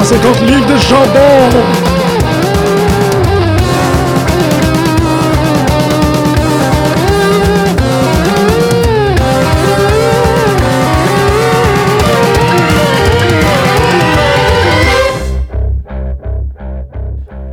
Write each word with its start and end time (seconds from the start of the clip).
250 0.00 0.40
livres 0.46 0.66
de 0.66 0.76
jambon. 0.78 1.50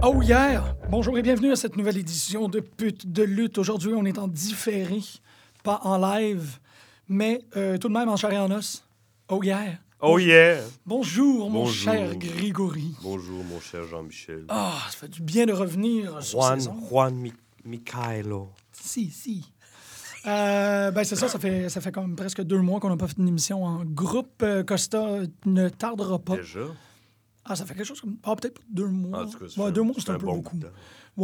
Oh! 0.01 0.21
Bonjour 0.89 1.17
et 1.17 1.21
bienvenue 1.21 1.51
à 1.51 1.57
cette 1.57 1.75
nouvelle 1.75 1.97
édition 1.97 2.47
de 2.47 2.61
Pute 2.61 3.11
de 3.11 3.23
lutte. 3.23 3.57
Aujourd'hui, 3.57 3.91
on 3.93 4.05
est 4.05 4.17
en 4.17 4.29
différé, 4.29 5.01
pas 5.63 5.81
en 5.83 5.97
live, 5.97 6.59
mais 7.09 7.41
euh, 7.57 7.77
tout 7.77 7.89
de 7.89 7.93
même 7.93 8.07
en 8.07 8.15
chair 8.15 8.31
et 8.31 8.39
en 8.39 8.49
os. 8.51 8.85
Oh 9.27 9.43
yeah! 9.43 9.79
Oh 9.99 10.19
yeah! 10.19 10.61
Bonjour, 10.85 11.49
mon 11.49 11.61
Bonjour. 11.63 11.93
cher 11.93 12.15
Grégory. 12.17 12.93
Bonjour, 13.01 13.43
mon 13.43 13.59
cher 13.59 13.83
Jean-Michel. 13.87 14.45
Ah, 14.47 14.77
ça 14.91 14.97
fait 14.97 15.07
du 15.07 15.21
bien 15.23 15.45
de 15.47 15.53
revenir 15.53 16.21
sur 16.21 16.39
Juan, 16.39 16.59
ces 16.59 16.67
ondes. 16.67 16.83
Juan 16.89 17.15
Mi- 17.15 17.33
Michaelo. 17.65 18.49
Si, 18.71 19.09
si. 19.09 19.51
Euh, 20.27 20.91
ben 20.91 21.03
c'est 21.03 21.15
ça, 21.15 21.27
ça 21.27 21.39
fait, 21.39 21.69
ça 21.69 21.81
fait 21.81 21.91
comme 21.91 22.15
presque 22.15 22.43
deux 22.43 22.59
mois 22.61 22.79
qu'on 22.79 22.89
n'a 22.89 22.97
pas 22.97 23.07
fait 23.07 23.17
une 23.17 23.27
émission 23.27 23.63
en 23.65 23.83
groupe. 23.85 24.43
Euh, 24.43 24.63
Costa 24.63 25.21
ne 25.45 25.69
tardera 25.69 26.19
pas. 26.19 26.35
Déjà? 26.37 26.59
Ah, 27.45 27.55
ça 27.55 27.65
fait 27.65 27.73
quelque 27.73 27.85
chose 27.87 28.01
comme... 28.01 28.17
Ah, 28.23 28.35
peut-être 28.35 28.55
pas 28.55 28.65
deux 28.69 28.87
mois. 28.89 29.23
En 29.23 29.25
tout 29.27 29.39
cas, 29.39 29.45
ça 29.47 29.59
Ouais, 29.61 29.67
fait- 29.67 29.71
deux 29.73 29.81
mois, 29.81 29.95
ça 29.95 30.01
c'est 30.05 30.11
un 30.11 30.19
peu 30.19 30.25
bon 30.27 30.35
beaucoup. 30.35 30.57
bout 30.57 30.63
de 30.63 30.67
temps. 30.67 30.73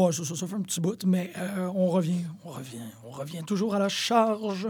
Ouais, 0.05 0.11
ça, 0.13 0.23
ça, 0.25 0.35
ça 0.35 0.47
fait 0.47 0.55
un 0.55 0.61
petit 0.61 0.79
bout, 0.81 1.05
mais 1.05 1.31
euh, 1.37 1.69
on 1.75 1.87
revient, 1.87 2.23
on 2.43 2.49
revient, 2.49 2.79
on 3.05 3.11
revient 3.11 3.43
toujours 3.45 3.75
à 3.75 3.79
la 3.79 3.89
charge. 3.89 4.67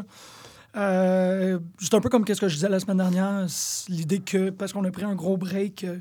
Euh, 0.76 1.60
c'est 1.80 1.94
un 1.94 2.00
peu 2.02 2.10
comme 2.10 2.26
qu'est-ce 2.26 2.42
que 2.42 2.48
je 2.48 2.56
disais 2.56 2.70
la 2.70 2.80
semaine 2.80 2.98
dernière, 2.98 3.46
l'idée 3.90 4.20
que 4.20 4.50
parce 4.50 4.74
qu'on 4.74 4.84
a 4.86 4.92
pris 4.92 5.04
un 5.04 5.16
gros 5.16 5.38
break 5.38 5.84
euh, 5.84 6.00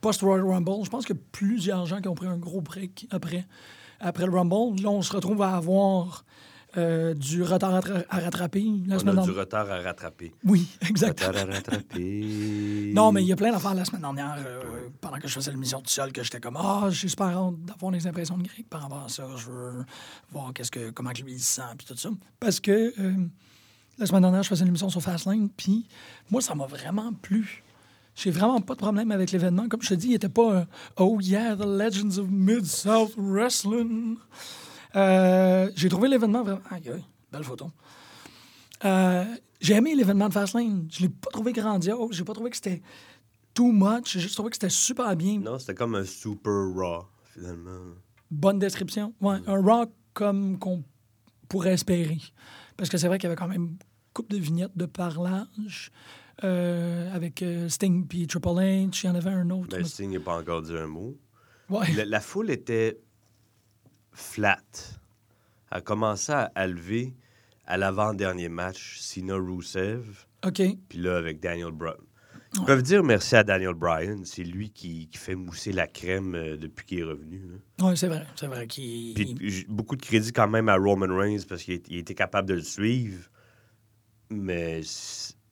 post-Royal 0.00 0.46
Rumble, 0.46 0.84
je 0.84 0.90
pense 0.90 1.04
qu'il 1.04 1.16
y 1.16 1.18
a 1.18 1.22
plusieurs 1.32 1.84
gens 1.86 2.00
qui 2.00 2.08
ont 2.08 2.14
pris 2.14 2.28
un 2.28 2.36
gros 2.38 2.60
break 2.60 3.08
après, 3.10 3.44
après 4.00 4.24
le 4.26 4.32
Rumble. 4.32 4.80
Là, 4.82 4.90
on 4.90 5.02
se 5.02 5.12
retrouve 5.12 5.42
à 5.42 5.56
avoir 5.56 6.24
euh, 6.76 7.12
du 7.14 7.42
retard 7.42 7.74
à, 7.74 7.80
tra- 7.80 8.04
à 8.08 8.20
rattraper 8.20 8.64
la 8.86 8.96
On 8.96 8.98
semaine 9.00 9.18
a 9.18 9.22
du 9.22 9.30
retard 9.32 9.68
à 9.68 9.80
rattraper. 9.80 10.32
Oui, 10.44 10.68
exactement. 10.88 11.30
Retard 11.30 11.48
à 11.48 11.52
rattraper. 11.54 12.90
Non, 12.94 13.12
mais 13.12 13.22
il 13.22 13.26
y 13.28 13.32
a 13.32 13.36
plein 13.36 13.52
d'affaires 13.52 13.74
la 13.74 13.84
semaine 13.84 14.00
dernière, 14.00 14.36
euh, 14.46 14.88
pendant 15.00 15.18
que 15.18 15.28
je 15.28 15.34
faisais 15.34 15.50
l'émission 15.50 15.80
tout 15.80 15.90
seul, 15.90 16.10
que 16.12 16.22
j'étais 16.22 16.40
comme 16.40 16.56
Ah, 16.56 16.86
j'ai 16.90 17.08
super 17.08 17.26
hâte 17.26 17.64
d'avoir 17.64 17.92
des 17.92 18.06
impressions 18.06 18.38
de 18.38 18.44
Greg 18.44 18.64
par 18.68 18.82
rapport 18.82 19.04
à 19.04 19.08
ça. 19.08 19.26
Je 19.36 19.46
veux 19.50 19.84
voir 20.30 20.52
qu'est-ce 20.54 20.70
que, 20.70 20.90
comment 20.90 21.10
lui 21.10 21.32
il 21.34 21.40
se 21.40 21.56
sent, 21.56 21.62
puis 21.76 21.86
tout 21.86 21.96
ça. 21.96 22.08
Parce 22.40 22.60
que 22.60 22.92
euh, 22.98 23.12
la 23.98 24.06
semaine 24.06 24.22
dernière, 24.22 24.42
je 24.42 24.48
faisais 24.48 24.62
une 24.62 24.68
émission 24.68 24.88
sur 24.88 25.02
Fastlane, 25.02 25.48
puis 25.56 25.86
moi, 26.30 26.40
ça 26.40 26.54
m'a 26.54 26.66
vraiment 26.66 27.12
plu. 27.12 27.64
J'ai 28.14 28.30
vraiment 28.30 28.60
pas 28.60 28.74
de 28.74 28.78
problème 28.80 29.10
avec 29.12 29.30
l'événement. 29.30 29.68
Comme 29.68 29.82
je 29.82 29.90
te 29.90 29.94
dis, 29.94 30.08
il 30.08 30.14
était 30.14 30.28
pas 30.28 30.52
euh, 30.52 30.64
Oh 30.96 31.18
yeah, 31.20 31.54
the 31.56 31.64
Legends 31.64 32.18
of 32.18 32.28
Mid-South 32.28 33.12
Wrestling. 33.16 34.16
Euh, 34.96 35.70
j'ai 35.76 35.88
trouvé 35.88 36.08
l'événement 36.08 36.42
vraiment. 36.42 36.60
Aïe, 36.70 36.90
aïe, 36.90 37.04
belle 37.30 37.44
photo. 37.44 37.70
Euh, 38.84 39.24
j'ai 39.60 39.74
aimé 39.74 39.94
l'événement 39.94 40.28
de 40.28 40.32
Fastlane. 40.32 40.88
Je 40.90 41.02
l'ai 41.02 41.08
pas 41.08 41.30
trouvé 41.30 41.52
grandiose. 41.52 42.16
J'ai 42.16 42.24
pas 42.24 42.34
trouvé 42.34 42.50
que 42.50 42.56
c'était 42.56 42.82
too 43.54 43.70
much. 43.72 44.12
J'ai 44.12 44.20
juste 44.20 44.34
trouvé 44.34 44.50
que 44.50 44.56
c'était 44.56 44.70
super 44.70 45.14
bien. 45.14 45.38
Non, 45.38 45.58
c'était 45.58 45.74
comme 45.74 45.94
un 45.94 46.04
super 46.04 46.72
raw, 46.74 47.04
finalement. 47.32 47.94
Bonne 48.30 48.58
description. 48.58 49.14
Ouais, 49.20 49.38
un 49.46 49.62
rock 49.62 49.90
comme 50.12 50.58
qu'on 50.58 50.82
pourrait 51.48 51.72
espérer. 51.72 52.18
Parce 52.76 52.90
que 52.90 52.98
c'est 52.98 53.08
vrai 53.08 53.18
qu'il 53.18 53.24
y 53.28 53.32
avait 53.32 53.36
quand 53.36 53.48
même 53.48 53.62
une 53.62 53.76
couple 54.14 54.32
de 54.32 54.38
vignettes 54.38 54.76
de 54.76 54.86
parlage 54.86 55.90
euh, 56.44 57.12
avec 57.14 57.42
euh, 57.42 57.68
Sting 57.68 58.06
puis 58.06 58.26
Triple 58.26 58.48
H. 58.48 59.00
Il 59.02 59.06
y 59.06 59.08
en 59.10 59.14
avait 59.14 59.30
un 59.30 59.50
autre. 59.50 59.76
Mais 59.76 59.84
Sting 59.84 60.12
n'a 60.12 60.20
pas 60.20 60.36
encore 60.38 60.62
dit 60.62 60.76
un 60.76 60.86
mot. 60.86 61.16
Ouais. 61.68 61.90
La, 61.94 62.04
la 62.04 62.20
foule 62.20 62.50
était 62.50 63.00
flat. 64.12 64.60
Elle 65.70 65.78
a 65.78 65.80
commencé 65.80 66.32
à, 66.32 66.50
à 66.54 66.66
lever 66.66 67.14
à 67.66 67.76
l'avant-dernier 67.76 68.48
match, 68.48 68.98
Sina 68.98 69.34
Rusev, 69.34 70.24
OK. 70.46 70.62
puis 70.88 70.98
là, 70.98 71.16
avec 71.18 71.38
Daniel 71.40 71.70
Bryan. 71.72 71.96
Ils 72.62 72.66
peuvent 72.66 72.82
dire 72.82 73.02
merci 73.04 73.36
à 73.36 73.44
Daniel 73.44 73.74
Bryan. 73.74 74.20
C'est 74.24 74.44
lui 74.44 74.70
qui, 74.70 75.08
qui 75.08 75.18
fait 75.18 75.34
mousser 75.34 75.72
la 75.72 75.86
crème 75.86 76.34
euh, 76.34 76.56
depuis 76.56 76.84
qu'il 76.86 76.98
est 77.00 77.04
revenu. 77.04 77.40
là. 77.78 77.86
Oui, 77.88 77.96
c'est 77.96 78.08
vrai. 78.08 78.24
C'est 78.36 78.46
vrai 78.46 78.66
qu'il. 78.66 79.14
Puis 79.14 79.64
beaucoup 79.68 79.96
de 79.96 80.02
crédit 80.02 80.32
quand 80.32 80.48
même 80.48 80.68
à 80.68 80.76
Roman 80.76 81.14
Reigns 81.16 81.42
parce 81.48 81.62
qu'il 81.62 81.74
était 81.96 82.14
capable 82.14 82.48
de 82.48 82.54
le 82.54 82.62
suivre. 82.62 83.28
Mais 84.30 84.80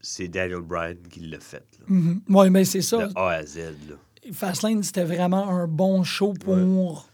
c'est 0.01 0.29
Daniel 0.29 0.61
Bryan 0.61 0.97
qui 1.11 1.21
l'a 1.21 1.41
fait. 1.41 1.65
Là. 1.81 1.85
Mhm. 1.89 2.21
Ouais, 2.29 2.51
mais 2.51 2.65
c'est 2.65 2.83
ça. 2.83 3.07
De 3.07 3.13
A 3.19 3.29
à 3.31 3.43
Z. 3.47 3.59
Là. 3.89 3.97
Fastlane, 4.33 4.83
c'était 4.83 5.05
vraiment 5.05 5.49
un 5.49 5.67
bon 5.67 6.03
show 6.05 6.33
pour 6.35 7.09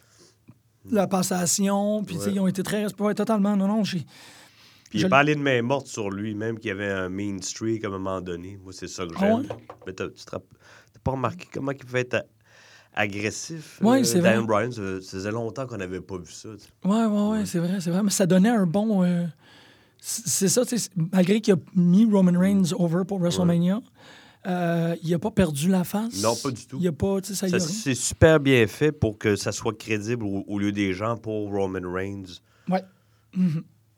la 0.90 1.06
passation. 1.06 2.02
Puis, 2.04 2.16
Ouais. 2.16 2.32
ils 2.32 2.40
ont 2.40 2.48
été 2.48 2.62
très. 2.62 2.86
Ouais, 3.00 3.14
totalement. 3.14 3.56
Non, 3.56 3.68
non, 3.68 3.84
j'ai. 3.84 4.04
Puis 4.92 4.98
Je 4.98 5.04
il 5.04 5.04
a 5.04 5.06
l- 5.06 5.10
parlé 5.10 5.34
de 5.34 5.40
main 5.40 5.62
morte 5.62 5.86
sur 5.86 6.10
lui, 6.10 6.34
même 6.34 6.58
qu'il 6.58 6.68
y 6.68 6.70
avait 6.70 6.90
un 6.90 7.08
mean 7.08 7.40
streak 7.40 7.82
à 7.84 7.88
un 7.88 7.92
moment 7.92 8.20
donné. 8.20 8.58
Moi, 8.62 8.72
c'est 8.74 8.88
ça 8.88 9.06
que 9.06 9.18
j'aime. 9.18 9.36
ouais? 9.38 9.46
Mais 9.86 9.94
tu 9.94 10.04
t'as 10.30 10.38
pas 11.02 11.10
remarqué 11.12 11.48
comment 11.50 11.72
il 11.72 11.78
pouvait 11.78 12.00
être 12.02 12.14
a- 12.14 12.24
agressif? 12.94 13.80
Euh, 13.82 14.04
c'est 14.04 14.20
Daniel 14.20 14.40
vrai. 14.40 14.46
Bryan, 14.68 14.70
ça, 14.72 15.00
ça 15.00 15.10
faisait 15.12 15.30
longtemps 15.30 15.66
qu'on 15.66 15.78
n'avait 15.78 16.02
pas 16.02 16.18
vu 16.18 16.30
ça. 16.30 16.50
tu 16.58 16.64
sais. 16.64 16.88
Ouais, 16.88 17.06
ouais, 17.06 17.46
c'est 17.46 17.58
vrai, 17.58 17.80
c'est 17.80 17.90
vrai. 17.90 18.02
Mais 18.02 18.10
ça 18.10 18.26
donnait 18.26 18.50
un 18.50 18.66
bon. 18.66 19.02
euh, 19.02 19.24
C'est 19.98 20.48
ça, 20.48 20.64
c'est- 20.66 20.90
malgré 21.12 21.40
qu'il 21.40 21.54
a 21.54 21.56
mis 21.74 22.04
Roman 22.04 22.38
Reigns 22.38 22.72
over 22.76 23.04
pour 23.06 23.18
WrestleMania, 23.20 23.80
euh, 24.48 24.96
il 25.02 25.14
a 25.14 25.18
pas 25.20 25.30
perdu 25.30 25.68
la 25.68 25.84
face. 25.84 26.20
Non, 26.22 26.34
pas 26.36 26.50
du 26.50 26.66
tout. 26.66 26.76
Il 26.80 26.88
a 26.88 26.92
pas, 26.92 27.18
ça 27.22 27.46
c'est 27.60 27.94
super 27.94 28.40
bien 28.40 28.66
fait 28.66 28.90
pour 28.92 29.16
que 29.16 29.36
ça 29.36 29.52
soit 29.52 29.76
crédible 29.78 30.24
au, 30.24 30.44
au 30.48 30.58
lieu 30.58 30.72
des 30.72 30.92
gens 30.92 31.16
pour 31.16 31.50
Roman 31.50 31.80
Reigns. 31.92 32.24
Ouais. 32.68 32.82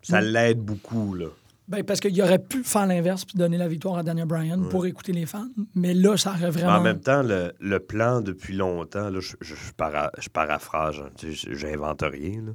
Ça 0.05 0.21
Mm. 0.21 0.25
l'aide 0.27 0.59
beaucoup, 0.61 1.15
là. 1.15 1.27
Ben, 1.67 1.83
parce 1.83 1.99
qu'il 1.99 2.21
aurait 2.23 2.39
pu 2.39 2.63
faire 2.63 2.87
l'inverse 2.87 3.25
puis 3.25 3.39
donner 3.39 3.57
la 3.57 3.69
victoire 3.69 3.97
à 3.97 4.03
Daniel 4.03 4.27
Bryan 4.27 4.69
pour 4.69 4.85
écouter 4.85 5.13
les 5.13 5.25
fans. 5.25 5.49
Mais 5.75 5.95
là, 5.95 6.17
ça 6.19 6.33
aurait 6.33 6.51
vraiment. 6.51 6.75
En 6.75 6.83
même 6.83 7.01
temps, 7.01 7.23
le, 7.23 7.53
le 7.59 7.81
plan 7.81 8.21
depuis 8.21 8.55
longtemps, 8.55 9.09
là, 9.09 9.19
je, 9.21 9.35
je- 9.41 9.55
je 9.55 9.73
para- 9.73 10.13
je 10.19 10.29
paraphrase, 10.29 10.97
hein, 11.01 11.09
j'invente 11.33 12.03
rien. 12.03 12.43
là. 12.43 12.53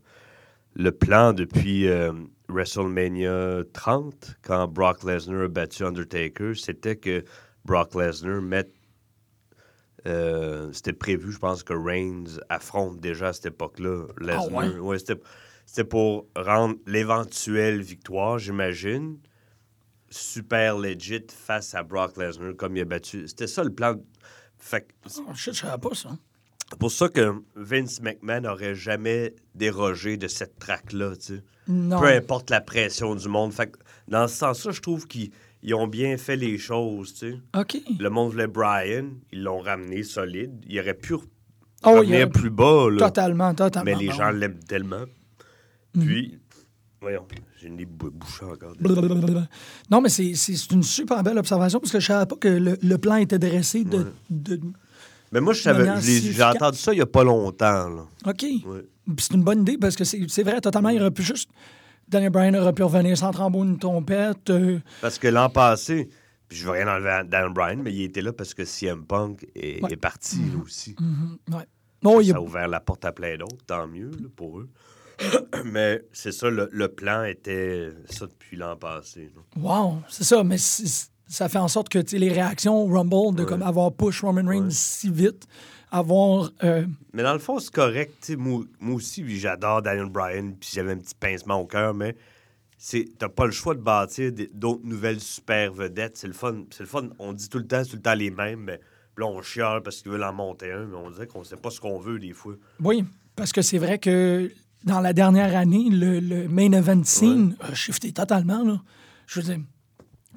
Le 0.76 0.92
plan 0.92 1.34
depuis 1.34 1.88
euh, 1.88 2.12
WrestleMania 2.50 3.64
30, 3.74 4.36
quand 4.44 4.68
Brock 4.68 5.04
Lesnar 5.04 5.46
a 5.46 5.48
battu 5.48 5.84
Undertaker, 5.84 6.54
c'était 6.54 6.96
que 6.96 7.24
Brock 7.66 7.96
Lesnar 7.96 8.42
mette. 8.44 8.72
euh, 10.08 10.70
c'était 10.72 10.94
prévu, 10.94 11.32
je 11.32 11.40
pense, 11.40 11.64
que 11.64 11.74
Reigns 11.74 12.40
affronte 12.50 13.00
déjà 13.00 13.30
à 13.30 13.34
cette 13.34 13.48
époque-là 13.48 14.06
Lesnar. 14.20 14.46
Ah 14.78 14.82
ouais? 14.82 15.00
c'était, 15.00 15.20
c'était 15.72 15.84
pour 15.88 16.26
rendre 16.36 16.78
l'éventuelle 16.88 17.80
victoire, 17.84 18.40
j'imagine, 18.40 19.20
super 20.10 20.80
legit 20.80 21.28
face 21.30 21.76
à 21.76 21.84
Brock 21.84 22.18
Lesnar, 22.18 22.56
comme 22.58 22.76
il 22.76 22.82
a 22.82 22.86
battu. 22.86 23.28
C'était 23.28 23.46
ça 23.46 23.64
le 23.64 23.70
plan. 23.72 23.96
Fait 24.58 24.82
que 24.82 24.88
Oh, 25.20 25.32
je 25.36 25.52
savais 25.52 25.78
pas 25.78 25.94
ça. 25.94 26.10
c'est 26.72 26.80
pour 26.80 26.92
ça 26.92 27.08
que 27.08 27.36
Vince 27.56 28.02
McMahon 28.02 28.42
n'aurait 28.42 28.74
jamais 28.74 29.36
dérogé 29.54 30.18
de 30.18 30.28
cette 30.28 30.58
traque-là, 30.58 31.16
tu 31.16 31.36
sais. 31.36 31.44
Non. 31.68 32.00
Peu 32.00 32.08
importe 32.08 32.50
la 32.50 32.62
pression 32.62 33.14
du 33.14 33.28
monde. 33.30 33.54
Fait 33.54 33.68
que 33.68 33.78
dans 34.08 34.28
ce 34.28 34.38
sens-là, 34.38 34.72
je 34.72 34.82
trouve 34.82 35.06
qu'ils 35.08 35.30
ils 35.62 35.76
ont 35.76 35.88
bien 35.88 36.18
fait 36.18 36.36
les 36.36 36.58
choses, 36.58 37.14
tu 37.14 37.32
sais. 37.34 37.38
OK. 37.56 37.78
Le 38.00 38.10
monde 38.10 38.32
voulait 38.32 38.48
Brian, 38.48 39.10
ils 39.32 39.44
l'ont 39.44 39.60
ramené 39.60 40.02
solide. 40.02 40.66
Il 40.68 40.80
aurait 40.80 40.96
pu 40.96 41.14
Oh, 41.84 41.92
revenir 41.92 42.28
plus 42.28 42.50
bas, 42.50 42.88
là. 42.90 42.98
Totalement, 42.98 43.54
totalement. 43.54 43.86
Mais 43.86 43.96
les 43.96 44.12
gens 44.12 44.32
l'aiment 44.32 44.60
tellement. 44.64 45.06
Mhm. 45.96 46.06
Puis, 46.06 46.40
voyons, 47.02 47.26
j'ai 47.60 47.68
une 47.68 47.84
bou- 47.86 48.12
bouchée 48.12 48.46
encore. 48.46 48.74
Non, 49.90 50.02
mais 50.02 50.10
c'est 50.10 50.34
c'est 50.36 50.72
une 50.72 50.84
super 50.84 51.24
belle 51.24 51.38
observation 51.38 51.80
parce 51.80 51.92
que 51.92 52.00
je 52.00 52.06
savais 52.06 52.26
pas 52.26 52.36
que 52.36 52.48
le, 52.48 52.78
le 52.82 52.98
plan 52.98 53.16
était 53.16 53.40
dressé 53.40 53.84
de. 53.84 54.08
de- 54.30 54.60
Mais 55.32 55.42
moi, 55.42 55.54
je 55.54 55.62
savais, 55.62 55.90
j'ai 56.02 56.44
entendu 56.44 56.78
ça 56.78 56.92
il 56.94 56.98
n'y 56.98 57.02
a 57.02 57.06
pas 57.06 57.24
longtemps, 57.24 57.90
là. 57.90 58.06
OK. 58.26 58.44
Ouais. 58.66 58.86
C'est 59.18 59.34
une 59.34 59.44
bonne 59.44 59.62
idée 59.62 59.78
parce 59.78 59.96
que 59.96 60.04
c'est 60.04 60.22
c'est 60.30 60.44
vrai, 60.44 60.62
totalement. 60.62 60.90
Il 60.90 61.02
aurait 61.02 61.12
pu 61.12 61.24
juste. 61.24 61.50
Daniel 62.08 62.32
Bryan 62.32 62.56
aurait 62.56 62.74
pu 62.74 62.82
revenir 62.84 63.16
sans 63.18 63.32
trombone, 63.32 63.70
une 63.70 63.78
trompette. 63.80 64.50
euh, 64.50 64.80
Parce 65.02 65.20
que 65.20 65.28
l'an 65.28 65.48
passé, 65.50 66.10
puis 66.48 66.58
je 66.58 66.66
veux 66.66 66.72
rien 66.72 66.88
enlever 66.88 67.10
à 67.10 67.24
Dan 67.24 67.54
Bryan, 67.54 67.80
mais 67.84 67.94
il 67.94 68.02
était 68.02 68.24
là 68.24 68.34
parce 68.34 68.56
que 68.56 68.66
CM 68.66 69.06
Punk 69.06 69.46
est, 69.56 69.84
Ouais. 69.84 69.94
est 69.94 69.96
parti 69.98 70.40
Mhm. 70.40 70.62
aussi. 70.62 70.96
ouais. 71.52 71.66
Non, 72.02 72.20
il 72.20 72.28
y 72.28 72.30
Ça 72.30 72.36
a. 72.36 72.40
a 72.40 72.42
ouvert 72.42 72.68
la 72.68 72.80
porte 72.80 73.06
à 73.06 73.12
plein 73.12 73.38
d'autres, 73.38 73.64
tant 73.68 73.88
mieux 73.88 74.10
là, 74.10 74.28
pour 74.36 74.60
eux. 74.60 74.70
mais 75.66 76.04
c'est 76.14 76.32
ça, 76.32 76.50
le, 76.50 76.70
le 76.72 76.88
plan 76.88 77.24
était 77.24 77.90
ça 78.10 78.26
depuis 78.28 78.58
l'an 78.58 78.76
passé. 78.76 79.32
là. 79.36 79.42
Wow, 79.62 80.02
c'est 80.10 80.24
ça. 80.24 80.44
Mais 80.44 80.58
ça 80.58 81.50
fait 81.50 81.58
en 81.60 81.68
sorte 81.68 81.90
que 81.90 82.00
les 82.16 82.30
réactions 82.32 82.76
au 82.82 82.88
Rumble, 82.88 83.36
de 83.36 83.44
Ouais. 83.44 83.48
comme 83.50 83.62
avoir 83.62 83.92
push 83.94 84.22
Roman 84.22 84.48
Reigns 84.48 84.64
Ouais. 84.66 84.70
si 84.72 85.12
vite, 85.12 85.46
avoir. 85.92 86.52
euh, 86.64 86.86
Mais 87.14 87.24
dans 87.24 87.34
le 87.34 87.40
fond, 87.40 87.60
c'est 87.60 87.74
correct. 87.74 88.32
Moi, 88.38 88.64
moi 88.80 88.96
aussi, 88.96 89.24
j'adore 89.40 89.82
Daniel 89.82 90.10
Bryan, 90.10 90.54
puis 90.60 90.70
j'avais 90.74 90.92
un 90.94 90.98
petit 90.98 91.16
pincement 91.20 91.60
au 91.62 91.66
cœur, 91.66 91.94
mais 91.94 92.16
c'est 92.78 93.06
t'as 93.18 93.30
pas 93.30 93.46
le 93.46 93.52
choix 93.52 93.76
de 93.76 93.82
bâtir 93.82 94.32
d'autres 94.54 94.86
nouvelles 94.86 95.20
super 95.20 95.74
vedettes. 95.74 96.16
C'est 96.18 96.28
le 96.28 96.34
fun. 96.34 96.64
C'est 96.72 96.84
le 96.84 96.88
fun. 96.90 97.10
On 97.20 97.34
dit 97.34 97.50
tout 97.50 97.58
le 97.58 97.68
temps, 97.68 97.84
c'est 97.84 97.90
tout 97.92 97.96
le 97.98 98.02
temps 98.02 98.14
les 98.16 98.32
mêmes, 98.32 98.62
mais 98.62 98.80
là, 99.18 99.26
on 99.26 99.42
chiale 99.42 99.82
parce 99.84 100.02
qu'ils 100.02 100.12
veulent 100.12 100.24
en 100.24 100.32
monter 100.34 100.72
un, 100.72 100.86
mais 100.86 100.96
on 100.96 101.12
dirait 101.12 101.28
qu'on 101.28 101.44
sait 101.44 101.58
pas 101.58 101.72
ce 101.72 101.82
qu'on 101.82 102.00
veut 102.00 102.20
des 102.20 102.32
fois. 102.34 102.54
Oui, 102.82 103.04
parce 103.36 103.52
que 103.52 103.62
c'est 103.62 103.78
vrai 103.80 104.00
que 104.00 104.50
dans 104.84 105.00
la 105.02 105.14
dernière 105.14 105.56
année, 105.58 105.90
le, 105.90 106.20
le 106.20 106.48
main 106.48 106.72
event 106.72 107.04
scene 107.04 107.56
a 107.60 107.74
shifté 107.74 108.12
totalement. 108.12 108.64
Là. 108.64 108.82
Je 109.28 109.40
veux 109.40 109.46
dire, 109.54 109.64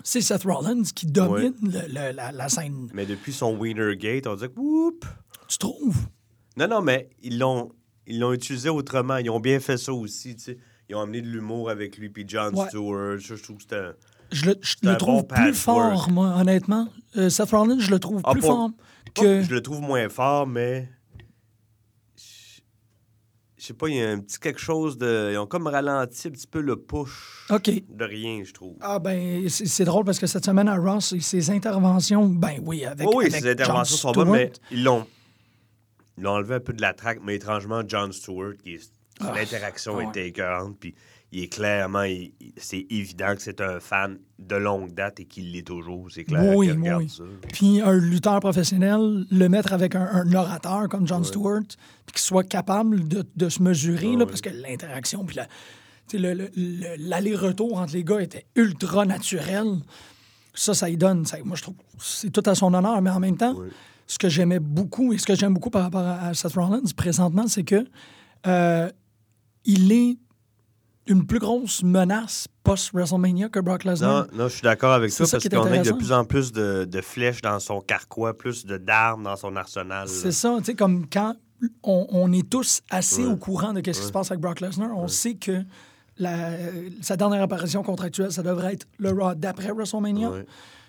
c'est 0.03 0.21
Seth 0.21 0.43
Rollins 0.45 0.83
qui 0.95 1.07
domine 1.07 1.55
le- 1.63 1.87
le- 1.89 2.13
la, 2.13 2.33
la 2.33 2.49
scène. 2.49 2.89
Mais 2.93 3.07
depuis 3.07 3.33
son 3.33 3.57
Winner 3.57 3.97
Gate, 3.97 4.27
on 4.27 4.37
que, 4.37 4.47
whoop! 4.57 5.05
Tu 5.49 5.59
trouves? 5.59 6.07
Non, 6.57 6.67
non, 6.69 6.83
mais 6.83 7.11
ils 7.23 7.39
l'ont 7.39 7.71
ils 8.07 8.19
l'ont 8.19 8.33
utilisé 8.33 8.69
autrement. 8.69 9.17
Ils 9.19 9.31
ont 9.31 9.39
bien 9.41 9.61
fait 9.61 9.77
ça 9.79 9.93
aussi. 9.93 10.37
Ils 10.89 10.95
ont 10.97 11.01
amené 11.01 11.23
de 11.23 11.29
l'humour 11.29 11.71
avec 11.71 11.97
lui, 11.97 12.09
puis 12.11 12.25
John 12.27 12.55
Ouais. 12.55 12.67
Stewart. 12.69 13.19
Je 13.19 13.35
trouve 13.35 13.57
que 13.59 13.63
c'était... 13.63 13.77
un- 13.77 13.95
Je 14.33 14.47
le, 14.47 14.57
je 14.61 14.77
le 14.83 14.97
trouve 14.97 15.23
bon 15.23 15.35
plus 15.35 15.55
fort, 15.55 16.11
moi, 16.11 16.35
honnêtement. 16.37 16.89
Euh, 17.17 17.31
Seth 17.31 17.51
Rollins, 17.51 17.79
je 17.79 17.91
le 17.91 18.01
trouve 18.01 18.21
Ah, 18.25 18.33
plus 18.33 18.41
fort 18.43 18.71
que 19.15 19.43
Je 19.43 19.51
le 19.55 19.63
trouve 19.63 19.81
moins 19.83 20.09
fort, 20.09 20.47
mais... 20.49 20.89
Je 23.63 23.69
sais 23.69 23.75
pas, 23.75 23.89
il 23.89 23.95
y 23.95 24.03
a 24.03 24.11
un 24.11 24.19
petit 24.19 24.41
quelque 24.41 24.59
chose 24.59 24.99
de... 24.99 25.31
Ils 25.33 25.39
ont 25.39 25.47
comme 25.47 25.69
ralenti 25.69 26.27
un 26.27 26.33
petit 26.33 26.49
peu 26.49 26.61
le 26.61 26.75
push 26.75 27.47
de 27.49 28.05
rien, 28.05 28.43
je 28.43 28.53
trouve. 28.53 28.75
Ah 28.81 28.99
ben, 28.99 29.49
c'est 29.49 29.85
drôle 29.85 30.05
parce 30.05 30.19
que 30.19 30.27
cette 30.27 30.45
semaine 30.45 30.67
à 30.67 30.75
Ross, 30.75 31.17
ses 31.21 31.49
interventions, 31.51 32.27
ben 32.27 32.61
oui, 32.65 32.85
avec, 32.85 33.07
oui, 33.07 33.15
oui, 33.17 33.25
avec 33.27 33.41
ses 33.41 33.49
interventions 33.49 33.97
sont 33.97 34.11
bonnes, 34.11 34.31
mais 34.33 34.53
ils 34.73 34.83
l'ont... 34.83 35.07
Ils 36.19 36.25
l'ont 36.25 36.33
enlevé 36.33 36.57
un 36.57 36.61
peu 36.61 36.73
de 36.73 36.83
la 36.83 36.93
traque, 36.93 37.21
mais 37.23 37.37
étrangement, 37.37 37.83
John 37.87 38.13
Stewart, 38.13 38.55
qui 38.65 38.75
est... 38.75 38.91
Ah, 39.21 39.33
L'interaction 39.33 39.95
ouais. 39.95 40.09
était 40.09 40.27
écœurante, 40.27 40.77
puis 40.81 40.97
il 41.33 41.45
est 41.45 41.49
clairement... 41.49 42.05
C'est 42.59 42.87
évident 42.91 43.35
que 43.35 43.43
c'est 43.43 43.61
un 43.61 43.81
fan 43.81 44.19
de 44.39 44.57
longue 44.57 44.93
date 44.93 45.21
et 45.21 45.25
qu'il 45.25 45.53
l'est 45.53 45.67
toujours. 45.67 46.09
C'est 46.11 46.25
clair 46.25 46.55
Oui, 46.57 46.67
qu'il 46.69 46.77
oui, 46.77 46.83
regarde 46.83 47.03
oui. 47.03 47.09
ça. 47.09 47.25
Puis 47.53 47.81
un 47.81 47.95
lutteur 47.95 48.39
professionnel, 48.41 49.25
le 49.31 49.49
mettre 49.49 49.73
avec 49.73 49.95
un, 49.95 50.03
un 50.13 50.33
orateur 50.35 50.89
comme 50.89 51.07
Jon 51.07 51.25
Stewart, 51.25 51.63
puis 52.07 52.13
qu'il 52.13 52.21
soit 52.21 52.45
capable 52.45 53.09
de, 53.09 53.25
de 53.35 53.49
se 53.49 53.63
mesurer, 53.63 54.11
Ah 54.15 54.19
là, 54.19 54.27
parce 54.27 54.41
que 54.43 54.51
l'interaction, 54.51 55.25
puis 55.25 55.39
le- 56.13 56.35
le- 56.35 56.51
le- 56.55 56.97
l'aller-retour 57.09 57.79
entre 57.79 57.95
les 57.95 58.05
gars 58.05 58.21
était 58.21 58.45
ultra 58.55 59.07
naturel. 59.07 59.67
Ça, 60.55 60.75
ça 60.75 60.91
y 60.91 60.97
donne. 60.99 61.25
ça- 61.25 61.39
moi, 61.45 61.57
je 61.57 61.63
trouve 61.63 61.77
que 61.77 61.83
c'est 61.99 62.31
tout 62.31 62.43
à 62.45 62.55
son 62.55 62.75
honneur, 62.75 63.01
mais 63.01 63.09
en 63.11 63.21
même 63.21 63.39
temps, 63.39 63.57
ce 64.07 64.19
que 64.19 64.29
j'aimais 64.29 64.59
beaucoup 64.61 65.15
et 65.15 65.19
ce 65.19 65.25
que 65.25 65.35
j'aime 65.35 65.55
beaucoup 65.55 65.71
par 65.71 65.85
rapport 65.85 66.03
à, 66.03 66.27
à 66.27 66.35
Seth 66.35 66.53
Rollins 66.53 66.83
présentement, 66.95 67.47
c'est 67.47 67.63
que 67.65 67.87
euh, 68.47 68.91
il 69.65 69.91
est 69.93 70.19
une 71.07 71.27
plus 71.27 71.39
grosse 71.39 71.83
menace 71.83 72.47
post-WrestleMania 72.65 73.49
que 73.49 73.61
Brock 73.61 73.85
Lesnar? 73.85 74.27
Non, 74.33 74.39
non, 74.45 74.49
je 74.49 74.55
suis 74.55 74.63
d'accord 74.63 74.93
avec 74.93 75.15
toi 75.15 75.27
ça 75.27 75.37
parce 75.39 75.49
qu'on 75.49 75.65
a 75.73 75.79
de 75.79 75.93
plus 75.93 76.13
en 76.13 76.25
plus 76.25 76.53
de, 76.53 76.85
de 76.85 77.01
flèches 77.01 77.41
dans 77.43 77.59
son 77.61 77.81
carquois, 77.81 78.37
plus 78.37 78.65
de 78.67 78.77
d'armes 78.77 79.25
dans 79.25 79.37
son 79.37 79.57
arsenal. 79.57 80.09
C'est 80.09 80.33
ça, 80.33 80.55
tu 80.59 80.65
sais, 80.65 80.75
comme 80.75 81.07
quand 81.09 81.35
on, 81.83 82.07
on 82.11 82.33
est 82.33 82.49
tous 82.49 82.83
assez 82.91 83.25
Ouais. 83.25 83.33
au 83.33 83.37
courant 83.37 83.73
de 83.73 83.79
ce 83.79 83.83
qui 83.83 83.95
se 83.95 84.13
passe 84.13 84.31
avec 84.31 84.41
Brock 84.41 84.61
Lesnar, 84.61 84.91
on 84.97 85.09
sait 85.09 85.35
que 85.35 85.63
la- 86.19 86.51
sa 87.01 87.17
dernière 87.17 87.43
apparition 87.43 87.83
contractuelle, 87.83 88.31
ça 88.33 88.43
devrait 88.43 88.75
être 88.75 88.87
le 88.99 89.11
Raw 89.11 89.35
d'après 89.35 89.73
WrestleMania. 89.73 90.31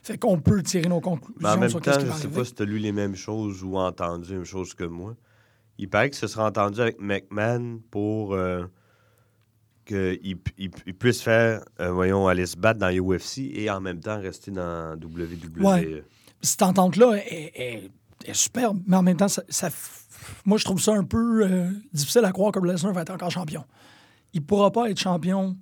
Fait 0.04 0.18
qu'on 0.18 0.38
peut 0.40 0.62
tirer 0.62 0.90
nos 0.90 1.00
conclusions 1.00 1.40
Mais 1.40 1.48
en 1.50 1.58
même 1.58 1.70
sur 1.70 1.80
temps, 1.82 1.94
je 2.00 2.06
va 2.06 2.14
sais 2.16 2.28
pas 2.28 2.44
si 2.44 2.54
tu 2.54 2.62
as 2.62 2.66
lu 2.66 2.78
les 2.78 2.92
mêmes 2.92 3.16
choses 3.16 3.64
ou 3.64 3.78
entendu 3.78 4.30
les 4.32 4.36
mêmes 4.36 4.46
choses 4.46 4.74
que 4.74 4.84
moi. 4.84 5.16
Il 5.78 5.90
paraît 5.90 6.10
que 6.10 6.18
ce 6.18 6.28
sera 6.28 6.46
entendu 6.46 6.82
avec 6.82 7.00
McMahon 7.02 7.80
pour 7.90 8.34
euh, 8.36 8.66
qu'il 9.86 10.38
il, 10.58 10.72
il 10.86 10.94
puisse 10.94 11.22
faire, 11.22 11.64
euh, 11.80 11.92
voyons, 11.92 12.28
aller 12.28 12.46
se 12.46 12.58
battre 12.58 12.80
dans 12.80 12.90
UFC 12.92 13.40
et 13.54 13.70
en 13.70 13.82
même 13.82 14.00
temps 14.00 14.20
rester 14.20 14.52
dans 14.52 14.96
WWE. 14.96 15.62
Ouais. 15.64 16.04
Cette 16.42 16.62
entente-là 16.62 17.14
est, 17.18 17.52
est- 17.56 17.92
est 18.26 18.34
superbe, 18.34 18.80
mais 18.88 18.96
en 18.98 19.04
même 19.04 19.18
temps, 19.18 19.28
ça, 19.28 19.44
moi, 20.46 20.58
je 20.58 20.64
trouve 20.66 20.80
ça 20.82 20.94
un 20.94 21.04
peu 21.04 21.44
euh, 21.46 21.70
difficile 21.92 22.24
à 22.26 22.32
croire 22.32 22.52
que 22.52 22.60
Lesnar 22.60 22.94
va 22.94 23.02
être 23.02 23.12
encore 23.12 23.32
champion. 23.32 23.66
Il 24.34 24.42
pourra 24.44 24.72
pas 24.72 24.90
être 24.90 25.00
champion. 25.00 25.58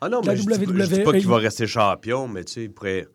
Ah 0.00 0.08
non, 0.08 0.20
La 0.22 0.32
mais 0.32 0.36
je 0.36 0.42
dis, 0.42 0.48
pas- 0.48 0.54
je 0.54 0.60
dis 0.60 0.94
WWE, 1.00 1.04
pas 1.04 1.12
qu'il 1.12 1.20
il- 1.22 1.26
va 1.28 1.36
rester 1.38 1.66
champion, 1.66 2.28
mais 2.28 2.44
tu 2.44 2.52
sais, 2.52 2.64
il 2.64 2.70
pourrait, 2.72 3.06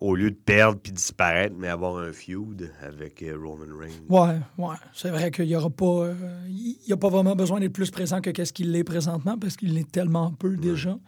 au 0.00 0.14
lieu 0.16 0.30
de 0.30 0.36
perdre 0.36 0.78
puis 0.82 0.92
disparaître, 0.92 1.54
mais 1.58 1.68
avoir 1.68 1.98
un 1.98 2.12
feud 2.12 2.70
avec 2.82 3.22
euh, 3.22 3.36
Roman 3.36 3.66
Reigns. 3.78 3.90
Ouais, 4.08 4.38
ouais. 4.58 4.76
C'est 4.94 5.10
vrai 5.10 5.30
qu'il 5.30 5.44
y 5.46 5.54
aura 5.54 5.68
pas. 5.70 5.84
euh, 6.06 6.14
il 6.48 6.78
n'y 6.86 6.92
a 6.92 6.96
pas 6.96 7.08
vraiment 7.10 7.36
besoin 7.36 7.60
d'être 7.60 7.72
plus 7.74 7.90
présent 7.90 8.20
que 8.20 8.30
qu'est-ce 8.30 8.52
qu'il 8.52 8.74
est 8.74 8.84
présentement 8.84 9.36
parce 9.38 9.56
qu'il 9.56 9.76
est 9.76 9.90
tellement 9.90 10.32
peu 10.32 10.56
déjà. 10.56 10.98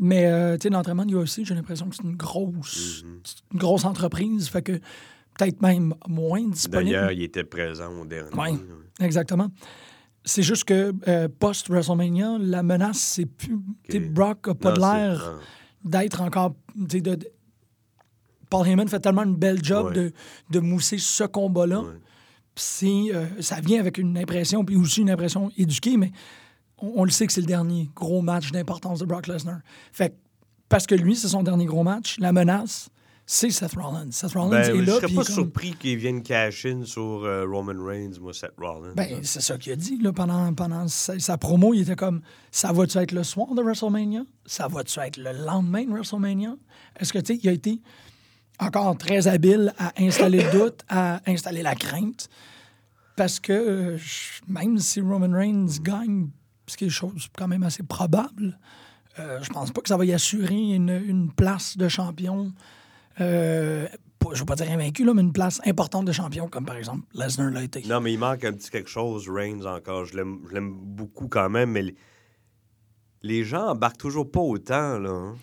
Mais 0.00 0.26
euh, 0.26 0.56
tu 0.56 0.64
sais, 0.64 0.70
l'entraînement 0.70 1.06
de 1.06 1.14
UFC, 1.16 1.44
j'ai 1.44 1.54
l'impression 1.54 1.88
que 1.88 1.94
c'est 1.94 2.02
une 2.02 2.16
grosse, 2.16 3.04
Mm-hmm. 3.04 3.42
une 3.52 3.58
grosse 3.60 3.84
entreprise. 3.84 4.48
Fait 4.48 4.62
que 4.62 4.72
peut-être 5.38 5.62
même 5.62 5.94
moins 6.08 6.42
disponible. 6.48 6.90
D'ailleurs, 6.90 7.12
il 7.12 7.22
était 7.22 7.44
présent 7.44 7.92
au 8.00 8.04
dernier. 8.04 8.34
Ouais. 8.36 8.54
Exactement. 9.00 9.48
C'est 10.24 10.42
juste 10.42 10.64
que 10.64 10.92
euh, 11.06 11.28
post-WrestleMania, 11.38 12.38
la 12.40 12.62
menace, 12.64 12.98
c'est 12.98 13.26
plus. 13.26 13.58
tu 13.84 13.92
sais, 13.92 14.00
Brock 14.00 14.48
n'a 14.48 14.54
pas 14.54 14.74
l'air 14.74 15.38
d'être 15.84 16.20
encore. 16.22 16.56
de- 16.74 17.18
Paul 18.56 18.68
Heyman 18.68 18.88
fait 18.88 19.00
tellement 19.00 19.24
une 19.24 19.36
belle 19.36 19.64
job 19.64 19.86
Ouais. 19.88 19.94
de, 19.94 20.12
de 20.50 20.60
mousser 20.60 20.98
ce 20.98 21.24
combat-là. 21.24 21.80
Ouais. 21.80 21.90
Puis 22.54 22.64
c'est, 22.64 23.14
euh, 23.14 23.26
ça 23.40 23.60
vient 23.60 23.80
avec 23.80 23.98
une 23.98 24.16
impression, 24.16 24.64
puis 24.64 24.76
aussi 24.76 25.00
une 25.00 25.10
impression 25.10 25.50
éduquée, 25.56 25.96
mais 25.96 26.12
on, 26.78 26.92
on 26.96 27.04
le 27.04 27.10
sait 27.10 27.26
que 27.26 27.32
c'est 27.32 27.40
le 27.40 27.46
dernier 27.48 27.90
gros 27.96 28.22
match 28.22 28.52
d'importance 28.52 29.00
de 29.00 29.06
Brock 29.06 29.26
Lesnar. 29.26 29.58
Fait 29.92 30.10
que, 30.10 30.14
parce 30.68 30.86
que 30.86 30.94
lui, 30.94 31.16
c'est 31.16 31.28
son 31.28 31.42
dernier 31.42 31.64
gros 31.66 31.82
match, 31.82 32.16
la 32.20 32.32
menace, 32.32 32.88
c'est 33.26 33.48
Seth 33.50 33.72
Rollins. 33.74 34.10
Seth 34.10 34.34
Rollins 34.34 34.50
Ben, 34.50 34.60
est 34.60 34.76
je 34.76 34.80
là. 34.82 34.96
serais 34.96 35.06
puis 35.06 35.16
pas 35.16 35.24
comme- 35.24 35.34
surpris 35.34 35.72
qu'il 35.72 35.96
vienne 35.96 36.22
cash 36.22 36.66
in 36.66 36.84
sur 36.84 37.24
euh, 37.24 37.44
Roman 37.50 37.82
Reigns, 37.84 38.12
moi, 38.20 38.32
Seth 38.34 38.52
Rollins. 38.58 38.92
Ben, 38.94 39.18
c'est 39.22 39.40
ça 39.40 39.56
qu'il 39.58 39.72
a 39.72 39.76
dit 39.76 39.98
là, 40.00 40.12
pendant, 40.12 40.52
pendant 40.54 40.86
sa, 40.88 41.18
sa 41.18 41.38
promo. 41.38 41.72
Il 41.74 41.80
était 41.80 41.96
comme 41.96 42.20
Ça 42.50 42.70
va-tu 42.70 42.98
être 42.98 43.12
le 43.12 43.24
soir 43.24 43.52
de 43.54 43.62
WrestleMania? 43.62 44.20
Ça 44.46 44.68
va-tu 44.68 45.00
être 45.00 45.16
le 45.16 45.32
lendemain 45.44 45.84
de 45.84 45.90
WrestleMania? 45.90 46.54
Est-ce 47.00 47.12
que, 47.14 47.18
tu 47.18 47.34
sais, 47.34 47.40
il 47.42 47.48
a 47.48 47.52
été 47.52 47.80
encore 48.58 48.96
très 48.96 49.28
habile 49.28 49.72
à 49.78 49.92
installer 49.98 50.42
le 50.42 50.50
doute, 50.50 50.82
à 50.88 51.20
installer 51.26 51.62
la 51.62 51.74
crainte 51.74 52.28
Parce 53.16 53.40
que 53.40 53.52
euh, 53.52 53.98
même 54.48 54.78
si 54.78 55.00
Roman 55.00 55.36
Reigns 55.36 55.80
gagne, 55.82 56.28
ce 56.66 56.76
qui 56.76 56.86
est 56.86 56.90
chose 56.90 57.28
quand 57.36 57.48
même 57.48 57.62
assez 57.62 57.82
probable, 57.82 58.58
euh, 59.18 59.40
je 59.42 59.50
pense 59.50 59.70
pas 59.70 59.80
que 59.80 59.88
ça 59.88 59.96
va 59.96 60.04
y 60.04 60.12
assurer 60.12 60.74
une, 60.74 61.30
place 61.36 61.76
de 61.76 61.88
champion. 61.88 62.52
Euh, 63.20 63.86
je 64.32 64.40
veux 64.40 64.46
pas 64.46 64.56
dire 64.56 64.70
invaincu, 64.70 65.04
là, 65.04 65.12
mais 65.14 65.22
une 65.22 65.32
place 65.32 65.60
importante 65.66 66.06
de 66.06 66.12
champion, 66.12 66.48
comme 66.48 66.64
par 66.64 66.76
exemple 66.76 67.04
Lesnar 67.14 67.50
l'a 67.50 67.62
été. 67.62 67.82
Non, 67.86 68.00
mais 68.00 68.12
il 68.12 68.18
manque 68.18 68.44
un 68.44 68.52
petit 68.52 68.70
quelque 68.70 68.88
chose, 68.88 69.28
Reigns, 69.28 69.66
encore. 69.66 70.06
Je 70.06 70.16
l'aime 70.16 70.72
beaucoup 70.72 71.28
quand 71.28 71.50
même, 71.50 71.72
mais 71.72 71.82
les, 71.82 71.94
les 73.22 73.44
gens 73.44 73.68
embarquent 73.68 73.98
toujours 73.98 74.30
pas 74.30 74.40
autant, 74.40 74.98
là. 74.98 75.10
hein. 75.10 75.34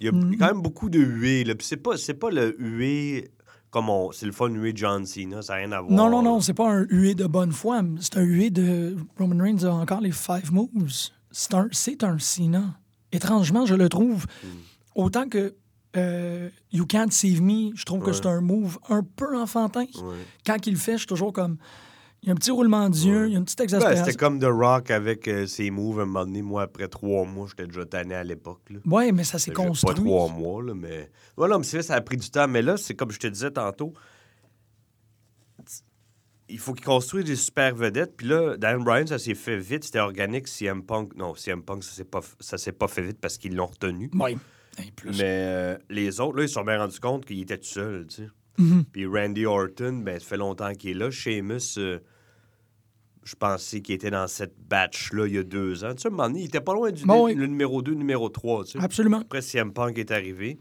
Il 0.00 0.06
y 0.06 0.08
a 0.08 0.12
Mm. 0.12 0.36
quand 0.38 0.46
même 0.46 0.62
beaucoup 0.62 0.88
de 0.88 0.98
huées, 0.98 1.44
là. 1.44 1.54
Puis 1.54 1.66
c'est 1.66 1.76
pas, 1.76 1.96
c'est 1.96 2.14
pas 2.14 2.30
le 2.30 2.56
huée 2.58 3.30
comme 3.70 3.88
on... 3.88 4.10
C'est 4.12 4.26
le 4.26 4.32
fun 4.32 4.48
huée 4.48 4.72
John 4.74 5.06
Cena, 5.06 5.42
ça 5.42 5.52
n'a 5.52 5.58
rien 5.60 5.72
à 5.72 5.80
voir. 5.80 5.92
Non, 5.92 6.10
non, 6.10 6.22
non, 6.22 6.40
c'est 6.40 6.54
pas 6.54 6.68
un 6.70 6.86
huée 6.88 7.14
de 7.14 7.26
bonne 7.26 7.52
foi. 7.52 7.82
C'est 8.00 8.16
un 8.16 8.22
huée 8.22 8.50
de. 8.50 8.96
Roman 9.18 9.42
Reigns 9.44 9.64
a 9.64 9.70
encore 9.70 10.00
les 10.00 10.10
five 10.12 10.52
moves. 10.52 10.90
C'est 11.30 11.54
un, 11.54 11.68
c'est 11.70 12.02
un 12.02 12.18
Cena. 12.18 12.78
Étrangement, 13.12 13.66
je 13.66 13.74
le 13.74 13.88
trouve. 13.88 14.24
Hmm. 14.42 14.48
Autant 14.96 15.28
que 15.28 15.54
euh, 15.96 16.48
You 16.72 16.86
Can't 16.86 17.10
Save 17.10 17.40
Me, 17.42 17.70
je 17.76 17.84
trouve 17.84 18.02
que 18.02 18.12
c'est 18.12 18.26
un 18.26 18.40
move 18.40 18.78
un 18.88 19.02
peu 19.02 19.36
enfantin. 19.36 19.82
Ouais. 19.82 20.16
Quand 20.46 20.66
il 20.66 20.72
le 20.72 20.78
fait, 20.78 20.92
je 20.92 20.98
suis 20.98 21.06
toujours 21.06 21.32
comme. 21.32 21.56
Il 22.22 22.26
y 22.26 22.28
a 22.28 22.32
un 22.32 22.36
petit 22.36 22.50
roulement 22.50 22.90
d'yeux, 22.90 23.28
il 23.28 23.32
y 23.32 23.34
a 23.34 23.38
une 23.38 23.44
petite 23.46 23.58
Ben, 23.58 23.64
exaspération. 23.64 24.04
c'était 24.04 24.16
comme 24.18 24.38
The 24.38 24.44
Rock 24.44 24.90
avec 24.90 25.26
euh, 25.26 25.46
ses 25.46 25.70
moves. 25.70 26.00
À 26.00 26.02
un 26.02 26.06
moment 26.06 26.26
donné, 26.26 26.42
moi, 26.42 26.62
après 26.62 26.86
trois 26.88 27.24
mois, 27.24 27.46
j'étais 27.48 27.66
déjà 27.66 27.86
tanné 27.86 28.14
à 28.14 28.24
l'époque. 28.24 28.60
Oui, 28.84 29.10
mais 29.12 29.24
ça 29.24 29.38
s'est 29.38 29.52
J'ai 29.52 29.54
Pas 29.54 29.66
construit. 29.66 29.94
trois 29.94 30.28
mois, 30.28 30.62
là, 30.62 30.74
mais. 30.74 31.10
Voilà, 31.36 31.56
mais 31.56 31.64
c'est 31.64 31.78
vrai, 31.78 31.82
ça 31.82 31.94
a 31.94 32.00
pris 32.02 32.18
du 32.18 32.30
temps. 32.30 32.46
Mais 32.46 32.60
là, 32.60 32.76
c'est 32.76 32.94
comme 32.94 33.10
je 33.10 33.18
te 33.18 33.26
disais 33.26 33.50
tantôt. 33.50 33.94
Il 36.48 36.58
faut 36.58 36.74
qu'il 36.74 36.84
construise 36.84 37.24
des 37.24 37.36
super 37.36 37.74
vedettes. 37.74 38.16
Puis 38.16 38.26
là, 38.26 38.56
Dan 38.56 38.82
Bryan, 38.82 39.06
ça 39.06 39.18
s'est 39.18 39.34
fait 39.34 39.56
vite. 39.56 39.84
C'était 39.84 40.00
organique. 40.00 40.48
CM 40.48 40.82
Punk. 40.82 41.14
Non, 41.14 41.34
CM 41.34 41.62
Punk, 41.62 41.84
ça 41.84 41.92
s'est 41.92 42.04
pas, 42.04 42.20
ça 42.40 42.58
s'est 42.58 42.72
pas 42.72 42.88
fait 42.88 43.02
vite 43.02 43.18
parce 43.20 43.38
qu'ils 43.38 43.54
l'ont 43.54 43.66
retenu. 43.66 44.10
Oui. 44.14 44.36
Mais 45.04 45.22
euh, 45.22 45.78
les 45.88 46.20
autres, 46.20 46.36
là, 46.38 46.42
ils 46.42 46.48
se 46.48 46.54
sont 46.54 46.64
bien 46.64 46.78
rendus 46.78 46.98
compte 47.00 47.24
qu'il 47.24 47.40
était 47.40 47.58
tout 47.58 47.64
seul, 47.68 48.06
tu 48.08 48.16
sais. 48.24 48.28
Mhm. 48.60 48.84
Puis 48.92 49.06
Randy 49.06 49.46
Orton, 49.46 50.02
ben, 50.04 50.18
ça 50.20 50.26
fait 50.26 50.36
longtemps 50.36 50.72
qu'il 50.74 50.90
est 50.90 50.94
là. 50.94 51.10
Sheamus, 51.10 51.78
euh, 51.78 51.98
je 53.24 53.34
pensais 53.34 53.80
qu'il 53.80 53.94
était 53.94 54.10
dans 54.10 54.26
cette 54.26 54.54
batch-là 54.68 55.26
il 55.26 55.34
y 55.34 55.38
a 55.38 55.42
deux 55.42 55.84
ans. 55.84 55.94
Tu 55.94 56.02
sais, 56.02 56.08
à 56.08 56.10
un 56.10 56.14
moment 56.14 56.28
donné, 56.28 56.40
il 56.40 56.46
était 56.46 56.60
pas 56.60 56.72
loin 56.74 56.90
du 56.90 57.04
Bon, 57.04 57.26
oui. 57.26 57.34
le 57.34 57.46
numéro 57.46 57.82
2, 57.82 57.92
numéro 57.94 58.28
3, 58.28 58.64
tu 58.64 58.72
sais. 58.72 58.78
Absolument. 58.84 59.18
Après, 59.20 59.42
CM 59.42 59.72
Punk 59.72 59.98
est 59.98 60.10
arrivé. 60.10 60.58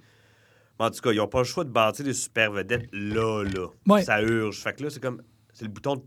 Mais 0.80 0.86
en 0.86 0.92
tout 0.92 1.02
cas, 1.02 1.12
ils 1.12 1.18
n'ont 1.18 1.28
pas 1.28 1.40
le 1.40 1.44
choix 1.46 1.64
de 1.66 1.70
bâtir 1.72 2.06
des 2.06 2.14
super 2.14 2.52
vedettes 2.52 2.88
là, 2.94 3.44
là. 3.44 3.68
Ouais. 3.88 4.04
Ça 4.04 4.22
urge. 4.22 4.58
Fait 4.60 4.74
que 4.76 4.84
là, 4.84 4.90
c'est 4.90 5.02
comme. 5.02 5.22
C'est 5.54 5.66
le 5.66 5.72
bouton 5.72 5.96
de. 5.98 6.02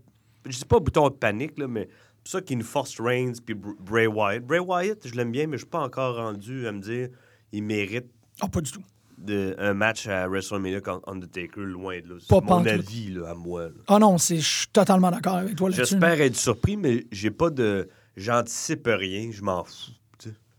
Je 0.45 0.57
dis 0.57 0.65
pas 0.65 0.79
bouton 0.79 1.09
de 1.09 1.13
panique, 1.13 1.57
là, 1.59 1.67
mais 1.67 1.87
c'est 2.23 2.31
ça 2.31 2.41
qui 2.41 2.55
nous 2.55 2.65
force 2.65 2.99
Reigns 2.99 3.33
puis 3.45 3.53
Br- 3.55 3.75
Bray 3.79 4.07
Wyatt. 4.07 4.43
Bray 4.45 4.59
Wyatt, 4.59 5.07
je 5.07 5.13
l'aime 5.15 5.31
bien, 5.31 5.45
mais 5.47 5.57
je 5.57 5.61
suis 5.63 5.69
pas 5.69 5.79
encore 5.81 6.15
rendu 6.15 6.65
à 6.67 6.71
me 6.71 6.79
dire 6.79 7.09
il 7.51 7.63
mérite. 7.63 8.07
Ah, 8.41 8.47
pas 8.47 8.61
du 8.61 8.71
tout. 8.71 8.81
De, 9.17 9.55
un 9.59 9.73
match 9.73 10.07
à 10.07 10.27
WrestleMania 10.27 10.81
contre 10.81 11.07
Undertaker, 11.09 11.61
loin 11.61 11.99
de 12.01 12.09
là. 12.09 12.15
C'est 12.19 12.41
mon 12.43 12.65
avis, 12.65 13.09
là, 13.13 13.29
à 13.31 13.33
moi. 13.35 13.69
Ah 13.87 13.99
non, 13.99 14.17
c'est- 14.17 14.37
je 14.37 14.57
suis 14.59 14.67
totalement 14.67 15.11
d'accord 15.11 15.35
avec 15.35 15.55
toi 15.55 15.69
là-dessus. 15.69 15.91
J'espère 15.91 16.19
être 16.21 16.35
surpris, 16.35 16.77
mais 16.77 17.05
j'ai 17.11 17.31
pas 17.31 17.49
de. 17.49 17.89
J'anticipe 18.15 18.87
rien, 18.91 19.31
je 19.31 19.41
m'en 19.41 19.63
fous. 19.63 19.91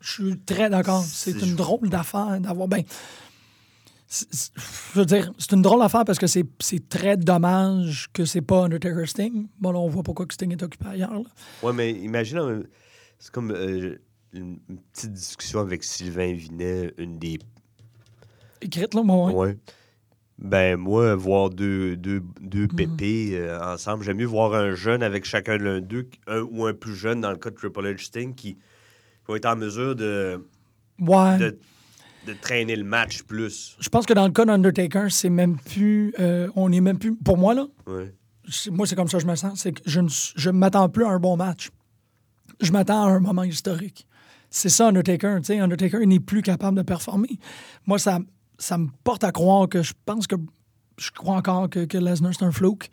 Je 0.01 0.11
suis 0.25 0.39
très 0.41 0.69
d'accord. 0.69 1.03
C'est 1.03 1.41
une 1.41 1.55
drôle 1.57 1.89
d'affaire 1.89 2.39
d'avoir. 2.41 2.69
Ben, 2.69 2.83
je 4.11 4.99
veux 4.99 5.07
dire, 5.07 5.33
c'est 5.39 5.53
une 5.53 5.63
drôle 5.63 5.81
d'affaire 5.81 6.05
parce 6.05 6.19
que 6.19 6.27
c'est 6.27 6.45
très 6.89 7.17
dommage 7.17 8.09
que 8.13 8.25
c'est 8.25 8.43
pas 8.43 8.65
Undertaker 8.65 9.07
Sting. 9.07 9.47
Bon, 9.59 9.73
là, 9.73 9.79
on 9.79 9.89
voit 9.89 10.03
pourquoi 10.03 10.27
que 10.27 10.35
Sting 10.35 10.53
est 10.53 10.63
occupé 10.63 10.87
ailleurs. 10.89 11.15
là. 11.15 11.23
Ouais, 11.63 11.73
mais 11.73 11.91
imagine, 11.93 12.39
euh, 12.39 12.63
c'est 13.19 13.33
comme 13.33 13.51
euh, 13.51 13.97
une 14.33 14.59
petite 14.93 15.13
discussion 15.13 15.61
avec 15.61 15.83
Sylvain 15.83 16.33
Vinet, 16.35 16.93
une 16.99 17.19
des. 17.19 17.39
Écrite, 18.65 18.95
là, 18.95 19.03
moi, 19.03 19.27
ouais. 19.27 19.35
Ouais. 19.35 19.59
Ben, 20.39 20.77
moi, 20.77 21.15
voir 21.15 21.51
deux, 21.51 21.97
deux, 21.97 22.21
deux 22.41 22.63
Mhm. 22.63 22.77
pépés 22.77 23.31
euh, 23.35 23.61
ensemble, 23.75 24.03
j'aime 24.05 24.17
mieux 24.17 24.27
voir 24.27 24.53
un 24.55 24.75
jeune 24.75 25.03
avec 25.05 25.25
chacun 25.25 25.59
l'un 25.59 25.81
d'eux, 25.81 26.09
un, 26.27 26.41
ou 26.41 26.67
un 26.67 26.75
plus 26.75 26.95
jeune 26.97 27.21
dans 27.21 27.31
le 27.31 27.37
cas 27.37 27.51
de 27.51 27.55
Triple 27.55 27.85
H 27.87 28.05
Sting, 28.07 28.35
qui 28.35 28.59
va 29.29 29.37
être 29.37 29.47
en 29.47 29.55
mesure 29.55 29.95
de, 29.95 30.45
Ouais. 31.01 31.39
de, 31.39 31.57
de 32.27 32.33
traîner 32.41 32.75
le 32.75 32.83
match 32.85 33.23
plus. 33.23 33.77
Je 33.79 33.89
pense 33.89 34.07
que 34.07 34.13
dans 34.15 34.27
le 34.27 34.33
cas 34.33 34.45
d'Undertaker, 34.45 35.07
c'est 35.11 35.31
même 35.31 35.57
plus. 35.57 36.13
euh, 36.19 36.49
on 36.57 36.73
est 36.73 36.81
même 36.81 36.99
plus. 36.99 37.15
Pour 37.17 37.39
moi, 37.39 37.55
là, 37.55 37.67
Ouais. 37.87 38.13
moi, 38.73 38.87
c'est 38.89 38.97
comme 38.97 39.09
ça 39.09 39.19
que 39.19 39.23
je 39.23 39.29
me 39.29 39.37
sens. 39.37 39.61
C'est 39.61 39.73
que 39.73 39.83
je 39.87 40.01
ne 40.01 40.09
je 40.09 40.51
m'attends 40.51 40.89
plus 40.89 41.05
à 41.05 41.11
un 41.11 41.21
bon 41.21 41.37
match. 41.37 41.71
Je 42.61 42.73
m'attends 42.73 43.05
à 43.05 43.09
un 43.11 43.21
moment 43.21 43.45
historique. 43.45 44.07
C'est 44.51 44.69
ça, 44.69 44.89
Undertaker. 44.89 45.37
Tu 45.39 45.45
sais, 45.45 45.59
Undertaker 45.61 46.05
n'est 46.07 46.21
plus 46.21 46.43
capable 46.43 46.77
de 46.77 46.83
performer. 46.83 47.39
Moi, 47.87 47.99
ça, 47.99 48.19
ça 48.59 48.79
me 48.79 48.89
porte 49.05 49.25
à 49.25 49.33
croire 49.33 49.69
que 49.69 49.83
je 49.83 49.93
pense 50.05 50.27
que. 50.27 50.37
Je 50.97 51.11
crois 51.11 51.35
encore 51.35 51.69
que, 51.69 51.87
que 51.87 51.99
Lesnar, 51.99 52.33
c'est 52.39 52.45
un 52.45 52.53
fluke. 52.53 52.89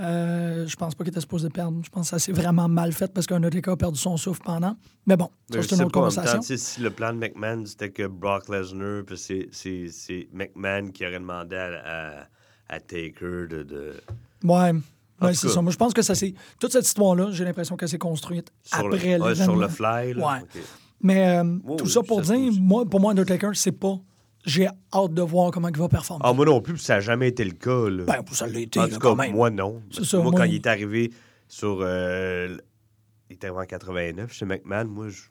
Euh, 0.00 0.66
je 0.66 0.74
pense 0.74 0.94
pas 0.94 1.04
qu'il 1.04 1.10
était 1.12 1.20
supposé 1.20 1.50
perdre. 1.50 1.80
Je 1.84 1.90
pense 1.90 2.06
que 2.06 2.10
ça 2.10 2.18
s'est 2.18 2.32
vraiment 2.32 2.66
mal 2.66 2.92
fait 2.94 3.12
parce 3.12 3.26
qu'Undertaker 3.26 3.72
a 3.72 3.76
perdu 3.76 3.98
son 3.98 4.16
souffle 4.16 4.40
pendant. 4.42 4.74
Mais 5.06 5.18
bon, 5.18 5.28
Mais 5.50 5.56
ça, 5.56 5.60
je 5.62 5.68
c'est 5.68 5.74
une 5.76 5.82
autre 5.82 5.90
temps, 5.92 6.00
conversation. 6.00 6.40
sais, 6.40 6.56
si 6.56 6.80
le 6.80 6.88
plan 6.88 7.12
de 7.12 7.18
McMahon, 7.18 7.66
c'était 7.66 7.90
que 7.90 8.06
Brock 8.06 8.48
Lesnar, 8.48 9.02
puis 9.06 9.18
c'est- 9.18 9.48
c'est 9.52 9.88
c'est 9.90 10.28
McMahon 10.32 10.88
qui 10.92 11.04
aurait 11.06 11.18
demandé 11.20 11.56
à, 11.56 12.22
à, 12.70 12.74
à 12.74 12.80
Taker 12.80 13.46
de. 13.50 13.62
de- 13.64 14.00
Ouais, 14.44 14.72
ouais 15.20 15.34
c'est 15.34 15.48
cas. 15.48 15.52
ça. 15.52 15.60
Moi, 15.60 15.72
je 15.72 15.76
pense 15.76 15.92
que 15.92 16.00
ça 16.00 16.14
c'est 16.14 16.32
toute 16.58 16.72
cette 16.72 16.86
histoire-là, 16.86 17.32
j'ai 17.32 17.44
l'impression 17.44 17.76
qu'elle 17.76 17.90
s'est 17.90 17.98
construite 17.98 18.50
sur, 18.62 18.78
après 18.86 19.18
le, 19.18 19.24
ouais, 19.24 19.34
sur 19.34 19.56
le 19.56 19.68
fly. 19.68 20.14
Là. 20.14 20.26
Ouais. 20.26 20.60
Mais 21.02 21.36
euh, 21.36 21.44
tout 21.76 21.84
oui, 21.84 21.90
ça 21.90 22.02
pour 22.02 22.24
ça 22.24 22.34
dire, 22.34 22.50
moi, 22.58 22.86
pour 22.86 22.98
moi, 22.98 23.10
Undertaker, 23.10 23.50
c'est 23.52 23.72
pas. 23.72 23.98
J'ai 24.44 24.66
hâte 24.92 25.14
de 25.14 25.22
voir 25.22 25.50
comment 25.52 25.68
il 25.68 25.76
va 25.78 25.88
performer. 25.88 26.22
Ah, 26.26 26.32
moi 26.32 26.44
non 26.44 26.60
plus, 26.60 26.74
puis 26.74 26.82
ça 26.82 26.94
n'a 26.94 27.00
jamais 27.00 27.28
été 27.28 27.44
le 27.44 27.52
cas. 27.52 27.88
Là. 27.88 28.04
ben, 28.04 28.22
ça 28.32 28.46
l'a 28.46 28.58
été, 28.58 28.80
en 28.80 28.84
là, 28.84 28.88
tout 28.88 28.98
quand 28.98 29.14
même. 29.16 29.32
moi, 29.32 29.50
non. 29.50 29.80
Ça, 29.90 30.16
moi, 30.18 30.30
moi, 30.30 30.40
quand 30.40 30.44
il- 30.44 30.56
est 30.56 30.66
arrivé 30.66 31.12
sur. 31.48 31.78
euh, 31.82 32.56
il 33.30 33.34
était 33.34 33.48
en 33.50 33.64
89 33.64 34.32
chez 34.32 34.44
McMahon, 34.44 34.84
moi, 34.86 35.08
je- 35.08 35.22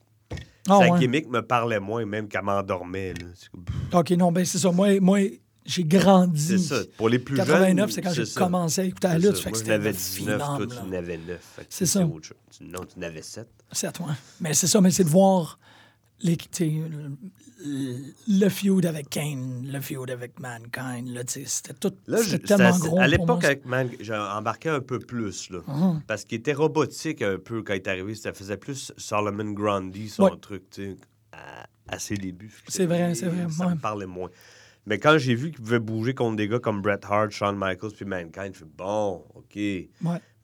Ah, 0.69 0.79
sa 0.79 0.91
ouais. 0.93 0.99
gimmick 0.99 1.27
me 1.29 1.41
parlait 1.41 1.79
moins, 1.79 2.05
même 2.05 2.27
qu'elle 2.27 2.43
m'endormait. 2.43 3.13
OK, 3.93 4.11
non, 4.11 4.31
ben 4.31 4.45
c'est 4.45 4.59
ça. 4.59 4.71
Moi, 4.71 4.99
moi 5.01 5.19
j'ai 5.65 5.83
grandi. 5.83 6.41
C'est 6.41 6.57
ça. 6.57 6.75
Pour 6.97 7.09
les 7.09 7.19
plus 7.19 7.35
89, 7.35 7.77
jeunes. 7.89 7.95
c'est 7.95 8.01
quand 8.01 8.13
j'ai 8.13 8.33
commencé 8.33 8.81
à 8.81 8.83
écouter 8.85 9.07
la 9.09 9.17
lutte. 9.19 9.37
Fait 9.37 9.43
que 9.45 9.49
Moi, 9.49 9.57
c'était 9.59 9.71
j'en 9.71 9.75
avais 9.75 9.91
le 9.91 9.97
19, 9.97 10.37
toi, 10.37 10.57
tu 10.67 10.75
là. 10.75 10.83
en 10.87 10.91
avais 10.93 11.17
9. 11.17 11.39
Fait 11.55 11.61
que 11.63 11.67
C'est 11.69 11.85
ça. 11.85 12.05
autre 12.05 12.27
chose. 12.27 12.37
Tu- 12.57 12.63
Non, 12.63 12.79
tu 12.85 12.97
en 12.99 13.01
avais 13.01 13.21
7. 13.21 13.47
C'est 13.71 13.87
à 13.87 13.91
toi. 13.91 14.07
Mais 14.39 14.53
c'est 14.53 14.67
ça, 14.67 14.79
mais 14.81 14.91
c'est 14.91 15.03
de 15.03 15.09
voir 15.09 15.59
les, 16.23 16.37
le, 16.59 17.95
le 18.27 18.49
feud 18.49 18.85
avec 18.85 19.09
Kane, 19.09 19.67
le 19.71 19.79
feud 19.81 20.09
avec 20.09 20.39
Mankind. 20.39 21.07
Là, 21.13 21.21
c'était 21.27 21.73
tout. 21.73 21.93
Là, 22.07 22.21
je- 22.21 22.37
tellement 22.37 22.77
gros. 22.77 22.99
à 22.99 23.07
l'époque, 23.07 23.43
avec 23.43 23.65
Man, 23.65 23.89
j'ai 23.99 24.15
embarqué 24.15 24.69
un 24.69 24.81
peu 24.81 24.99
plus. 24.99 25.49
Là, 25.49 25.59
Mhm. 25.67 26.01
Parce 26.07 26.25
qu'il 26.25 26.39
était 26.39 26.53
robotique 26.53 27.21
un 27.21 27.37
peu 27.37 27.61
quand 27.63 27.73
il 27.73 27.77
est 27.77 27.87
arrivé. 27.87 28.15
Ça 28.15 28.33
faisait 28.33 28.57
plus 28.57 28.91
Solomon 28.97 29.51
Grundy, 29.51 30.09
son 30.09 30.23
Ouais. 30.23 30.31
truc, 30.41 30.69
tu 30.71 30.83
sais, 30.91 30.97
à, 31.31 31.65
à 31.87 31.99
ses 31.99 32.15
débuts. 32.15 32.53
C'est 32.67 32.85
vrai, 32.85 33.13
c'est 33.15 33.27
vrai, 33.27 33.47
Ça 33.49 33.67
ouais. 33.67 33.75
me 33.75 33.79
parlait 33.79 34.05
moins. 34.05 34.29
Mais 34.87 34.97
quand 34.97 35.17
j'ai 35.19 35.35
vu 35.35 35.51
qu'il 35.51 35.61
pouvait 35.61 35.79
bouger 35.79 36.15
contre 36.15 36.37
des 36.37 36.47
gars 36.47 36.59
comme 36.59 36.81
Bret 36.81 36.99
Hart, 37.03 37.29
Shawn 37.31 37.55
Michaels 37.55 37.91
puis 37.95 38.05
Mankind, 38.05 38.51
je 38.53 38.59
fais 38.59 38.65
bon, 38.65 39.23
OK. 39.35 39.55
Ouais. 39.55 39.89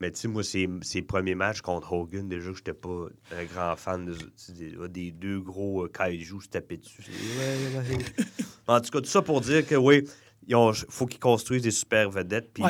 Mais 0.00 0.12
tu 0.12 0.18
sais, 0.20 0.28
moi, 0.28 0.44
ses, 0.44 0.68
ses 0.82 1.02
premiers 1.02 1.34
matchs 1.34 1.60
contre 1.60 1.92
Hogan, 1.92 2.28
déjà, 2.28 2.52
j'étais 2.52 2.72
pas 2.72 3.06
un 3.36 3.44
grand 3.44 3.74
fan 3.74 4.04
de, 4.06 4.16
des, 4.52 4.76
des 4.88 5.10
deux 5.10 5.40
gros 5.40 5.84
euh, 5.84 5.88
kaiju 5.88 6.40
se 6.40 6.48
taper 6.48 6.76
dessus. 6.76 7.02
Ouais, 7.02 7.78
ouais, 7.96 7.96
en 8.68 8.80
tout 8.80 8.90
cas, 8.90 9.00
tout 9.00 9.06
ça 9.08 9.22
pour 9.22 9.40
dire 9.40 9.66
que, 9.66 9.74
oui, 9.74 10.04
il 10.46 10.54
faut 10.88 11.06
qu'ils 11.06 11.18
construisent 11.20 11.62
des 11.62 11.72
super 11.72 12.08
vedettes. 12.08 12.52
Puis 12.54 12.62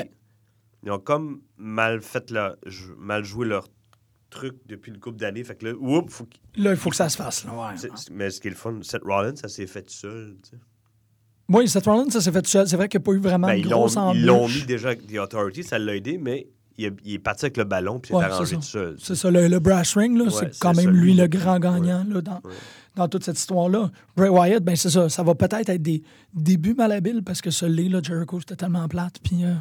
ils 0.84 0.90
ont 0.90 0.98
comme 0.98 1.42
mal 1.58 2.00
fait 2.00 2.30
leur, 2.30 2.56
mal 2.96 3.24
joué 3.24 3.46
leur 3.46 3.68
truc 4.30 4.56
depuis 4.66 4.90
une 4.90 5.00
couple 5.00 5.18
d'années. 5.18 5.44
Fait 5.44 5.54
que 5.56 5.66
là, 5.66 5.74
oups, 5.74 6.10
faut 6.12 6.24
qu'ils- 6.24 6.40
Là, 6.64 6.70
il 6.70 6.76
faut 6.78 6.88
que 6.88 6.96
ça 6.96 7.10
se 7.10 7.16
fasse. 7.18 7.44
Là, 7.44 7.52
ouais. 7.54 7.90
Mais 8.10 8.30
ce 8.30 8.40
qui 8.40 8.48
est 8.48 8.52
le 8.52 8.56
fun, 8.56 8.78
Seth 8.82 9.02
Rollins, 9.04 9.36
ça 9.36 9.48
s'est 9.48 9.66
fait 9.66 9.88
seul. 9.90 10.36
tu 10.42 10.50
sais. 10.50 10.56
Oui, 11.50 11.66
Seth 11.68 11.86
Rollins, 11.86 12.10
ça 12.10 12.20
s'est 12.20 12.30
fait 12.32 12.42
tout 12.42 12.50
seul. 12.50 12.68
C'est 12.68 12.76
vrai 12.76 12.88
qu'il 12.88 13.00
n'y 13.00 13.04
a 13.04 13.06
pas 13.06 13.12
eu 13.12 13.20
vraiment 13.20 13.46
Ben, 13.46 13.60
de 13.62 13.66
grosse 13.68 13.96
ils 14.14 14.24
l'ont 14.26 14.42
embûche. 14.44 14.60
mis 14.60 14.66
déjà 14.66 14.88
avec 14.88 15.06
The 15.06 15.16
Authority, 15.18 15.62
ça 15.62 15.78
l'a 15.78 15.96
aidé, 15.96 16.18
mais 16.18 16.46
il, 16.76 16.84
est- 16.86 16.96
il 17.04 17.14
est 17.14 17.18
parti 17.18 17.46
avec 17.46 17.56
le 17.56 17.64
ballon 17.64 17.98
puis 18.00 18.12
il 18.12 18.16
Ouais, 18.16 18.22
est 18.24 18.26
arrangé 18.26 18.56
tout 18.56 18.62
seul. 18.62 18.96
C'est 18.98 19.14
ça, 19.14 19.30
le, 19.30 19.48
le 19.48 19.58
brass 19.58 19.96
ring, 19.96 20.20
Ouais, 20.20 20.28
c'est 20.30 20.58
quand 20.58 20.74
même 20.74 20.90
lui 20.90 21.14
le 21.14 21.26
grand 21.26 21.54
ouais. 21.54 21.60
gagnant 21.60 22.04
là, 22.08 22.20
dans, 22.96 23.08
toute 23.08 23.24
cette 23.24 23.38
histoire-là. 23.38 23.90
Bray 24.16 24.28
Wyatt, 24.28 24.62
ben 24.62 24.76
c'est 24.76 24.90
ça, 24.90 25.08
ça 25.08 25.22
va 25.22 25.34
peut-être 25.34 25.68
être 25.70 25.82
des 25.82 26.02
débuts 26.34 26.74
malhabiles 26.74 27.22
parce 27.24 27.40
que 27.40 27.50
celui 27.50 27.88
là, 27.88 28.00
Jericho, 28.02 28.38
c'était 28.40 28.56
tellement 28.56 28.86
plate. 28.88 29.14
Puis 29.22 29.44
euh, 29.44 29.54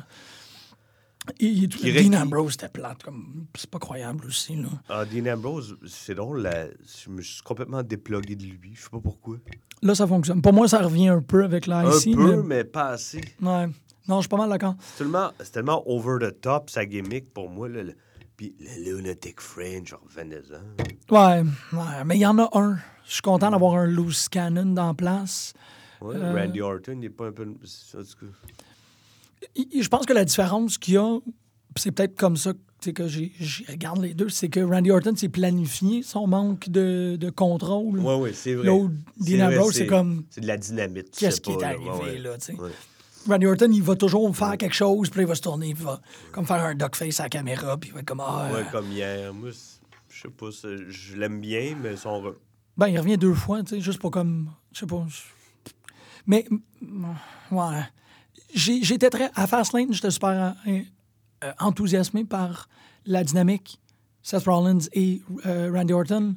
il- 1.40 1.68
Dean 1.70 2.14
Ambrose, 2.22 2.54
c'était 2.54 2.70
plate. 2.70 3.04
comme 3.04 3.46
C'est 3.56 3.70
pas 3.70 3.80
croyable 3.80 4.26
aussi. 4.26 4.56
Là. 4.56 4.70
Ah, 4.90 5.06
Dean 5.06 5.32
Ambrose, 5.34 5.78
c'est 5.88 6.16
drôle, 6.16 6.42
là, 6.42 6.68
je 7.04 7.10
me 7.10 7.22
suis 7.22 7.42
complètement 7.42 7.84
déplogué 7.84 8.36
de 8.36 8.44
lui. 8.44 8.72
Je 8.76 8.84
sais 8.84 8.90
pas 8.90 9.00
pourquoi. 9.00 9.38
là, 9.82 9.94
ça 9.96 10.08
fonctionne. 10.08 10.42
Pour 10.42 10.54
moi, 10.54 10.68
ça 10.68 10.80
revient 10.82 11.10
un 11.10 11.22
peu 11.22 11.44
avec 11.44 11.68
Un 11.68 11.84
l'IC. 11.90 12.16
peu, 12.16 12.38
mais... 12.38 12.44
mais 12.44 12.64
pas 12.64 12.90
assez. 12.90 13.22
Ouais. 13.42 13.68
Non, 14.08 14.18
je 14.18 14.22
suis 14.22 14.30
pas 14.30 14.38
mal 14.38 14.50
d'accord. 14.50 14.76
C'est 14.80 15.00
tellement, 15.04 15.32
tellement 15.52 15.84
over 15.90 16.26
the 16.26 16.40
top, 16.42 16.70
sa 16.70 16.86
gimmick, 16.86 17.34
pour 17.34 17.50
moi. 17.50 17.68
Là, 17.70 17.84
le- 17.84 17.96
Puis 18.38 18.56
le 18.60 18.96
Lunatic 18.98 19.42
Fringe, 19.42 19.94
revenez-en. 20.08 21.14
Ouais, 21.14 21.44
ouais, 21.74 22.04
mais 22.06 22.16
il 22.18 22.22
y 22.22 22.26
en 22.26 22.38
a 22.38 22.48
un. 22.54 22.78
Je 23.06 23.14
suis 23.14 23.22
content 23.22 23.50
d'avoir 23.52 23.76
un 23.76 23.86
loose 23.88 24.30
cannon 24.30 24.66
dans 24.74 24.94
place. 24.94 25.54
Ouais, 26.02 26.16
Euh, 26.16 26.34
Randy 26.34 26.62
Orton, 26.62 26.92
il 26.94 27.00
n'est 27.00 27.10
pas 27.10 27.28
un 27.28 27.32
peu... 27.32 27.48
Je 29.56 29.88
pense 29.88 30.06
que 30.06 30.14
la 30.14 30.26
différence 30.26 30.78
qu'il 30.78 30.96
y 30.96 30.98
a, 30.98 31.20
c'est 31.76 31.92
peut-être 31.92 32.16
comme 32.18 32.38
ça 32.38 32.54
que 32.94 33.08
j'y 33.08 33.34
regarde 33.68 34.02
les 34.02 34.14
deux, 34.14 34.30
c'est 34.30 34.50
que 34.50 34.60
Randy 34.62 34.92
Orton 34.92 35.16
s'est 35.16 35.30
planifié 35.30 36.04
son 36.04 36.26
manque 36.28 36.70
de, 36.70 37.18
de 37.20 37.30
contrôle. 37.30 38.00
Ouais, 38.00 38.16
ouais, 38.16 38.34
c'est 38.34 38.54
vrai. 38.54 38.68
L'autre, 38.68 38.94
Dean 39.20 39.48
Ambrose, 39.48 39.74
c'est 39.74 39.88
comme 39.88 40.24
C'est 40.30 40.42
de 40.42 40.48
la 40.48 40.58
dynamite. 40.58 41.12
tu 41.12 41.20
qu'est-ce 41.20 41.42
qui 41.42 41.52
est 41.52 41.64
arrivé, 41.64 41.90
Ouais, 41.90 42.18
là, 42.20 42.38
tu 42.38 42.46
sais? 42.46 42.54
Ouais. 42.54 42.70
Randy 43.28 43.46
Orton, 43.46 43.70
il 43.72 43.84
va 43.84 43.96
toujours 43.98 44.34
faire 44.36 44.56
quelque 44.58 44.76
chose, 44.76 45.10
puis 45.10 45.22
il 45.22 45.28
va 45.28 45.36
se 45.36 45.42
tourner, 45.42 45.74
puis 45.74 45.84
il 45.84 45.86
va 45.86 46.00
comme 46.32 46.46
faire 46.46 46.64
un 46.64 46.76
duckface 46.76 47.20
à 47.20 47.24
la 47.24 47.30
caméra, 47.30 47.76
puis 47.78 47.90
il 47.90 47.94
va 47.94 48.00
être 48.00 48.06
comme 48.08 48.22
Ah, 48.26 48.50
Ouais, 48.54 48.60
euh, 48.60 48.64
comme 48.72 48.90
hier. 48.92 49.34
Moi, 49.34 49.50
je 50.08 50.22
sais 50.22 50.30
pas, 50.30 50.48
je 50.88 51.16
l'aime 51.18 51.42
bien, 51.42 51.76
mais 51.82 51.98
son... 51.98 52.34
Ben, 52.78 52.88
il 52.88 52.98
revient 53.00 53.18
deux 53.18 53.34
fois, 53.34 53.64
tu 53.64 53.76
sais, 53.76 53.82
juste 53.82 54.00
pour 54.00 54.12
comme. 54.12 54.52
Je 54.72 54.80
sais 54.80 54.86
pas. 54.86 55.04
je- 55.10 55.72
Mais, 56.28 56.46
ouais. 57.52 57.82
J'étais 58.58 59.10
très. 59.10 59.30
À 59.36 59.48
Fastlane, 59.48 59.94
j'étais 59.94 60.12
super 60.12 60.56
euh, 60.68 60.80
euh, 61.44 61.52
enthousiasmé 61.60 62.26
par 62.26 62.68
la 63.06 63.24
dynamique 63.24 63.80
Seth 64.24 64.46
Rollins 64.46 64.80
et 64.94 65.22
euh, 65.46 65.72
Randy 65.74 65.94
Orton. 65.94 66.36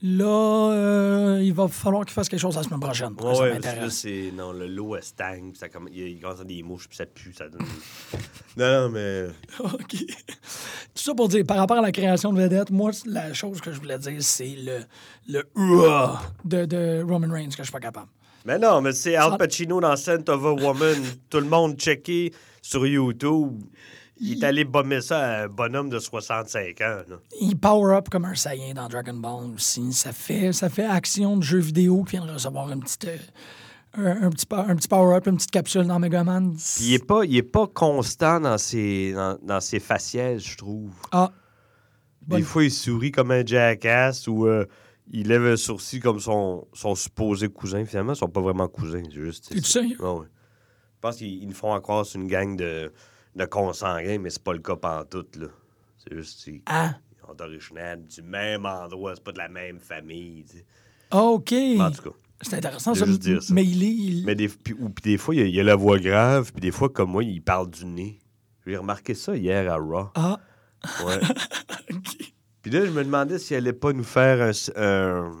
Là, 0.00 0.70
euh, 0.70 1.40
il 1.42 1.52
va 1.52 1.66
falloir 1.66 2.04
qu'il 2.04 2.12
fasse 2.14 2.28
quelque 2.28 2.38
chose 2.38 2.54
la 2.54 2.62
semaine 2.62 2.78
prochaine. 2.78 3.16
pour 3.16 3.26
que 3.26 3.30
Ouais, 3.30 3.34
ça 3.34 3.42
ouais, 3.42 3.58
parce 3.58 3.74
que 3.74 3.80
là, 3.80 3.90
c'est... 3.90 4.32
Non, 4.32 4.52
le 4.52 4.68
lot, 4.68 4.94
elle 4.94 5.02
stagne, 5.02 5.50
puis 5.50 5.58
ça 5.58 5.68
comme... 5.68 5.88
il, 5.90 5.98
il 5.98 6.20
commence 6.20 6.40
à 6.40 6.44
des 6.44 6.62
mouches, 6.62 6.86
puis 6.86 6.96
ça 6.96 7.04
pue, 7.06 7.32
ça 7.32 7.48
donne... 7.48 7.66
non, 8.56 8.82
non, 8.82 8.88
mais... 8.90 9.26
OK. 9.58 9.96
Tout 9.96 11.02
ça 11.02 11.14
pour 11.14 11.28
dire, 11.28 11.44
par 11.44 11.56
rapport 11.56 11.78
à 11.78 11.82
la 11.82 11.90
création 11.90 12.32
de 12.32 12.40
vedettes, 12.40 12.70
moi, 12.70 12.92
la 13.06 13.34
chose 13.34 13.60
que 13.60 13.72
je 13.72 13.80
voulais 13.80 13.98
dire, 13.98 14.18
c'est 14.20 14.54
le, 14.56 14.84
le 15.26 15.42
de, 16.44 16.64
de 16.64 17.02
Roman 17.02 17.32
Reigns 17.32 17.48
que 17.48 17.56
je 17.56 17.62
suis 17.64 17.72
pas 17.72 17.80
capable. 17.80 18.08
Mais 18.48 18.58
non, 18.58 18.80
mais 18.80 18.94
c'est 18.94 19.14
Al 19.14 19.36
Pacino 19.36 19.78
dans 19.78 19.94
Scent 19.94 20.26
of 20.30 20.42
a 20.42 20.52
Woman. 20.54 20.96
Tout 21.28 21.40
le 21.40 21.44
monde 21.48 21.76
checké 21.78 22.32
sur 22.62 22.86
YouTube. 22.86 23.62
Il 24.18 24.42
est 24.42 24.46
allé 24.46 24.64
bomber 24.64 25.02
ça 25.02 25.18
à 25.18 25.42
un 25.44 25.48
bonhomme 25.48 25.90
de 25.90 25.98
65 25.98 26.80
ans. 26.80 27.02
là. 27.06 27.16
Il 27.42 27.58
power 27.58 27.94
up 27.96 28.08
comme 28.08 28.24
un 28.24 28.34
Saiyan 28.34 28.72
dans 28.72 28.88
Dragon 28.88 29.12
Ball 29.12 29.50
aussi. 29.54 29.92
Ça 29.92 30.12
fait, 30.12 30.54
ça 30.54 30.70
fait 30.70 30.86
action 30.86 31.36
de 31.36 31.42
jeu 31.42 31.58
vidéo 31.58 32.04
qui 32.04 32.16
vient 32.16 32.24
de 32.24 32.32
recevoir 32.32 32.72
une 32.72 32.80
petite, 32.80 33.04
euh, 33.04 33.18
un, 33.98 34.22
un 34.22 34.30
petit, 34.30 34.46
un 34.50 34.76
petit 34.76 34.88
power 34.88 35.16
up, 35.16 35.26
une 35.26 35.36
petite 35.36 35.50
capsule 35.50 35.86
dans 35.86 35.98
Megaman. 35.98 36.52
Puis 36.54 36.86
il 36.86 36.94
est 36.94 37.06
pas, 37.06 37.26
il 37.26 37.36
est 37.36 37.42
pas 37.42 37.66
constant 37.66 38.40
dans 38.40 38.56
ses, 38.56 39.12
dans, 39.12 39.36
dans 39.42 39.60
ses 39.60 39.78
faciès, 39.78 40.42
je 40.42 40.56
trouve. 40.56 40.90
Ah, 41.12 41.30
Des 42.26 42.40
fois, 42.40 42.64
il 42.64 42.70
sourit 42.70 43.12
comme 43.12 43.30
un 43.30 43.44
jackass 43.44 44.26
ou 44.26 44.46
euh, 44.46 44.64
il 45.12 45.28
lève 45.28 45.44
un 45.46 45.56
sourcil 45.56 46.00
comme 46.00 46.20
son, 46.20 46.66
son 46.72 46.94
supposé 46.94 47.48
cousin. 47.48 47.84
Finalement, 47.84 48.12
ils 48.12 48.16
sont 48.16 48.28
pas 48.28 48.40
vraiment 48.40 48.68
cousins. 48.68 49.02
C'est 49.04 49.20
juste. 49.20 49.50
Ouais, 49.76 49.94
ouais. 50.08 50.26
Je 50.26 51.00
pense 51.00 51.16
qu'ils 51.16 51.42
ils 51.42 51.46
nous 51.48 51.54
font 51.54 51.78
croire 51.80 52.04
c'est 52.04 52.18
une 52.18 52.26
gang 52.26 52.56
de, 52.56 52.92
de 53.36 53.44
consanguins, 53.44 54.18
mais 54.18 54.30
c'est 54.30 54.42
pas 54.42 54.52
le 54.52 54.58
cas 54.60 54.76
pantoute, 54.76 55.36
là. 55.36 55.46
C'est 55.98 56.14
juste. 56.16 56.46
Ils, 56.46 56.62
Ah, 56.66 56.94
ils 57.12 57.20
sont 57.26 57.40
originaires 57.42 57.96
du 57.98 58.22
même 58.22 58.66
endroit, 58.66 59.14
c'est 59.14 59.22
pas 59.24 59.32
de 59.32 59.38
la 59.38 59.48
même 59.48 59.78
famille. 59.78 60.44
tu 60.44 60.58
sais. 60.58 60.64
OK. 61.12 61.52
En 61.80 61.90
tout 61.90 62.10
cas. 62.10 62.16
C'est 62.42 62.54
intéressant, 62.54 62.94
ça. 62.94 63.04
juste 63.04 63.20
dire 63.22 63.42
ça. 63.42 63.52
Mais 63.52 63.64
il 63.64 63.82
est... 63.82 63.86
il- 63.88 64.24
Mais 64.24 64.34
des, 64.36 64.48
puis, 64.48 64.72
ou- 64.78 64.90
puis 64.90 65.02
des 65.12 65.18
fois, 65.18 65.34
il 65.34 65.38
y, 65.40 65.42
a, 65.42 65.46
il 65.46 65.54
y 65.54 65.60
a 65.60 65.64
la 65.64 65.74
voix 65.74 65.98
grave, 65.98 66.52
puis 66.52 66.60
des 66.60 66.70
fois, 66.70 66.88
comme 66.88 67.10
moi, 67.10 67.24
il 67.24 67.42
parle 67.42 67.68
du 67.70 67.84
nez. 67.84 68.18
J'ai 68.66 68.76
remarqué 68.76 69.14
ça 69.14 69.34
hier 69.36 69.72
à 69.72 69.76
Raw. 69.76 70.10
Ah, 70.14 70.38
Ouais. 71.04 71.18
OK. 71.92 72.27
Puis 72.68 72.78
là, 72.78 72.84
je 72.84 72.90
me 72.90 73.02
demandais 73.02 73.38
s'il 73.38 73.56
allait 73.56 73.72
pas 73.72 73.94
nous 73.94 74.04
faire 74.04 74.52
un 74.76 75.32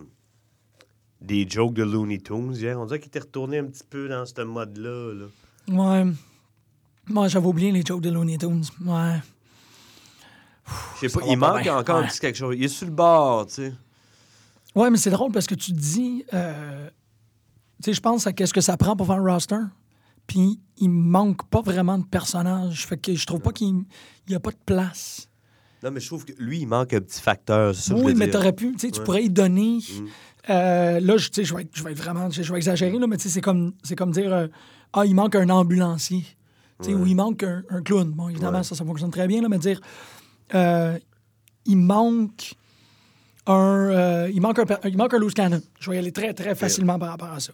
des 1.20 1.46
jokes 1.46 1.74
de 1.74 1.82
Looney 1.82 2.20
Tunes 2.20 2.54
hier. 2.54 2.80
On 2.80 2.86
dirait 2.86 3.00
qu'il 3.00 3.08
était 3.08 3.18
retourné 3.18 3.58
un 3.58 3.66
petit 3.66 3.84
peu 3.84 4.08
dans 4.08 4.24
ce 4.24 4.40
mode-là. 4.40 5.12
là. 5.12 5.26
Ouais. 5.68 6.10
Moi, 7.06 7.28
j'avais 7.28 7.46
oublié 7.46 7.70
les 7.70 7.82
jokes 7.84 8.00
de 8.00 8.08
Looney 8.08 8.38
Tunes. 8.38 8.64
Ouais. 8.82 9.20
Je 10.94 11.00
sais 11.00 11.08
Ça 11.10 11.20
pas, 11.20 11.26
il 11.26 11.36
manque 11.36 11.66
encore 11.66 11.96
un 11.96 12.06
petit 12.06 12.18
quelque 12.18 12.38
chose. 12.38 12.54
Il 12.56 12.64
est 12.64 12.68
sur 12.68 12.86
le 12.86 12.94
bord, 12.94 13.46
tu 13.46 13.54
sais. 13.56 13.74
Ouais, 14.74 14.88
mais 14.88 14.96
c'est 14.96 15.10
drôle 15.10 15.30
parce 15.30 15.46
que 15.46 15.54
tu 15.54 15.72
dis... 15.72 16.24
euh, 16.32 16.88
tu 17.82 17.90
sais, 17.90 17.92
je 17.92 18.00
pense 18.00 18.26
à 18.26 18.32
qu'est-ce 18.32 18.54
que 18.54 18.62
ça 18.62 18.78
prend 18.78 18.96
pour 18.96 19.06
faire 19.06 19.16
un 19.16 19.32
roster. 19.34 19.60
Puis 20.26 20.58
il 20.78 20.88
manque 20.88 21.46
pas 21.50 21.60
vraiment 21.60 21.98
de 21.98 22.06
personnages. 22.06 22.86
Fait 22.86 22.96
que 22.96 23.14
je 23.14 23.26
trouve 23.26 23.40
pas 23.40 23.52
qu'il 23.52 23.84
n'y 24.30 24.34
a 24.34 24.40
pas 24.40 24.50
de 24.50 24.60
place. 24.64 25.27
Non, 25.82 25.90
mais 25.92 26.00
je 26.00 26.06
trouve 26.06 26.24
que 26.24 26.32
lui, 26.38 26.60
il 26.60 26.66
manque 26.66 26.92
un 26.92 27.00
petit 27.00 27.20
facteur. 27.20 27.74
ça 27.74 27.94
Oui, 27.94 28.14
mais 28.16 28.28
t'aurais 28.30 28.52
pu, 28.52 28.72
tu 28.72 28.78
sais, 28.86 28.90
tu 28.90 29.00
pourrais 29.02 29.22
y 29.24 29.30
donner. 29.30 29.78
Mm. 29.78 30.06
Euh, 30.50 31.00
là, 31.00 31.16
je, 31.18 31.54
vais, 31.54 31.62
être- 31.62 31.70
je 31.76 31.84
vais 31.84 31.92
être 31.92 31.98
vraiment, 31.98 32.30
je 32.30 32.40
vais 32.50 32.56
exagérer, 32.58 32.98
là, 32.98 33.06
mais 33.06 33.16
c'est 33.18 33.40
comme, 33.40 33.72
c'est 33.82 33.94
comme 33.96 34.10
dire, 34.12 34.32
euh, 34.32 34.46
ah, 34.92 35.04
il 35.04 35.14
manque 35.14 35.34
un 35.36 35.48
ambulancier, 35.50 36.24
tu 36.80 36.86
sais, 36.88 36.94
Ouais. 36.94 37.00
ou 37.02 37.06
il 37.06 37.14
manque 37.14 37.42
un, 37.42 37.62
un 37.70 37.82
clown. 37.82 38.10
Bon, 38.10 38.28
évidemment, 38.28 38.62
ça, 38.62 38.74
ça 38.74 38.84
fonctionne 38.84 39.10
très 39.10 39.28
bien, 39.28 39.42
là, 39.42 39.48
mais 39.48 39.58
dire, 39.58 39.80
euh, 40.54 40.98
il 41.66 41.76
manque 41.76 42.54
un, 43.46 44.26
il 44.28 44.40
manque 44.40 44.58
un, 44.58 44.64
il 44.84 44.96
manque 44.96 45.14
un 45.14 45.18
loose 45.18 45.34
cannon. 45.34 45.60
Je 45.80 45.90
vais 45.90 45.96
y 45.96 45.98
aller 45.98 46.12
très, 46.12 46.34
très 46.34 46.54
facilement 46.54 46.98
par 46.98 47.10
rapport 47.10 47.32
à 47.32 47.40
ça. 47.40 47.52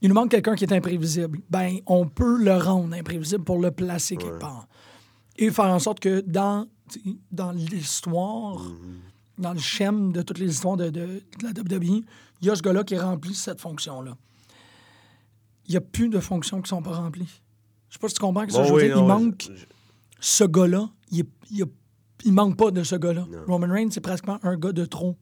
Il 0.00 0.08
nous 0.08 0.14
manque 0.14 0.30
quelqu'un 0.30 0.54
qui 0.54 0.64
est 0.64 0.72
imprévisible. 0.72 1.38
Ben, 1.50 1.78
on 1.86 2.06
peut 2.06 2.36
le 2.42 2.54
rendre 2.56 2.94
imprévisible 2.94 3.44
pour 3.44 3.58
le 3.58 3.70
placer 3.70 4.16
quelque 4.16 4.38
part. 4.38 4.66
Et 5.36 5.50
faire 5.50 5.66
en 5.66 5.78
sorte 5.78 6.00
que 6.00 6.20
dans, 6.20 6.66
dans 7.30 7.52
l'histoire, 7.52 8.58
Mhm. 8.62 8.98
dans 9.38 9.52
le 9.52 9.58
schème 9.58 10.12
de 10.12 10.22
toutes 10.22 10.38
les 10.38 10.50
histoires 10.50 10.76
de, 10.76 10.90
de- 10.90 11.22
de 11.38 11.42
la 11.42 11.50
WWE, 11.52 12.04
il 12.40 12.46
y 12.46 12.50
a 12.50 12.56
ce 12.56 12.62
gars-là 12.62 12.84
qui 12.84 12.96
remplit 12.98 13.34
cette 13.34 13.60
fonction-là. 13.60 14.16
Il 15.66 15.70
n'y 15.70 15.76
a 15.76 15.80
plus 15.80 16.08
de 16.10 16.20
fonctions 16.20 16.58
qui 16.58 16.64
ne 16.64 16.68
sont 16.68 16.82
pas 16.82 16.94
remplies. 16.96 17.40
Je 17.88 17.94
sais 17.94 17.98
pas 17.98 18.08
si 18.08 18.14
tu 18.14 18.20
comprends 18.20 18.44
que 18.46 18.52
ça, 18.52 18.58
Bon, 18.58 18.64
je 18.68 18.72
veux 18.74 18.76
oui, 18.80 18.84
dire, 18.86 18.96
non, 18.96 19.04
il 19.04 19.06
manque 19.24 19.42
je- 19.50 19.64
ce 20.20 20.44
gars-là. 20.44 20.90
Il, 21.10 21.24
il, 21.50 22.32
manque 22.32 22.56
pas 22.56 22.70
de 22.70 22.82
ce 22.82 22.96
gars-là. 22.96 23.26
Roman 23.46 23.68
Reigns, 23.72 23.90
c'est 23.90 24.00
pratiquement 24.00 24.38
un 24.42 24.56
gars 24.56 24.72
de 24.72 24.84
trop. 24.84 25.16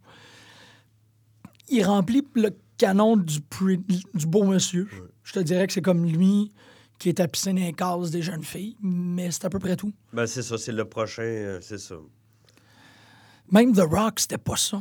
Il 1.69 1.85
remplit 1.85 2.23
le 2.35 2.51
canon 2.77 3.17
du, 3.17 3.39
du 4.15 4.27
beau 4.27 4.45
monsieur. 4.45 4.89
Je 5.23 5.33
te 5.33 5.39
dirais 5.39 5.67
que 5.67 5.73
c'est 5.73 5.83
comme 5.83 6.05
lui 6.05 6.53
qui 7.03 7.09
est 7.09 7.15
tapissé 7.15 7.53
dans 7.53 7.59
les 7.59 7.73
cases 7.73 8.13
des 8.13 8.23
jeunes 8.23 8.45
filles, 8.45 8.77
mais 8.81 9.31
c'est 9.33 9.45
à 9.45 9.51
peu 9.51 9.59
près 9.59 9.75
tout. 9.77 9.93
Ben, 10.13 10.25
c'est 10.25 10.43
ça, 10.43 10.57
c'est 10.57 10.71
le 10.71 10.85
prochain, 10.85 11.23
euh, 11.23 11.59
c'est 11.61 11.79
ça. 11.79 11.97
Même 13.51 13.73
The 13.75 13.81
Rock, 13.81 14.21
c'était 14.21 14.39
pas 14.39 14.57
ça. 14.57 14.81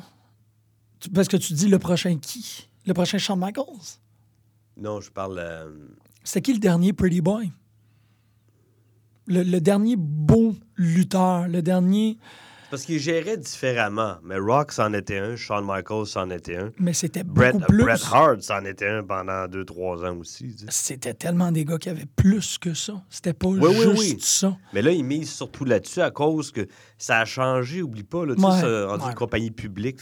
Tu- 0.99 1.09
Parce 1.09 1.27
que 1.27 1.37
tu 1.37 1.53
dis 1.53 1.67
le 1.67 1.79
prochain 1.79 2.17
qui? 2.19 2.67
Le 2.85 2.93
prochain 2.93 3.17
Shawn 3.17 3.39
Michaels? 3.39 3.97
Non, 4.77 5.01
je 5.01 5.09
parle. 5.09 5.39
euh, 5.39 5.71
C'était 6.23 6.41
qui 6.43 6.53
le 6.53 6.59
dernier 6.59 6.93
Pretty 6.93 7.21
Boy? 7.21 7.51
Le, 9.25 9.41
le 9.41 9.59
dernier 9.59 9.95
beau 9.97 10.55
lutteur, 10.75 11.47
le 11.47 11.61
dernier... 11.63 12.17
Parce 12.71 12.83
qu'il 12.85 12.99
gérait 12.99 13.35
différemment. 13.35 14.15
Mais 14.23 14.37
Rock, 14.37 14.71
c'en 14.71 14.93
était 14.93 15.17
un. 15.19 15.35
Shawn 15.35 15.65
Michaels, 15.65 16.07
c'en 16.07 16.29
était 16.29 16.55
un. 16.55 16.71
Mais 16.79 16.93
c'était 16.93 17.23
Bret, 17.23 17.51
beaucoup 17.51 17.65
plus... 17.65 17.83
Bret 17.83 17.99
Hart, 18.11 18.41
c'en 18.41 18.63
était 18.63 18.87
un 18.87 19.03
pendant 19.03 19.45
2-3 19.45 20.07
ans 20.09 20.17
aussi. 20.17 20.55
tu 20.55 20.59
sais. 20.59 20.65
C'était 20.69 21.13
tellement 21.13 21.51
des 21.51 21.65
gars 21.65 21.77
qui 21.77 21.89
avaient 21.89 22.07
plus 22.15 22.57
que 22.57 22.73
ça. 22.73 23.03
C'était 23.09 23.33
pas 23.33 23.47
Oui, 23.49 23.73
juste 23.73 23.97
oui. 23.99 24.17
ça. 24.21 24.57
Mais 24.73 24.81
là, 24.81 24.91
il 24.91 25.03
mise 25.03 25.29
surtout 25.29 25.65
là-dessus 25.65 25.99
à 26.01 26.11
cause 26.11 26.51
que 26.53 26.65
ça 26.97 27.19
a 27.19 27.25
changé, 27.25 27.81
oublie 27.81 28.03
pas. 28.03 28.25
Là, 28.25 28.35
tu 28.35 28.41
sais, 28.41 28.47
c'est 28.61 28.83
rendu 28.85 29.03
ouais. 29.03 29.09
une 29.09 29.15
compagnie 29.15 29.51
publique. 29.51 29.99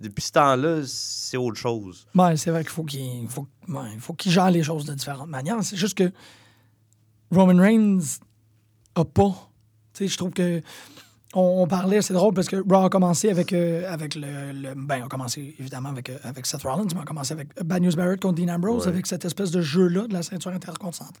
Depuis 0.00 0.22
ce 0.22 0.32
temps-là, 0.32 0.80
c'est 0.86 1.36
autre 1.36 1.58
chose. 1.58 2.06
Ouais, 2.14 2.34
c'est 2.38 2.50
vrai 2.50 2.62
qu'il 2.62 2.70
faut 2.72 2.84
qu'il 2.84 3.28
faut, 3.28 3.46
ouais, 3.68 3.98
faut 3.98 4.14
qu'il 4.14 4.32
gère 4.32 4.50
les 4.50 4.62
choses 4.62 4.86
de 4.86 4.94
différentes 4.94 5.28
manières. 5.28 5.58
C'est 5.62 5.76
juste 5.76 5.98
que 5.98 6.10
Roman 7.30 7.60
Reigns 7.60 8.00
a 8.94 9.04
pas. 9.04 9.50
Tu 9.92 10.04
sais, 10.04 10.08
je 10.08 10.16
trouve 10.16 10.30
que 10.30 10.62
on, 11.34 11.62
on 11.62 11.66
parlait, 11.66 12.02
c'est 12.02 12.12
drôle 12.14 12.34
parce 12.34 12.48
que 12.48 12.56
Raw 12.56 12.86
a 12.86 12.90
commencé 12.90 13.28
avec, 13.30 13.52
euh, 13.52 13.90
avec 13.92 14.14
le, 14.16 14.52
le- 14.52 14.74
Ben, 14.74 15.02
on 15.02 15.06
a 15.06 15.08
commencé 15.08 15.54
évidemment 15.58 15.90
avec, 15.90 16.10
euh, 16.10 16.18
avec 16.24 16.46
Seth 16.46 16.62
Rollins, 16.62 16.84
mais 16.92 16.98
on 16.98 17.02
a 17.02 17.04
commencé 17.04 17.32
avec 17.32 17.48
Bad 17.64 17.82
News 17.82 17.94
Barrett 17.94 18.20
contre 18.20 18.42
Dean 18.42 18.52
Ambrose, 18.52 18.82
Ouais. 18.86 18.92
avec 18.92 19.06
cette 19.06 19.24
espèce 19.24 19.50
de 19.50 19.60
jeu-là 19.60 20.06
de 20.08 20.12
la 20.12 20.22
ceinture 20.22 20.50
intercontinentale. 20.52 21.20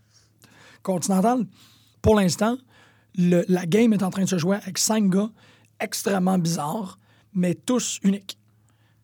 Continentale. 0.82 1.46
Pour 2.02 2.14
l'instant, 2.16 2.56
la 3.16 3.66
game 3.66 3.92
est 3.92 4.02
en 4.02 4.10
train 4.10 4.22
de 4.24 4.28
se 4.28 4.38
jouer 4.38 4.56
avec 4.56 4.78
cinq 4.78 5.10
gars 5.10 5.30
extrêmement 5.78 6.38
bizarres, 6.38 6.98
mais 7.34 7.54
tous 7.54 7.98
uniques. 8.02 8.38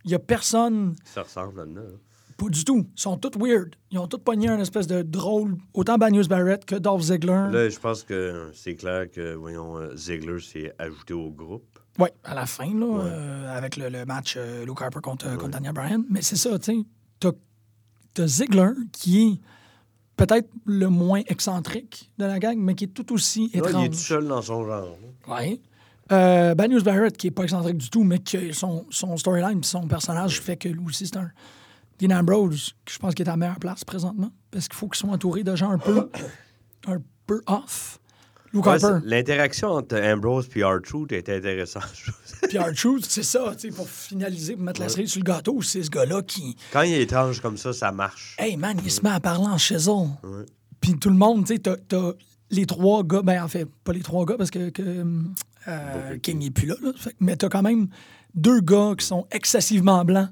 Il 0.05 0.09
n'y 0.09 0.15
a 0.15 0.19
personne 0.19 0.95
Ça 1.05 1.23
ressemble 1.23 1.59
là-dedans. 1.59 1.81
hein. 1.85 1.99
Pas 2.37 2.49
du 2.49 2.65
tout. 2.65 2.87
Ils 2.97 3.01
sont 3.01 3.17
tous 3.17 3.39
weird. 3.39 3.75
Ils 3.91 3.99
ont 3.99 4.07
tous 4.07 4.19
pogné 4.19 4.49
un 4.49 4.59
espèce 4.59 4.87
de 4.87 5.03
drôle, 5.03 5.57
autant 5.75 5.97
Bad 5.99 6.13
News 6.13 6.27
Barrett 6.29 6.65
que 6.65 6.75
Dolph 6.77 7.03
Ziggler. 7.03 7.49
Là, 7.51 7.69
je 7.69 7.79
pense 7.79 8.03
que 8.03 8.51
c'est 8.55 8.75
clair 8.75 9.11
que, 9.11 9.35
voyons, 9.35 9.77
euh, 9.79 9.97
Ziggler 9.97 10.41
s'est 10.41 10.73
ajouté 10.79 11.15
au 11.15 11.31
groupe. 11.31 11.79
Oui, 11.99 12.09
à 12.25 12.35
la 12.35 12.45
fin, 12.47 12.67
là, 12.79 12.87
Ouais. 12.87 13.05
euh, 13.07 13.57
avec 13.57 13.77
le, 13.79 13.89
le 13.89 14.05
match 14.05 14.35
euh, 14.37 14.67
Luke 14.67 14.83
Harper 14.83 15.01
contre, 15.03 15.35
contre 15.37 15.49
Daniel 15.53 15.73
Bryan. 15.73 16.05
Mais 16.11 16.21
c'est 16.21 16.37
ça, 16.37 16.59
tu 16.59 16.73
sais. 16.73 17.31
T'as 18.15 18.27
Ziggler 18.27 18.71
qui 18.93 19.23
est 19.29 19.41
peut-être 20.17 20.49
le 20.65 20.89
moins 20.89 21.21
excentrique 21.27 22.11
de 22.17 22.25
la 22.25 22.39
gang, 22.39 22.57
mais 22.59 22.75
qui 22.75 22.85
est 22.85 22.89
tout 22.89 23.13
aussi 23.13 23.43
Là, 23.43 23.49
il 23.53 23.57
est 23.57 23.69
étrange. 23.69 23.89
tout 23.91 23.95
seul 23.97 24.27
dans 24.27 24.41
son 24.41 24.65
genre. 24.65 24.87
là. 25.29 25.39
Oui. 25.43 25.61
Euh, 26.13 26.55
Bad 26.55 26.71
News 26.71 26.83
Barrett, 26.83 27.15
qui 27.17 27.27
est 27.27 27.31
pas 27.31 27.43
excentrique 27.43 27.77
du 27.77 27.91
tout, 27.91 28.05
mais 28.05 28.19
que 28.21 28.53
son, 28.53 28.87
son 28.91 29.17
storyline 29.19 29.63
son 29.65 29.87
personnage 29.87 30.41
fait 30.41 30.57
que 30.57 30.69
lui 30.71 30.87
aussi, 30.87 31.07
c'est 31.07 31.17
un. 31.19 31.31
Dean 31.99 32.11
Ambrose, 32.11 32.75
qui 32.85 32.95
je 32.95 32.99
pense 32.99 33.15
qu'il 33.15 33.25
est 33.25 33.29
à 33.29 33.33
la 33.33 33.37
meilleure 33.37 33.59
place 33.59 33.85
présentement, 33.85 34.31
parce 34.51 34.69
qu'il 34.69 34.77
faut 34.77 34.89
qu'il 34.89 34.99
soit 34.99 35.11
entouré 35.11 35.45
de 35.45 35.57
gens 35.57 35.71
un 35.71 35.79
peu, 35.79 36.11
un 36.87 36.99
peu 37.27 37.43
off. 37.47 37.99
Ouais, 38.55 38.79
L'interaction 39.05 39.69
entre 39.69 40.01
Ambrose 40.01 40.49
et 40.55 40.65
R-Truth 40.65 41.13
était 41.13 41.37
intéressante. 41.37 41.93
Puis 42.49 42.59
R-Truth, 42.59 43.05
c'est 43.05 43.23
ça, 43.23 43.53
tu 43.55 43.69
sais, 43.69 43.77
pour 43.77 43.89
finaliser, 43.89 44.55
pour 44.55 44.65
mettre 44.65 44.81
la 44.81 44.89
cerise 44.89 45.11
sur 45.11 45.21
le 45.21 45.25
gâteau, 45.25 45.61
c'est 45.63 45.83
ce 45.83 45.91
gars-là 45.91 46.23
qui. 46.23 46.57
Quand 46.73 46.83
il 46.83 46.95
est 46.95 47.03
étrange 47.03 47.41
comme 47.41 47.57
ça, 47.57 47.73
ça 47.73 47.93
marche. 47.93 48.37
Hey 48.39 48.57
man, 48.57 48.79
il 48.83 48.91
se 48.91 49.03
met 49.03 49.11
à 49.11 49.21
parler 49.21 49.47
en 49.47 49.59
chisel. 49.59 50.09
Puis 50.81 50.97
tout 50.99 51.11
le 51.11 51.17
monde, 51.17 51.45
tu 51.45 51.55
sais, 51.55 51.59
t'as, 51.59 52.13
les 52.51 52.67
trois 52.67 53.03
gars, 53.03 53.23
ben 53.23 53.43
en 53.43 53.49
fait, 53.49 53.67
pas 53.85 53.93
les 53.93 54.03
trois 54.03 54.25
gars 54.25 54.37
parce 54.39 54.51
que, 54.51 54.71
que, 54.71 55.05
euh, 55.69 56.19
King 56.23 56.39
n'est 56.39 56.51
plus 56.51 56.67
là, 56.67 56.77
là. 56.81 56.93
Mais 57.21 57.37
t'as 57.37 57.49
quand 57.49 57.63
même 57.63 57.89
deux 58.35 58.61
gars 58.61 58.95
qui 58.97 59.05
sont 59.05 59.27
excessivement 59.33 60.05
blancs 60.05 60.31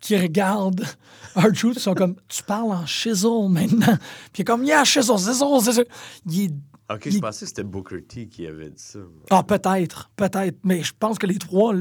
qui 0.00 0.16
regardent 0.16 0.84
R-Truth, 1.36 1.76
ils 1.76 1.80
sont 1.80 1.94
comme, 1.94 2.16
tu 2.28 2.42
parles 2.42 2.72
en 2.72 2.86
chisel 2.86 3.48
maintenant. 3.48 3.96
Puis 4.32 4.38
il 4.38 4.40
est 4.42 4.44
comme, 4.44 4.64
yeah, 4.64 4.84
chisel, 4.84 5.16
chisel, 5.18 5.48
chisel. 5.64 5.86
Il 6.26 6.40
est 6.44 6.54
Ok, 6.90 7.04
Il- 7.04 7.12
je 7.12 7.18
pensais 7.18 7.44
que 7.44 7.48
c'était 7.50 7.64
Booker 7.64 8.02
T 8.02 8.28
qui 8.28 8.46
avait 8.46 8.70
dit 8.70 8.82
ça. 8.82 9.00
Ah, 9.30 9.42
peut-être, 9.42 10.10
peut-être. 10.16 10.56
Mais 10.64 10.82
je 10.82 10.92
pense 10.98 11.18
que 11.18 11.26
les 11.26 11.36
trois 11.36 11.74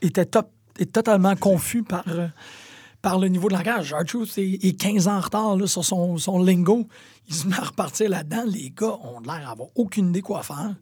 étaient, 0.00 0.24
top- 0.24 0.52
étaient 0.78 0.86
totalement 0.92 1.34
confus 1.34 1.82
par, 1.82 2.04
euh, 2.06 2.28
par 3.02 3.18
le 3.18 3.26
niveau 3.26 3.48
de 3.48 3.54
langage. 3.54 3.92
R-Truth 3.92 4.38
est, 4.38 4.64
est 4.64 4.80
15 4.80 5.08
ans 5.08 5.16
en 5.16 5.20
retard 5.20 5.56
là, 5.56 5.66
sur 5.66 5.84
son, 5.84 6.16
son 6.18 6.38
lingo. 6.40 6.86
Il 7.26 7.34
se 7.34 7.48
met 7.48 7.56
à 7.56 7.62
repartir 7.64 8.08
là-dedans. 8.08 8.44
Les 8.46 8.70
gars 8.70 8.96
ont 9.02 9.18
l'air 9.18 9.48
d'avoir 9.48 9.68
aucune 9.74 10.10
idée 10.10 10.22
quoi 10.22 10.44
faire. 10.44 10.76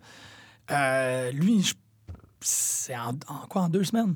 Euh, 0.70 1.30
lui, 1.32 1.62
je- 1.62 1.74
c'est 2.42 2.94
en, 2.98 3.12
en 3.28 3.46
quoi, 3.48 3.62
en 3.62 3.68
deux 3.70 3.84
semaines? 3.84 4.14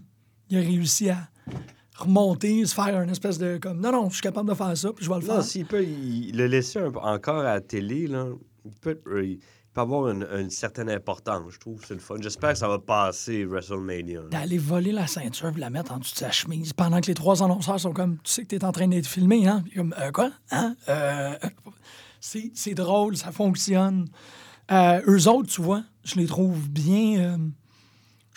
Il 0.51 0.59
a 0.59 0.61
réussi 0.61 1.09
à 1.09 1.27
remonter, 1.99 2.65
se 2.67 2.75
faire 2.75 3.01
une 3.03 3.11
espèce 3.11 3.39
de 3.39 3.59
comme 3.59 3.81
non, 3.81 3.93
non, 3.93 4.09
je 4.09 4.15
suis 4.15 4.23
capable 4.23 4.49
de 4.49 4.55
faire 4.55 4.77
ça, 4.77 4.93
puis 4.93 5.05
je 5.05 5.11
vais 5.11 5.17
le 5.21 5.27
Non, 5.27 5.35
faire. 5.35 5.43
s'il 5.45 5.67
peut 5.67 5.85
il, 5.85 6.37
le 6.37 6.47
laisser 6.47 6.79
un 6.79 6.93
encore 6.95 7.41
à 7.41 7.55
la 7.55 7.61
télé, 7.61 8.07
là, 8.07 8.27
il, 8.65 8.71
peut, 8.73 9.01
euh, 9.09 9.25
il 9.27 9.39
peut 9.75 9.81
avoir 9.81 10.09
une, 10.11 10.27
une 10.39 10.51
certaine 10.51 10.89
importance, 10.91 11.43
je 11.53 11.59
trouve. 11.59 11.85
C'est 11.87 11.95
le 11.95 12.01
fun. 12.01 12.17
J'espère 12.21 12.53
que 12.53 12.59
ça 12.59 12.69
va 12.69 12.79
passer 12.79 13.45
WrestleMania. 13.45 14.21
là. 14.23 14.29
d'aller 14.29 14.59
voler 14.59 14.93
la 14.93 15.07
ceinture 15.07 15.53
et 15.57 15.61
la 15.61 15.71
mettre 15.71 15.93
en 15.93 15.99
dessous 15.99 16.15
de 16.15 16.19
sa 16.19 16.31
chemise 16.31 16.73
pendant 16.73 17.01
que 17.01 17.07
les 17.07 17.15
trois 17.15 17.43
annonceurs 17.43 17.79
sont 17.81 17.93
comme 17.93 18.17
tu 18.23 18.31
sais 18.33 18.43
que 18.43 18.49
t'es 18.49 18.65
en 18.65 18.73
train 18.73 18.89
d'être 18.89 19.07
filmé 19.07 19.47
hein? 19.47 19.65
Comme 19.75 19.95
Euh, 20.01 20.11
quoi? 20.13 20.31
Hein? 20.51 20.75
Euh, 20.89 21.35
c'est, 22.21 22.51
c'est 22.55 22.75
drôle 22.75 23.17
ça 23.17 23.31
fonctionne 23.33 24.07
eux 24.71 25.29
autres 25.29 25.49
tu 25.49 25.63
vois 25.63 25.83
je 26.05 26.17
les 26.17 26.27
trouve 26.27 26.69
bien 26.69 27.39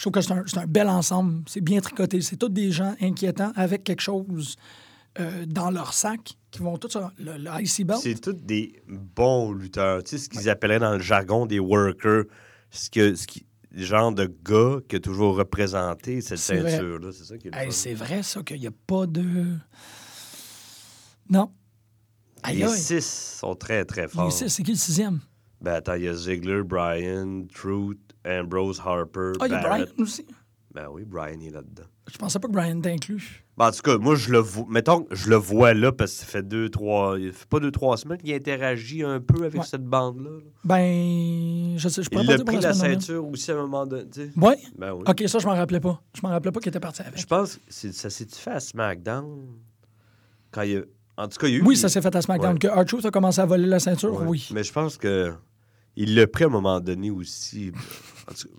Je 0.01 0.09
trouve 0.09 0.13
que 0.13 0.49
c'est 0.49 0.57
un, 0.57 0.65
bel 0.65 0.89
ensemble. 0.89 1.43
C'est 1.45 1.61
bien 1.61 1.79
tricoté. 1.79 2.21
C'est 2.21 2.35
tous 2.35 2.49
des 2.49 2.71
gens 2.71 2.95
inquiétants 3.01 3.51
avec 3.55 3.83
quelque 3.83 4.01
chose 4.01 4.55
euh, 5.19 5.45
dans 5.45 5.69
leur 5.69 5.93
sac 5.93 6.39
qui 6.49 6.59
vont 6.59 6.75
tout 6.79 6.89
ça. 6.89 7.11
Le, 7.19 7.37
le 7.37 7.51
IC 7.61 7.85
belt. 7.85 7.99
C'est 8.01 8.19
tous 8.19 8.33
des 8.33 8.81
bons 8.87 9.51
lutteurs. 9.51 10.01
Tu 10.03 10.17
sais, 10.17 10.23
ce 10.23 10.27
qu'ils 10.27 10.49
appelleraient 10.49 10.79
dans 10.79 10.93
le 10.93 10.99
jargon 11.01 11.45
des 11.45 11.59
workers. 11.59 12.23
Ce 12.71 12.89
que, 12.89 13.13
ce 13.13 13.27
qui, 13.27 13.45
le 13.69 13.83
genre 13.83 14.11
de 14.11 14.25
gars 14.43 14.79
qui 14.89 14.95
a 14.95 14.99
toujours 14.99 15.35
représenté 15.35 16.21
cette 16.21 16.39
ceinture-là. 16.39 17.11
C'est 17.11 17.25
ça 17.25 17.37
qui 17.37 17.49
Hey, 17.53 17.71
c'est 17.71 17.93
vrai, 17.93 18.23
ça, 18.23 18.41
qu'il 18.41 18.59
n'y 18.59 18.65
a 18.65 18.71
pas 18.87 19.05
de. 19.05 19.55
Non. 21.29 21.51
Les 22.51 22.67
six 22.69 23.37
sont 23.39 23.53
très, 23.53 23.85
très 23.85 24.03
Les 24.03 24.07
forts. 24.07 24.31
six, 24.31 24.49
c'est 24.49 24.63
qui 24.63 24.71
le 24.71 24.77
sixième? 24.77 25.19
Ben 25.61 25.73
attends, 25.73 25.93
il 25.93 26.05
y 26.05 26.07
a 26.07 26.13
Ziggler, 26.15 26.63
Bryan, 26.63 27.45
Truth, 27.53 28.10
Ambrose, 28.25 28.81
Harper, 28.85 29.31
Ah, 29.39 29.47
il 29.47 29.51
y 29.51 29.55
a 29.55 29.61
Brian 29.61 29.85
aussi. 29.97 30.25
Ben 30.73 30.87
oui, 30.89 31.03
Bryan 31.03 31.41
est 31.41 31.49
là-dedans. 31.49 31.83
Je 32.09 32.17
pensais 32.17 32.39
pas 32.39 32.47
que 32.47 32.53
Brian 32.53 32.77
était 32.79 32.91
inclus. 32.91 33.43
Ben, 33.57 33.67
en 33.67 33.71
tout 33.71 33.81
cas, 33.81 33.97
moi, 33.97 34.15
je 34.15 34.31
le 34.31 34.37
vois. 34.37 34.65
Mettons, 34.69 35.03
que 35.03 35.13
je 35.15 35.29
le 35.29 35.35
vois 35.35 35.73
là 35.73 35.91
parce 35.91 36.11
que 36.13 36.17
ça 36.19 36.25
fait 36.25 36.43
deux, 36.47 36.69
trois. 36.69 37.17
Il 37.19 37.33
fait 37.33 37.47
pas 37.49 37.59
deux, 37.59 37.71
trois 37.71 37.97
semaines 37.97 38.19
qu'il 38.19 38.33
interagit 38.33 39.03
un 39.03 39.19
peu 39.19 39.43
avec 39.43 39.59
Ouais. 39.59 39.67
cette 39.67 39.83
bande-là. 39.83 40.29
là. 40.29 40.51
Ben, 40.63 41.77
je 41.77 41.89
sais, 41.89 42.03
je 42.03 42.09
pourrais 42.09 42.23
Il 42.23 42.27
pas 42.27 42.33
a 42.33 42.37
dire 42.37 42.45
pris 42.45 42.59
la 42.61 42.73
ceinture 42.73 43.27
aussi 43.27 43.51
à 43.51 43.55
un 43.55 43.61
moment 43.63 43.85
donné. 43.85 44.05
Ouais? 44.37 44.57
Ben 44.77 44.93
oui. 44.93 45.03
OK, 45.05 45.23
ça, 45.27 45.39
je 45.39 45.45
m'en 45.45 45.55
rappelais 45.55 45.81
pas. 45.81 46.01
Je 46.15 46.21
m'en 46.23 46.29
rappelais 46.29 46.51
pas 46.53 46.59
qu'il 46.61 46.69
était 46.69 46.79
parti 46.79 47.01
avec. 47.01 47.19
Je 47.19 47.25
pense 47.25 47.55
que 47.57 47.61
c'est- 47.67 47.91
ça 47.93 48.09
s'est-tu 48.09 48.35
fait 48.35 48.51
à 48.51 48.59
SmackDown? 48.61 49.47
Quand 50.51 50.61
il 50.61 50.77
a... 50.77 50.81
En 51.17 51.27
tout 51.27 51.37
cas, 51.37 51.47
il 51.47 51.53
y 51.53 51.55
a 51.55 51.59
eu. 51.59 51.63
Oui, 51.63 51.75
ça 51.75 51.89
s'est 51.89 52.01
fait 52.01 52.15
à 52.15 52.21
SmackDown. 52.21 52.53
Ouais. 52.53 52.59
Que 52.59 52.67
R-Truth 52.67 53.05
a 53.05 53.11
commencé 53.11 53.41
à 53.41 53.45
voler 53.45 53.67
la 53.67 53.79
ceinture, 53.79 54.13
Ouais. 54.21 54.25
oui. 54.27 54.49
Mais 54.53 54.63
je 54.63 54.71
pense 54.71 54.97
que 54.97 55.33
il 55.97 56.15
l'a 56.15 56.25
pris 56.27 56.45
à 56.45 56.47
un 56.47 56.49
moment 56.49 56.79
donné 56.79 57.11
aussi. 57.11 57.73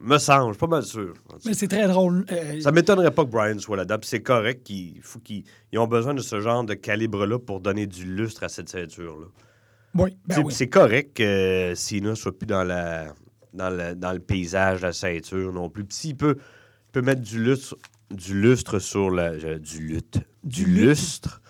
Me 0.00 0.18
semble, 0.18 0.48
je 0.48 0.52
suis 0.52 0.60
pas 0.60 0.66
mal 0.66 0.82
sûr. 0.84 1.14
Mais 1.44 1.54
c'est 1.54 1.68
très 1.68 1.86
drôle. 1.88 2.24
Euh, 2.32 2.60
Ça 2.60 2.72
m'étonnerait 2.72 3.10
pas 3.10 3.24
que 3.24 3.30
Brian 3.30 3.58
soit 3.58 3.76
là-dedans. 3.76 3.98
C'est 4.02 4.22
correct 4.22 4.62
qu'ils 4.64 5.00
faut 5.02 5.18
qu'ils 5.18 5.44
ils 5.72 5.78
ont 5.78 5.86
besoin 5.86 6.14
de 6.14 6.20
ce 6.20 6.40
genre 6.40 6.64
de 6.64 6.74
calibre-là 6.74 7.38
pour 7.38 7.60
donner 7.60 7.86
du 7.86 8.04
lustre 8.04 8.44
à 8.44 8.48
cette 8.48 8.68
ceinture-là. 8.68 9.26
oui, 9.94 10.16
ben 10.26 10.34
C'est 10.36 10.42
oui. 10.42 10.52
c'est 10.54 10.68
correct 10.68 11.16
que 11.16 11.72
Cena 11.76 12.14
soit 12.14 12.36
plus 12.38 12.46
dans 12.46 12.64
la 12.64 13.12
dans, 13.52 13.68
la- 13.68 13.94
dans 13.94 14.12
le 14.12 14.18
paysage 14.20 14.80
de 14.80 14.86
la 14.86 14.92
ceinture 14.94 15.52
non 15.52 15.68
plus. 15.68 15.84
Puis 15.84 15.94
s'il 15.96 16.16
peut, 16.16 16.36
peut 16.92 17.02
mettre 17.02 17.20
du 17.20 17.42
lustre, 17.42 17.76
du 18.10 18.40
lustre 18.40 18.78
sur 18.78 19.10
la. 19.10 19.58
Du 19.58 19.86
lutte. 19.86 20.20
Du, 20.42 20.64
lustre 20.64 21.41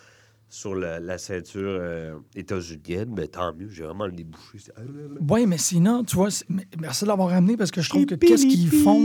sur 0.55 0.75
la, 0.75 1.01
la 1.01 1.17
ceinture 1.17 1.79
euh, 1.81 2.19
états-unienne, 2.35 3.15
ben 3.15 3.27
tant 3.27 3.55
mieux, 3.55 3.71
j'ai 3.71 3.85
vraiment 3.85 4.05
le 4.05 4.13
débouché. 4.13 4.59
C'est- 4.59 4.73
Oui, 5.31 5.47
mais 5.47 5.57
sinon, 5.57 6.05
tu 6.05 6.15
vois, 6.17 6.29
mais- 6.51 6.67
merci 6.79 7.05
de 7.05 7.09
l'avoir 7.09 7.31
ramené 7.31 7.57
parce 7.57 7.71
que 7.71 7.81
je 7.81 7.89
trouve 7.89 8.05
que 8.05 8.15
qu'est-ce 8.17 8.47
qu'ils 8.47 8.71
font, 8.71 9.03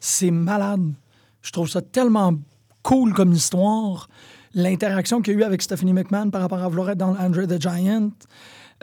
c'est 0.00 0.30
malade. 0.30 0.94
Je 1.42 1.52
trouve 1.52 1.68
ça 1.68 1.82
tellement 1.82 2.34
cool 2.82 3.12
comme 3.12 3.34
histoire. 3.34 4.08
L'interaction 4.54 5.20
qu'il 5.20 5.34
y 5.34 5.36
a 5.36 5.40
eu 5.40 5.42
avec 5.42 5.60
Stephanie 5.60 5.92
McMahon 5.92 6.30
par 6.30 6.40
rapport 6.40 6.62
à 6.62 6.68
vouloir 6.68 6.88
être 6.88 6.98
dans 6.98 7.14
Andre 7.18 7.44
the 7.46 7.60
Giant. 7.60 8.10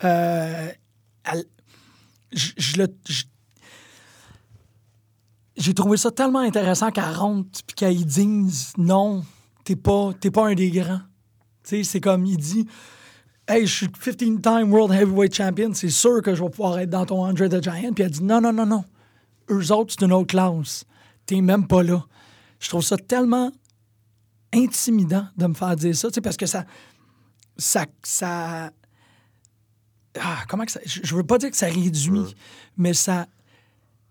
Euh, 0.03 0.69
elle- 1.23 1.45
je, 2.31 2.51
je 2.57 2.77
le. 2.83 2.87
je- 3.09 3.23
j'ai 5.57 5.73
trouvé 5.73 5.97
ça 5.97 6.11
tellement 6.11 6.39
intéressant 6.39 6.91
qu'elle 6.91 7.05
rentre 7.15 7.63
puis 7.65 7.75
qu'elle 7.75 8.05
dise 8.05 8.73
non, 8.77 9.23
t'es 9.63 9.75
pas, 9.75 10.11
t'es 10.19 10.29
pas 10.29 10.49
un 10.49 10.53
des 10.53 10.69
grands. 10.69 10.99
Tu 11.65 11.77
sais, 11.77 11.83
c'est 11.83 12.01
comme 12.01 12.25
il 12.25 12.37
dit 12.37 12.67
Hey, 13.47 13.67
je 13.67 13.75
suis 13.75 13.87
15-time 13.87 14.71
World 14.71 14.91
Heavyweight 14.91 15.35
Champion, 15.35 15.71
c'est 15.73 15.89
sûr 15.89 16.21
que 16.23 16.33
je 16.33 16.43
vais 16.43 16.49
pouvoir 16.49 16.79
être 16.79 16.89
dans 16.89 17.05
ton 17.05 17.23
Andre 17.23 17.47
the 17.47 17.61
Giant. 17.61 17.93
Puis 17.93 18.03
elle 18.03 18.11
dit 18.11 18.23
non, 18.23 18.41
non, 18.41 18.51
non, 18.51 18.65
non. 18.65 18.83
Eux 19.51 19.71
autres, 19.71 19.93
c'est 19.97 20.05
une 20.05 20.13
autre 20.13 20.27
classe. 20.27 20.85
T'es 21.25 21.41
même 21.41 21.67
pas 21.67 21.83
là. 21.83 22.05
Je 22.59 22.69
trouve 22.69 22.83
ça 22.83 22.97
tellement 22.97 23.51
intimidant 24.53 25.27
de 25.37 25.47
me 25.47 25.53
faire 25.53 25.75
dire 25.75 25.95
ça, 25.95 26.07
tu 26.07 26.15
sais, 26.15 26.21
parce 26.21 26.37
que 26.37 26.45
ça. 26.45 26.65
Ça. 27.57 27.85
ça 28.03 28.71
ah, 30.19 30.43
comment 30.47 30.65
que 30.65 30.71
ça. 30.71 30.79
Je 30.85 31.15
veux 31.15 31.23
pas 31.23 31.37
dire 31.37 31.51
que 31.51 31.57
ça 31.57 31.67
réduit, 31.67 32.35
mais 32.77 32.93
ça. 32.93 33.27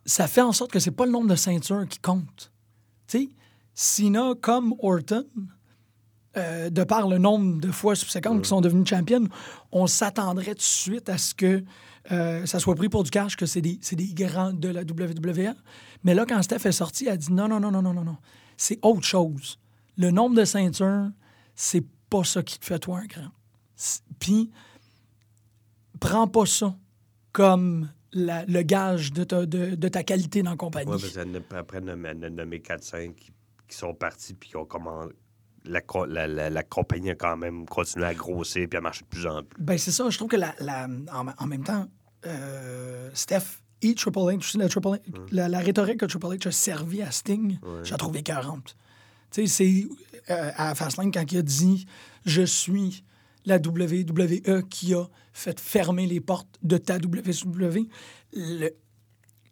Ça 0.07 0.29
fait 0.29 0.43
en 0.43 0.53
sorte 0.53 0.71
que 0.71 0.79
c'est 0.79 0.91
pas 0.91 1.07
le 1.07 1.13
nombre 1.13 1.29
de 1.29 1.35
ceintures 1.35 1.89
qui 1.89 1.99
compte. 1.99 2.53
Tu 3.09 3.19
sais, 3.19 3.29
Cena 3.75 4.35
comme 4.41 4.75
Orton, 4.81 5.25
euh, 6.37 6.71
de 6.71 6.85
par 6.85 7.09
le 7.09 7.19
nombre 7.19 7.61
de 7.61 7.71
fois 7.71 7.95
subséquentes 7.95 8.43
qui 8.43 8.49
sont 8.49 8.61
devenus 8.61 8.89
champions, 8.89 9.29
on 9.73 9.87
s'attendrait 9.87 10.53
tout 10.53 10.59
de 10.59 10.61
suite 10.63 11.09
à 11.09 11.19
ce 11.19 11.35
que 11.35 11.65
euh, 12.13 12.45
ça 12.47 12.59
soit 12.59 12.75
pris 12.75 12.89
pour 12.89 13.03
du 13.05 13.11
cash, 13.11 13.37
que 13.37 13.47
c'est 13.47 13.61
des, 13.63 13.79
grands 14.15 14.53
de 14.53 14.69
la 14.69 14.83
WWE. 14.83 15.55
Mais 16.03 16.15
là, 16.15 16.27
quand 16.27 16.43
Steph 16.43 16.67
est 16.69 16.73
sorti, 16.73 17.07
elle 17.07 17.13
a 17.13 17.17
dit 17.17 17.33
non, 17.33 17.49
non, 17.49 17.61
non, 17.61 17.71
non, 17.71 17.83
non, 17.83 17.95
non, 17.95 18.05
non. 18.05 18.17
C'est 18.57 18.79
autre 18.83 19.05
chose. 19.07 19.59
Le 19.97 20.11
nombre 20.11 20.37
de 20.37 20.45
ceintures, 20.45 21.11
c'est 21.55 21.85
pas 22.11 22.25
ça 22.25 22.43
qui 22.43 22.59
te 22.59 22.65
fait 22.65 22.79
toi 22.79 22.99
un 22.99 23.07
grand. 23.07 23.31
Puis, 24.19 24.51
prends 26.01 26.29
pas 26.29 26.47
ça 26.47 26.77
comme 27.33 27.91
la- 28.13 28.45
le 28.47 28.63
gage 28.63 29.13
de 29.13 29.25
ta, 29.25 29.47
de, 29.47 29.75
de 29.75 29.89
ta 29.89 30.03
qualité 30.03 30.43
dans 30.43 30.51
la 30.51 30.57
compagnie. 30.57 30.91
Ouais, 30.91 30.99
parce 31.01 31.13
qu'elle 31.13 32.17
a- 32.17 32.31
nommé 32.31 32.59
4-5 32.61 33.15
qui, 33.15 33.33
qui 33.69 33.77
sont 33.77 33.95
partis 33.95 34.35
puis 34.35 34.51
qui 34.51 34.57
ont 34.57 34.65
commandé. 34.65 35.15
La, 35.67 35.81
la, 36.09 36.27
la- 36.27 36.51
la 36.51 36.63
compagnie 36.63 37.11
a 37.11 37.15
quand 37.15 37.37
même 37.39 37.65
continué 37.67 38.05
à 38.07 38.15
grossir 38.15 38.67
puis 38.69 38.77
à 38.77 38.81
marcher 38.83 39.03
de 39.03 39.09
plus 39.09 39.27
en 39.27 39.43
plus. 39.43 39.63
Ben, 39.63 39.79
c'est 39.79 39.91
ça. 39.93 40.09
Je 40.11 40.17
trouve 40.19 40.29
que 40.29 40.37
la, 40.37 40.55
la- 40.61 40.87
en, 41.13 41.27
en 41.39 41.47
même 41.47 41.65
temps, 41.65 41.87
euh, 42.27 43.11
Steph 43.15 43.61
et 43.83 43.95
Triple 43.95 44.19
H, 44.19 44.53
sais, 44.53 44.59
la, 44.59 44.69
Triple 44.69 44.89
H- 44.89 45.01
la, 45.33 45.49
la 45.49 45.59
rhétorique 45.61 46.01
que 46.01 46.07
Triple 46.07 46.27
H 46.27 46.49
a 46.49 46.53
servi 46.53 47.03
à 47.03 47.11
Sting, 47.11 47.59
je 47.83 47.91
la 47.91 47.97
trouve 47.97 48.17
écœurante. 48.17 48.77
Tu 49.31 49.47
sais, 49.47 49.87
c'est 50.27 50.33
euh, 50.33 50.51
à 50.57 50.75
Fastlane 50.75 51.11
quand 51.11 51.31
il 51.33 51.39
a 51.39 51.43
dit 51.43 51.87
Je 52.27 52.43
suis 52.43 53.05
la 53.47 53.57
WWE 53.57 54.63
qui 54.71 54.95
a 54.95 55.05
fait 55.33 55.59
fermer 55.61 56.07
les 56.07 56.21
portes 56.21 56.59
de 56.63 56.77
ta 56.79 56.97
WWE. 56.97 57.87
Le- 58.35 58.71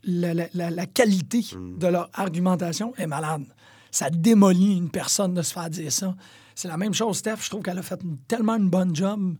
la, 0.05 0.35
la- 0.35 0.48
la- 0.55 0.70
la 0.70 0.87
qualité 0.87 1.40
de 1.79 1.87
leur 1.87 2.11
argumentation 2.12 2.94
est 2.96 3.07
malade. 3.07 3.44
Ça 3.93 4.11
démolit 4.11 4.79
une 4.79 4.91
personne 4.91 5.35
de 5.35 5.43
se 5.43 5.53
faire 5.53 5.71
dire 5.71 5.93
ça. 5.93 6.17
C'est 6.55 6.67
la 6.67 6.77
même 6.77 6.95
chose, 6.95 7.19
Steph. 7.19 7.37
Je 7.43 7.51
trouve 7.51 7.63
qu'elle 7.63 7.79
a 7.79 7.83
fait 7.83 8.01
tellement 8.27 8.57
une 8.57 8.69
bonne 8.69 8.97
job 8.97 9.37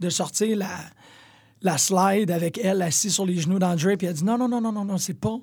de 0.00 0.10
sortir 0.10 0.56
la, 0.56 0.78
la 1.62 1.78
slide 1.78 2.30
avec 2.30 2.58
elle 2.58 2.82
assise 2.82 3.14
sur 3.14 3.26
les 3.26 3.36
genoux 3.36 3.58
d'André, 3.58 3.96
puis 3.96 4.06
elle 4.06 4.14
dit 4.14 4.24
non, 4.24 4.38
non, 4.38 4.48
non, 4.48 4.60
non, 4.60 4.72
non, 4.72 4.84
non, 4.84 4.98
c'est 4.98 5.14
pas. 5.14 5.38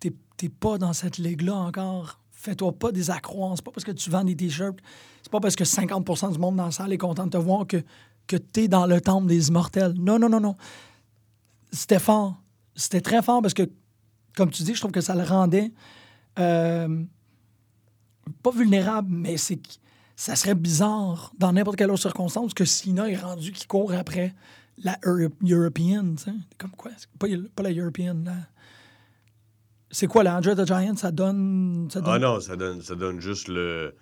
T'es 0.00 0.12
t'es 0.36 0.48
pas 0.48 0.78
dans 0.78 0.92
cette 0.92 1.18
ligue-là 1.18 1.54
encore. 1.54 2.18
Fais-toi 2.32 2.72
pas 2.72 2.90
des 2.90 3.10
accrocs. 3.10 3.52
C'est 3.56 3.64
pas 3.64 3.70
parce 3.70 3.84
que 3.84 3.92
tu 3.92 4.10
vends 4.10 4.24
des 4.24 4.36
t-shirts. 4.36 4.78
C'est 5.22 5.30
pas 5.30 5.38
parce 5.38 5.54
que 5.54 5.62
50% 5.62 6.32
du 6.32 6.38
monde 6.40 6.56
dans 6.56 6.64
la 6.64 6.70
salle 6.72 6.92
est 6.92 6.98
content 6.98 7.26
de 7.26 7.30
te 7.30 7.36
voir 7.36 7.68
que, 7.68 7.76
que 8.26 8.36
t'es 8.36 8.66
dans 8.66 8.86
le 8.86 9.00
temple 9.00 9.28
des 9.28 9.48
immortels. 9.48 9.94
Non, 9.96 10.18
non, 10.18 10.28
non, 10.28 10.40
non. 10.40 10.56
C'était 11.70 12.00
fort. 12.00 12.42
C'était 12.74 13.00
très 13.00 13.22
fort 13.22 13.42
parce 13.42 13.54
que, 13.54 13.70
comme 14.34 14.50
tu 14.50 14.64
dis, 14.64 14.74
je 14.74 14.80
trouve 14.80 14.90
que 14.90 15.00
ça 15.00 15.14
le 15.14 15.22
rendait 15.22 15.72
euh, 16.40 17.04
pas 18.32 18.50
vulnérable, 18.50 19.08
mais 19.10 19.36
c'est 19.36 19.60
ça 20.16 20.36
serait 20.36 20.54
bizarre 20.54 21.32
dans 21.38 21.52
n'importe 21.52 21.76
quelle 21.76 21.90
autre 21.90 22.02
circonstance 22.02 22.54
que 22.54 22.64
Sina 22.64 23.08
est 23.10 23.16
rendu 23.16 23.50
qui 23.52 23.66
court 23.66 23.92
après 23.92 24.34
la 24.78 24.98
Euro- 25.04 25.32
European. 25.42 26.14
tu 26.16 26.24
sais. 26.24 26.32
Comme 26.58 26.70
quoi? 26.72 26.90
Pas, 27.18 27.26
pas 27.56 27.62
la 27.62 27.72
European. 27.72 28.16
la- 28.24 28.46
C'est 29.90 30.06
quoi, 30.06 30.22
la 30.22 30.36
Andre 30.36 30.54
the 30.54 30.66
Giant? 30.66 30.96
Ça 30.96 31.10
donne. 31.10 31.88
Ça 31.90 32.00
donne... 32.00 32.12
Ah 32.14 32.18
non, 32.18 32.40
ça 32.40 32.56
donne, 32.56 32.80
ça 32.82 32.94
donne 32.94 33.20
juste 33.20 33.48
le 33.48 33.94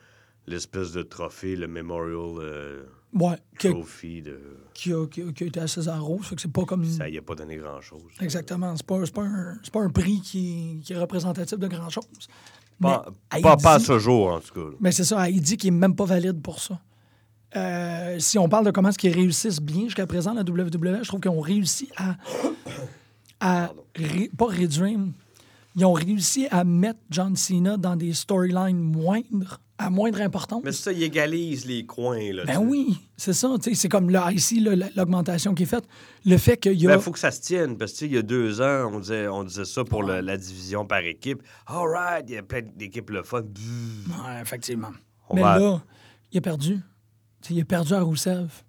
l'espèce 0.46 0.90
de 0.92 1.02
trophée, 1.02 1.54
le 1.54 1.68
Memorial 1.68 2.38
euh, 2.40 2.82
Ouais, 3.12 3.36
qui 3.58 3.68
a, 3.68 3.70
Trophy. 3.72 4.22
De... 4.22 4.38
qui 4.74 4.92
a- 4.92 5.06
qui 5.06 5.22
a- 5.22 5.32
qui 5.32 5.44
a 5.44 5.46
été 5.46 5.60
à 5.60 5.66
César 5.68 6.02
Rose. 6.02 6.26
Fait 6.26 6.34
que 6.34 6.40
c'est 6.42 6.52
pas 6.52 6.64
comme. 6.64 6.84
Ça 6.84 7.08
y 7.08 7.18
a 7.18 7.22
pas 7.22 7.34
donné 7.34 7.56
grand-chose. 7.56 8.02
Exactement. 8.20 8.74
C'est 8.76 8.86
pas, 8.86 8.98
pas, 9.14 9.22
un, 9.22 9.58
pas 9.72 9.80
un 9.80 9.90
prix 9.90 10.20
qui, 10.20 10.80
qui 10.84 10.92
est 10.92 10.98
représentatif 10.98 11.58
de 11.58 11.68
grand-chose. 11.68 12.04
Pas, 12.80 13.06
Mais 13.34 13.40
pas, 13.42 13.56
pas 13.56 13.74
à 13.74 13.78
ce 13.78 13.98
jour, 13.98 14.28
en 14.28 14.40
tout 14.40 14.54
cas. 14.54 14.76
Mais 14.80 14.90
c'est 14.92 15.04
ça, 15.04 15.28
il 15.28 15.40
dit 15.42 15.56
qu'il 15.56 15.72
n'est 15.72 15.78
même 15.80 15.94
pas 15.94 16.04
valide 16.06 16.40
pour 16.40 16.60
ça. 16.60 16.78
Euh, 17.56 18.16
si 18.20 18.38
on 18.38 18.48
parle 18.48 18.64
de 18.66 18.70
comment 18.70 18.88
est-ce 18.90 18.98
qu'ils 18.98 19.12
réussissent 19.14 19.60
bien 19.60 19.84
jusqu'à 19.84 20.06
présent, 20.06 20.32
la 20.34 20.42
WWE, 20.42 21.00
je 21.02 21.08
trouve 21.08 21.20
qu'ils 21.20 21.30
ont 21.30 21.40
réussi 21.40 21.88
à, 21.96 22.14
à 23.40 23.70
ré- 23.96 24.30
pas 24.36 24.46
réduire, 24.46 24.98
ils 25.76 25.84
ont 25.84 25.92
réussi 25.92 26.46
à 26.50 26.64
mettre 26.64 27.00
John 27.10 27.34
Cena 27.36 27.76
dans 27.76 27.96
des 27.96 28.12
storylines 28.12 28.78
moindres, 28.80 29.60
à 29.80 29.90
moindre 29.90 30.20
importance. 30.20 30.62
Mais 30.64 30.72
ça, 30.72 30.92
il 30.92 31.02
égalise 31.02 31.64
les 31.66 31.86
coins. 31.86 32.32
Là, 32.32 32.44
ben 32.44 32.58
oui, 32.58 32.98
c'est 33.16 33.32
ça. 33.32 33.54
C'est 33.72 33.88
comme 33.88 34.10
là, 34.10 34.30
ici, 34.32 34.60
l'augmentation 34.96 35.54
qui 35.54 35.62
est 35.62 35.66
faite. 35.66 35.84
Le 36.24 36.36
fait 36.36 36.56
qu'il 36.56 36.72
y 36.74 36.82
Il 36.84 36.90
a. 36.90 36.98
faut 36.98 37.12
que 37.12 37.18
ça 37.18 37.30
se 37.30 37.40
tienne, 37.40 37.76
parce 37.78 37.92
que 37.92 37.96
tu 37.98 38.04
sais, 38.04 38.06
il 38.10 38.14
y 38.14 38.18
a 38.18 38.22
deux 38.22 38.60
ans, 38.60 38.90
on 38.92 39.00
disait, 39.00 39.26
on 39.28 39.44
disait 39.44 39.64
ça 39.64 39.82
pour 39.84 40.02
le- 40.02 40.20
la 40.20 40.36
division 40.36 40.84
par 40.86 41.00
équipe. 41.00 41.42
All 41.66 41.88
right, 41.88 42.24
il 42.28 42.34
y 42.34 42.38
a 42.38 42.42
plein 42.42 42.60
d'équipes 42.62 43.10
le 43.10 43.22
fun. 43.22 43.42
Ouais, 43.42 44.40
effectivement. 44.42 44.90
On 45.28 45.34
Mais 45.36 45.42
va- 45.42 45.58
là, 45.58 45.82
il 46.32 46.38
a 46.38 46.40
perdu. 46.40 46.78
Il 47.48 47.60
a 47.60 47.64
perdu 47.64 47.94
à 47.94 48.02
Rousseff. 48.02 48.64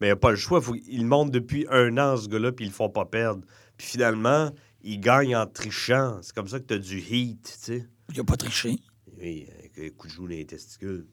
Mais 0.00 0.06
il 0.06 0.10
n'y 0.10 0.12
a 0.12 0.16
pas 0.16 0.30
le 0.30 0.36
choix. 0.36 0.60
Faut... 0.60 0.76
Il 0.88 1.04
monte 1.06 1.30
depuis 1.30 1.66
un 1.70 1.98
an, 1.98 2.16
ce 2.16 2.28
gars-là, 2.28 2.52
puis 2.52 2.64
ils 2.66 2.68
le 2.68 2.74
font 2.74 2.90
pas 2.90 3.04
perdre. 3.06 3.42
Puis 3.76 3.86
finalement, 3.88 4.50
il 4.82 5.00
gagne 5.00 5.34
en 5.34 5.46
trichant. 5.46 6.18
C'est 6.22 6.34
comme 6.34 6.46
ça 6.48 6.60
que 6.60 6.64
tu 6.66 6.74
as 6.74 6.78
du 6.78 6.98
heat, 7.00 7.42
tu 7.42 7.72
sais. 7.72 7.86
Il 8.12 8.20
a 8.20 8.24
pas 8.24 8.36
triché. 8.36 8.78
Oui, 9.18 9.46
avec 9.76 9.96
coup 9.96 10.06
de 10.06 10.12
joue 10.12 10.22
dans 10.24 10.30
les 10.30 10.44
testicules. 10.44 11.06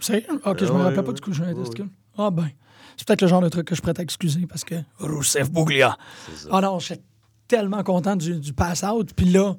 C'est 0.00 0.26
Ok, 0.44 0.58
je 0.60 0.66
Ah 0.66 0.72
me 0.72 0.82
rappelle 0.82 1.04
pas 1.04 1.12
du 1.12 1.20
coup, 1.20 1.32
j'ai 1.32 1.44
un 1.44 1.48
Ouais, 1.48 1.54
testicule. 1.54 1.88
Ah 2.18 2.30
ben. 2.30 2.48
C'est 2.96 3.06
peut-être 3.06 3.22
le 3.22 3.28
genre 3.28 3.40
de 3.42 3.48
truc 3.48 3.66
que 3.66 3.74
je 3.74 3.82
prête 3.82 3.98
à 3.98 4.02
excuser 4.02 4.46
parce 4.46 4.64
que 4.64 4.74
Rousseff 4.98 5.50
Bouglia. 5.50 5.96
Ah 6.50 6.60
non, 6.60 6.78
j'étais 6.78 7.02
tellement 7.48 7.82
content 7.82 8.16
du, 8.16 8.38
du 8.38 8.52
pass-out. 8.52 9.12
Puis 9.14 9.26
là, 9.26 9.54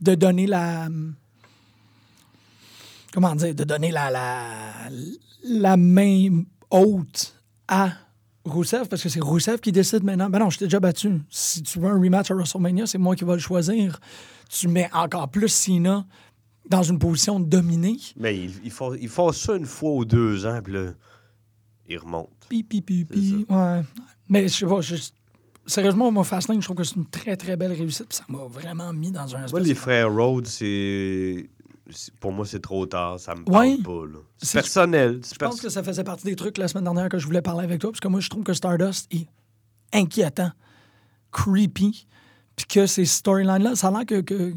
de 0.00 0.14
donner 0.14 0.46
la. 0.46 0.88
Comment 3.12 3.34
dire? 3.34 3.54
De 3.54 3.64
donner 3.64 3.90
la, 3.90 4.10
la, 4.10 4.44
la 5.44 5.76
main 5.76 6.42
haute 6.70 7.34
à 7.66 7.90
Rousseff, 8.44 8.88
parce 8.88 9.02
que 9.02 9.08
c'est 9.08 9.20
Rousseff 9.20 9.60
qui 9.60 9.72
décide 9.72 10.04
maintenant. 10.04 10.30
Ben 10.30 10.38
non, 10.38 10.50
je 10.50 10.58
t'ai 10.58 10.66
déjà 10.66 10.80
battu. 10.80 11.20
Si 11.30 11.62
tu 11.62 11.78
veux 11.78 11.88
un 11.88 12.00
rematch 12.00 12.30
à 12.30 12.34
WrestleMania, 12.34 12.86
c'est 12.86 12.98
moi 12.98 13.14
qui 13.16 13.24
vais 13.24 13.32
le 13.34 13.38
choisir. 13.38 14.00
Tu 14.48 14.68
mets 14.68 14.88
encore 14.94 15.28
plus 15.28 15.48
Cena 15.48 16.06
dans 16.68 16.82
une 16.82 16.98
position 16.98 17.40
dominée. 17.40 17.96
Mais 18.16 18.36
ils, 18.38 18.52
ils 18.64 18.70
font, 18.70 18.94
ils 18.94 19.08
font 19.08 19.32
ça 19.32 19.56
une 19.56 19.66
fois 19.66 19.92
ou 19.92 20.04
deux 20.04 20.46
ans, 20.46 20.60
puis 20.62 20.72
là, 20.74 20.92
ils 21.88 21.98
remontent. 21.98 22.30
Pi, 22.48 22.62
pi, 22.62 22.82
pi, 22.82 23.04
pi. 23.04 23.46
Ouais. 23.48 23.82
Mais 24.28 24.48
je 24.48 24.54
sais 24.54 24.66
pas, 24.66 24.80
je- 24.80 24.96
sérieusement, 25.66 26.10
moi, 26.12 26.24
Fastlane, 26.24 26.60
je 26.60 26.66
trouve 26.66 26.76
que 26.76 26.84
c'est 26.84 26.96
une 26.96 27.06
très, 27.06 27.36
très 27.36 27.56
belle 27.56 27.72
réussite. 27.72 28.06
puis 28.08 28.18
ça 28.18 28.24
m'a 28.28 28.44
vraiment 28.44 28.92
mis 28.92 29.10
dans 29.10 29.34
un 29.34 29.46
Moi, 29.48 29.60
les 29.60 29.70
de- 29.70 29.74
frères 29.74 30.12
Rhodes, 30.12 30.46
c'est. 30.46 31.48
Pour 32.20 32.32
moi, 32.32 32.44
c'est 32.44 32.60
trop 32.60 32.84
tard. 32.84 33.18
Ça 33.18 33.34
me 33.34 33.40
Ouais. 33.50 33.78
parle 33.78 33.82
pas. 33.82 34.06
là. 34.12 34.18
C'est 34.36 34.58
personnel. 34.60 35.22
Je 35.26 35.34
pense 35.38 35.58
que 35.58 35.70
ça 35.70 35.82
faisait 35.82 36.04
partie 36.04 36.24
des 36.24 36.36
trucs 36.36 36.58
la 36.58 36.68
semaine 36.68 36.84
dernière 36.84 37.08
que 37.08 37.18
je 37.18 37.24
voulais 37.24 37.40
parler 37.40 37.64
avec 37.64 37.80
toi, 37.80 37.90
parce 37.90 38.00
que 38.00 38.08
moi, 38.08 38.20
je 38.20 38.28
trouve 38.28 38.44
que 38.44 38.52
Stardust 38.52 39.06
est 39.10 39.26
inquiétant, 39.94 40.50
creepy, 41.32 42.06
puis 42.56 42.66
que 42.66 42.86
ces 42.86 43.06
storylines-là, 43.06 43.74
ça 43.74 43.88
a 43.88 43.90
l'air 43.92 44.04
que, 44.06 44.20
que, 44.20 44.52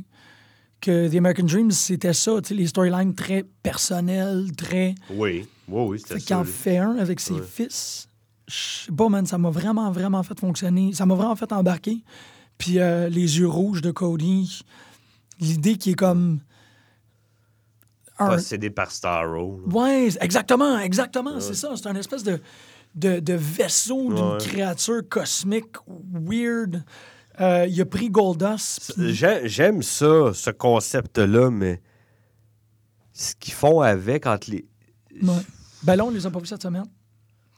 que 0.82 1.08
The 1.08 1.16
American 1.16 1.44
Dream, 1.46 1.72
c'était 1.72 2.14
ça, 2.14 2.42
tu 2.42 2.50
sais, 2.50 2.54
les 2.56 2.68
storylines 2.68 3.14
très 3.16 3.44
personnelles, 3.64 4.48
très... 4.58 4.96
Oui, 5.12 5.48
oui, 5.68 5.84
oui, 5.88 6.00
c'était 6.00 6.20
ça. 6.20 6.40
en 6.40 6.44
fait 6.44 6.78
un 6.78 6.98
avec 6.98 7.20
ses 7.20 7.36
Ouais. 7.36 7.42
fils. 7.48 8.08
Je 8.48 8.86
sais 8.86 8.92
pas, 8.92 9.08
man, 9.08 9.26
ça 9.26 9.38
m'a 9.38 9.50
vraiment, 9.52 9.92
vraiment 9.92 10.24
fait 10.24 10.38
fonctionner. 10.40 10.92
Ça 10.94 11.06
m'a 11.06 11.14
vraiment 11.16 11.36
fait 11.36 11.52
embarquer. 11.54 12.04
Puis 12.58 12.80
euh, 12.80 13.08
les 13.10 13.38
yeux 13.40 13.48
rouges 13.48 13.82
de 13.82 13.92
Cody, 13.92 14.64
l'idée 15.40 15.78
qui 15.78 15.92
est 15.92 15.96
comme... 15.96 16.40
un- 18.20 18.28
Possédé 18.30 18.70
par 18.70 18.92
Starro. 18.92 19.62
Ouais, 19.72 20.10
exactement, 20.20 20.78
exactement, 20.80 21.40
c'est 21.40 21.56
ça. 21.56 21.72
C'est 21.76 21.88
un 21.88 21.96
espèce 21.96 22.24
de, 22.24 22.40
de, 22.96 23.20
de 23.20 23.34
vaisseau 23.34 24.14
d'une 24.14 24.32
Ouais. 24.34 24.38
créature 24.40 25.02
cosmique 25.10 25.76
weird. 26.12 26.84
Euh, 27.42 27.66
il 27.68 27.82
a 27.82 27.86
pris 27.86 28.10
Goldust. 28.10 28.94
J'aime 29.46 29.82
ça, 29.82 30.32
ce 30.34 30.50
concept-là, 30.52 31.50
mais 31.50 31.82
ce 33.14 33.34
qu'ils 33.36 33.54
font 33.54 33.82
avec 33.82 34.26
entre 34.28 34.52
les. 34.52 34.66
Ouais. 35.22 35.42
Ben 35.84 35.96
là, 35.96 36.06
on 36.06 36.12
les 36.12 36.26
a 36.26 36.30
pas 36.32 36.40
vus 36.40 36.46
cette 36.48 36.62
semaine. 36.62 36.86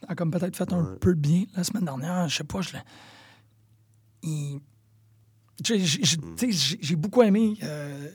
A 0.08 0.14
comme 0.14 0.30
peut-être 0.30 0.56
fait 0.56 0.72
un 0.72 0.96
peu 1.00 1.14
de 1.14 1.20
bien 1.20 1.44
la 1.56 1.64
semaine 1.64 1.84
dernière. 1.84 2.28
Je 2.28 2.36
sais 2.36 2.44
pas, 2.44 2.60
je 2.60 2.72
l'ai. 2.72 2.78
Il- 4.22 4.60
j'ai- 5.62 5.78
Hmm. 6.16 6.34
J'ai 6.80 6.96
beaucoup 6.96 7.22
aimé. 7.22 7.56
Euh, 7.62 8.08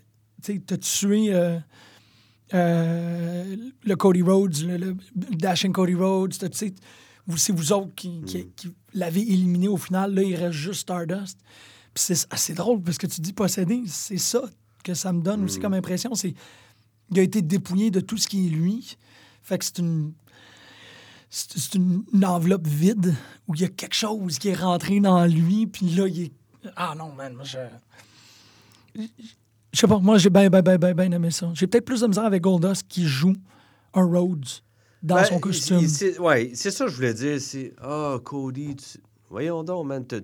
tu 0.43 0.62
tué 0.62 1.34
euh, 1.34 1.60
euh, 2.53 3.55
le 3.86 3.95
Cody 3.95 4.21
Rhodes, 4.21 4.58
le, 4.63 4.77
le 4.77 4.97
Dashing 5.15 5.71
Cody 5.71 5.95
Rhodes. 5.95 6.32
tu 6.38 6.47
sais, 6.51 6.73
C'est 7.38 7.54
vous 7.54 7.72
autres 7.74 7.94
qui, 7.96 8.22
qui, 8.22 8.38
Hmm. 8.39 8.50
qui 8.56 8.68
l'avez 8.94 9.22
éliminé 9.22 9.68
au 9.68 9.78
final. 9.78 10.13
Là, 10.13 10.24
il 10.24 10.36
reste 10.36 10.52
juste 10.58 10.82
Stardust. 10.82 11.38
Puis 11.94 12.04
c'est 12.04 12.28
assez 12.34 12.54
drôle 12.54 12.82
parce 12.82 12.98
que 12.98 13.08
tu 13.08 13.22
dis 13.22 13.34
possédé. 13.34 13.82
C'est 13.88 14.18
ça 14.18 14.42
que 14.84 14.94
ça 14.94 15.12
me 15.13 15.22
donne 15.22 15.42
Hmm. 15.42 15.46
aussi 15.46 15.60
comme 15.60 15.74
impression. 15.74 16.13
C'est 16.15 16.34
il 17.12 17.20
a 17.20 17.24
été 17.24 17.42
dépouillé 17.42 17.89
de 17.92 18.00
tout 18.00 18.18
ce 18.18 18.28
qui 18.28 18.48
est 18.48 18.50
lui. 18.50 18.98
Fait 19.44 19.58
que 19.58 19.65
c'est 19.65 19.80
une. 19.80 20.13
C'est 21.32 21.58
c'est 21.58 21.76
une, 21.76 22.04
une 22.13 22.26
enveloppe 22.26 22.65
vide 22.68 23.13
où 23.48 23.54
il 23.56 23.62
y 23.62 23.63
a 23.65 23.68
quelque 23.70 23.94
chose 23.96 24.39
qui 24.39 24.50
est 24.50 24.56
rentré 24.56 25.00
dans 25.00 25.26
lui, 25.26 25.68
puis 25.68 25.89
là, 25.92 26.08
il 26.08 26.22
est. 26.24 26.32
Ah 26.76 26.94
non, 26.98 27.12
man, 27.13 27.34
moi, 27.34 27.44
je. 27.44 27.58
Je 29.72 29.80
sais 29.80 29.88
pas, 29.88 30.00
moi, 30.00 30.18
j'ai 30.18 30.30
bien, 30.32 30.50
bien, 30.50 30.62
bien, 30.62 30.78
bien, 30.78 30.94
bien 30.94 31.12
aimé 31.12 31.30
ça. 31.32 31.52
J'ai 31.54 31.68
peut-être 31.68 31.86
plus 31.86 32.02
de 32.02 32.08
misère 32.08 32.26
avec 32.26 32.42
Goldust 32.42 32.88
qui 32.88 33.06
joue 33.06 33.34
un 33.94 34.04
Rhodes 34.04 34.46
dans 35.02 35.16
Ben, 35.16 35.24
son 35.26 35.40
costume. 35.40 35.80
il- 35.80 35.90
c'est- 35.90 36.20
Ouais, 36.20 36.52
ça 36.72 36.86
que 36.86 36.92
je 36.92 36.96
voulais 36.96 37.14
dire. 37.14 37.40
C'est. 37.42 37.74
Ah, 37.82 38.18
Cody, 38.24 38.76
tu- 38.76 39.00
voyons 39.30 39.64
donc, 39.64 39.86
man. 39.88 40.06
t'as- 40.06 40.20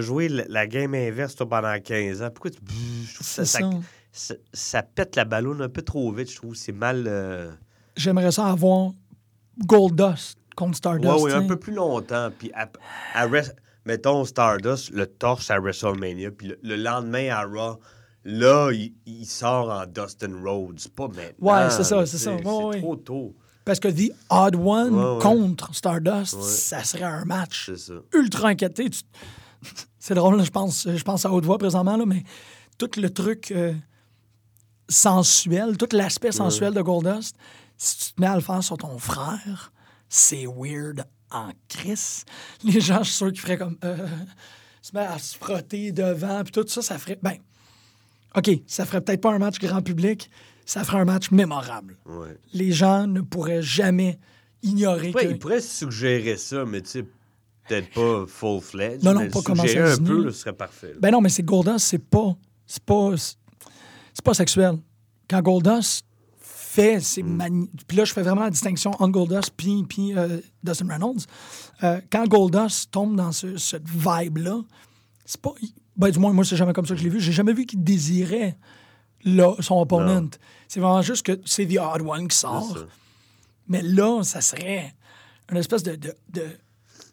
joué 0.00 0.28
la, 0.28 0.44
la 0.48 0.66
game 0.66 0.94
inverse, 0.94 1.34
toi, 1.36 1.48
pendant 1.48 1.78
15 1.80 2.22
ans. 2.22 2.30
Pourquoi 2.30 2.50
tu. 2.50 2.58
Je 3.06 3.22
ça, 3.22 3.44
ça. 3.44 3.58
ça, 3.60 3.70
ça- 4.12 4.34
ça 4.52 4.82
pète 4.82 5.16
la 5.16 5.24
ballonne 5.24 5.62
un 5.62 5.68
peu 5.68 5.82
trop 5.82 6.10
vite, 6.12 6.30
je 6.30 6.36
trouve. 6.36 6.54
C'est 6.54 6.72
mal. 6.72 7.04
euh, 7.06 7.50
J'aimerais 7.96 8.32
ça 8.32 8.46
avoir 8.46 8.92
Goldust 9.64 10.38
contre 10.54 10.76
Stardust. 10.76 11.12
Ouais, 11.12 11.20
oui, 11.22 11.32
un 11.32 11.38
t'sais. 11.40 11.46
peu 11.48 11.56
plus 11.58 11.72
longtemps. 11.74 12.30
Puis, 12.38 12.50
à, 12.54 12.68
à 13.14 13.26
Wres- 13.28 13.52
mettons 13.84 14.24
Stardust, 14.24 14.90
le 14.90 15.06
torse 15.06 15.50
à 15.50 15.58
WrestleMania, 15.58 16.30
puis 16.30 16.48
le, 16.48 16.58
le 16.62 16.76
lendemain 16.76 17.28
à 17.30 17.44
Raw, 17.44 17.78
là, 18.26 18.70
il, 18.72 18.92
il 19.06 19.24
sort 19.26 19.70
en 19.70 19.86
Dustin 19.86 20.32
Rhodes. 20.44 20.86
Pas 20.94 21.08
maintenant. 21.08 21.24
Ouais, 21.40 21.70
c'est 21.70 21.84
ça, 21.84 22.04
c'est 22.06 22.18
ça. 22.18 22.36
c'est 22.36 22.42
trop 22.80 22.96
tôt. 22.96 23.34
Parce 23.64 23.80
que 23.80 23.88
The 23.88 24.12
Odd 24.30 24.54
One 24.56 24.94
Ouais, 24.94 25.14
ouais. 25.16 25.22
contre 25.22 25.74
Stardust, 25.74 26.34
Ouais. 26.34 26.42
ça 26.42 26.84
serait 26.84 27.02
un 27.04 27.24
match 27.24 27.70
ultra 28.14 28.48
inquiété. 28.50 28.90
Tu- 28.90 29.00
C'est 29.98 30.14
drôle, 30.14 30.36
là, 30.36 30.44
je 30.44 30.50
pense, 30.50 30.86
je 30.88 31.02
pense 31.02 31.24
à 31.26 31.32
haute 31.32 31.44
voix 31.44 31.58
présentement, 31.58 31.96
là, 31.96 32.06
mais 32.06 32.22
tout 32.78 32.88
le 32.96 33.10
truc 33.10 33.50
euh, 33.50 33.72
sensuel, 34.88 35.76
tout 35.76 35.88
l'aspect 35.92 36.32
sensuel 36.32 36.72
de 36.74 36.80
Goldust, 36.82 37.36
si 37.76 37.98
tu 37.98 38.14
te 38.14 38.20
mets 38.20 38.26
à 38.28 38.34
le 38.36 38.40
faire 38.40 38.62
sur 38.62 38.76
ton 38.78 38.98
frère, 38.98 39.72
c'est 40.08 40.46
weird 40.46 41.04
en 41.30 41.50
crise. 41.68 42.24
Les 42.62 42.80
gens, 42.80 42.98
je 42.98 43.08
suis 43.08 43.14
sûr 43.16 43.32
qu'ils 43.32 43.40
feraient 43.40 43.58
comme... 43.58 43.76
euh, 43.84 44.06
se 44.80 44.94
mettre 44.94 45.12
à 45.12 45.18
se 45.18 45.36
frotter 45.36 45.90
devant, 45.90 46.42
puis 46.44 46.52
tout 46.52 46.64
ça, 46.68 46.82
ça 46.82 46.98
ferait... 46.98 47.18
Ben, 47.20 47.36
OK, 48.34 48.50
ça 48.66 48.84
ferait 48.84 49.00
peut-être 49.00 49.20
pas 49.20 49.32
un 49.32 49.38
match 49.38 49.58
grand 49.58 49.82
public, 49.82 50.30
ça 50.64 50.84
ferait 50.84 50.98
un 50.98 51.04
match 51.04 51.30
mémorable. 51.30 51.96
Ouais. 52.06 52.36
Les 52.52 52.72
gens 52.72 53.06
ne 53.06 53.20
pourraient 53.20 53.62
jamais 53.62 54.18
ignorer 54.62 55.12
Ouais, 55.12 55.26
que... 55.26 55.30
il 55.30 55.38
pourrait 55.38 55.60
suggérer 55.60 56.36
ça, 56.36 56.64
mais 56.66 56.82
tu 56.82 56.90
sais, 56.90 57.02
peut-être 57.68 57.90
pas 57.94 58.24
full-fledged. 58.26 59.02
Non, 59.04 59.14
non, 59.14 59.20
mais 59.20 59.28
pas 59.28 59.42
commencer 59.42 59.78
un 59.78 59.96
peu, 59.98 60.24
là. 60.24 60.32
ce 60.32 60.38
serait 60.38 60.52
parfait. 60.52 60.88
là. 60.88 60.94
Ben 61.00 61.10
non, 61.10 61.20
mais 61.20 61.28
c'est 61.28 61.42
Goldust, 61.42 61.78
c'est 61.86 61.98
pas. 61.98 62.36
C'est 62.66 62.82
pas. 62.82 63.12
C'est 63.16 64.24
pas 64.24 64.34
sexuel. 64.34 64.78
Quand 65.28 65.40
Goldust 65.42 66.04
fait 66.40 67.00
ses 67.00 67.22
Mm. 67.22 67.36
mani- 67.36 67.70
Puis 67.86 67.96
là, 67.96 68.04
je 68.04 68.12
fais 68.12 68.22
vraiment 68.22 68.42
la 68.42 68.50
distinction 68.50 68.90
entre 68.98 69.08
Goldust 69.12 69.50
puis, 69.56 69.82
puis 69.88 70.16
euh, 70.16 70.40
Dustin 70.62 70.88
Reynolds. 70.88 71.24
Euh, 71.84 72.00
quand 72.10 72.26
Goldust 72.26 72.90
tombe 72.90 73.16
dans 73.16 73.32
ce- 73.32 73.56
cette 73.56 73.88
vibe-là, 73.88 74.60
c'est 75.24 75.40
pas. 75.40 75.52
Ben, 75.96 76.10
du 76.10 76.18
moins, 76.18 76.32
moi, 76.32 76.44
c'est 76.44 76.56
jamais 76.56 76.72
comme 76.72 76.86
ça 76.86 76.94
que 76.94 77.00
je 77.00 77.04
l'ai 77.04 77.10
vu. 77.10 77.20
J'ai 77.20 77.32
jamais 77.32 77.52
vu 77.52 77.64
qu'il 77.66 77.82
désirait 77.82 78.56
là, 79.24 79.54
son 79.60 79.80
opponent. 79.80 80.28
C'est 80.68 80.80
vraiment 80.80 81.02
juste 81.02 81.24
que 81.24 81.40
c'est 81.44 81.66
The 81.66 81.78
Odd 81.78 82.02
One 82.06 82.28
qui 82.28 82.36
sort. 82.36 82.86
Mais 83.68 83.82
là, 83.82 84.22
ça 84.22 84.40
serait 84.40 84.94
une 85.50 85.56
espèce 85.56 85.82
de. 85.82 85.96
de, 85.96 86.14
de- 86.32 86.56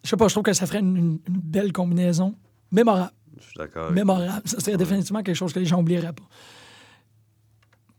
je 0.04 0.10
sais 0.10 0.17
pas, 0.17 0.28
je 0.28 0.34
trouve 0.34 0.43
que 0.43 0.54
ça 0.54 0.65
ferait 0.65 0.80
une, 0.80 1.19
belle 1.30 1.72
combinaison. 1.72 2.36
Mémorable. 2.72 3.13
Je 3.39 3.43
suis 3.43 3.58
d'accord. 3.58 3.91
Mémorable. 3.91 4.41
Ça 4.46 4.60
serait 4.60 4.76
définitivement 4.78 5.24
quelque 5.24 5.36
chose 5.36 5.54
que 5.54 5.60
les 5.60 5.65
gens 5.65 5.78
n'oublieraient 5.78 6.13
pas. 6.13 6.24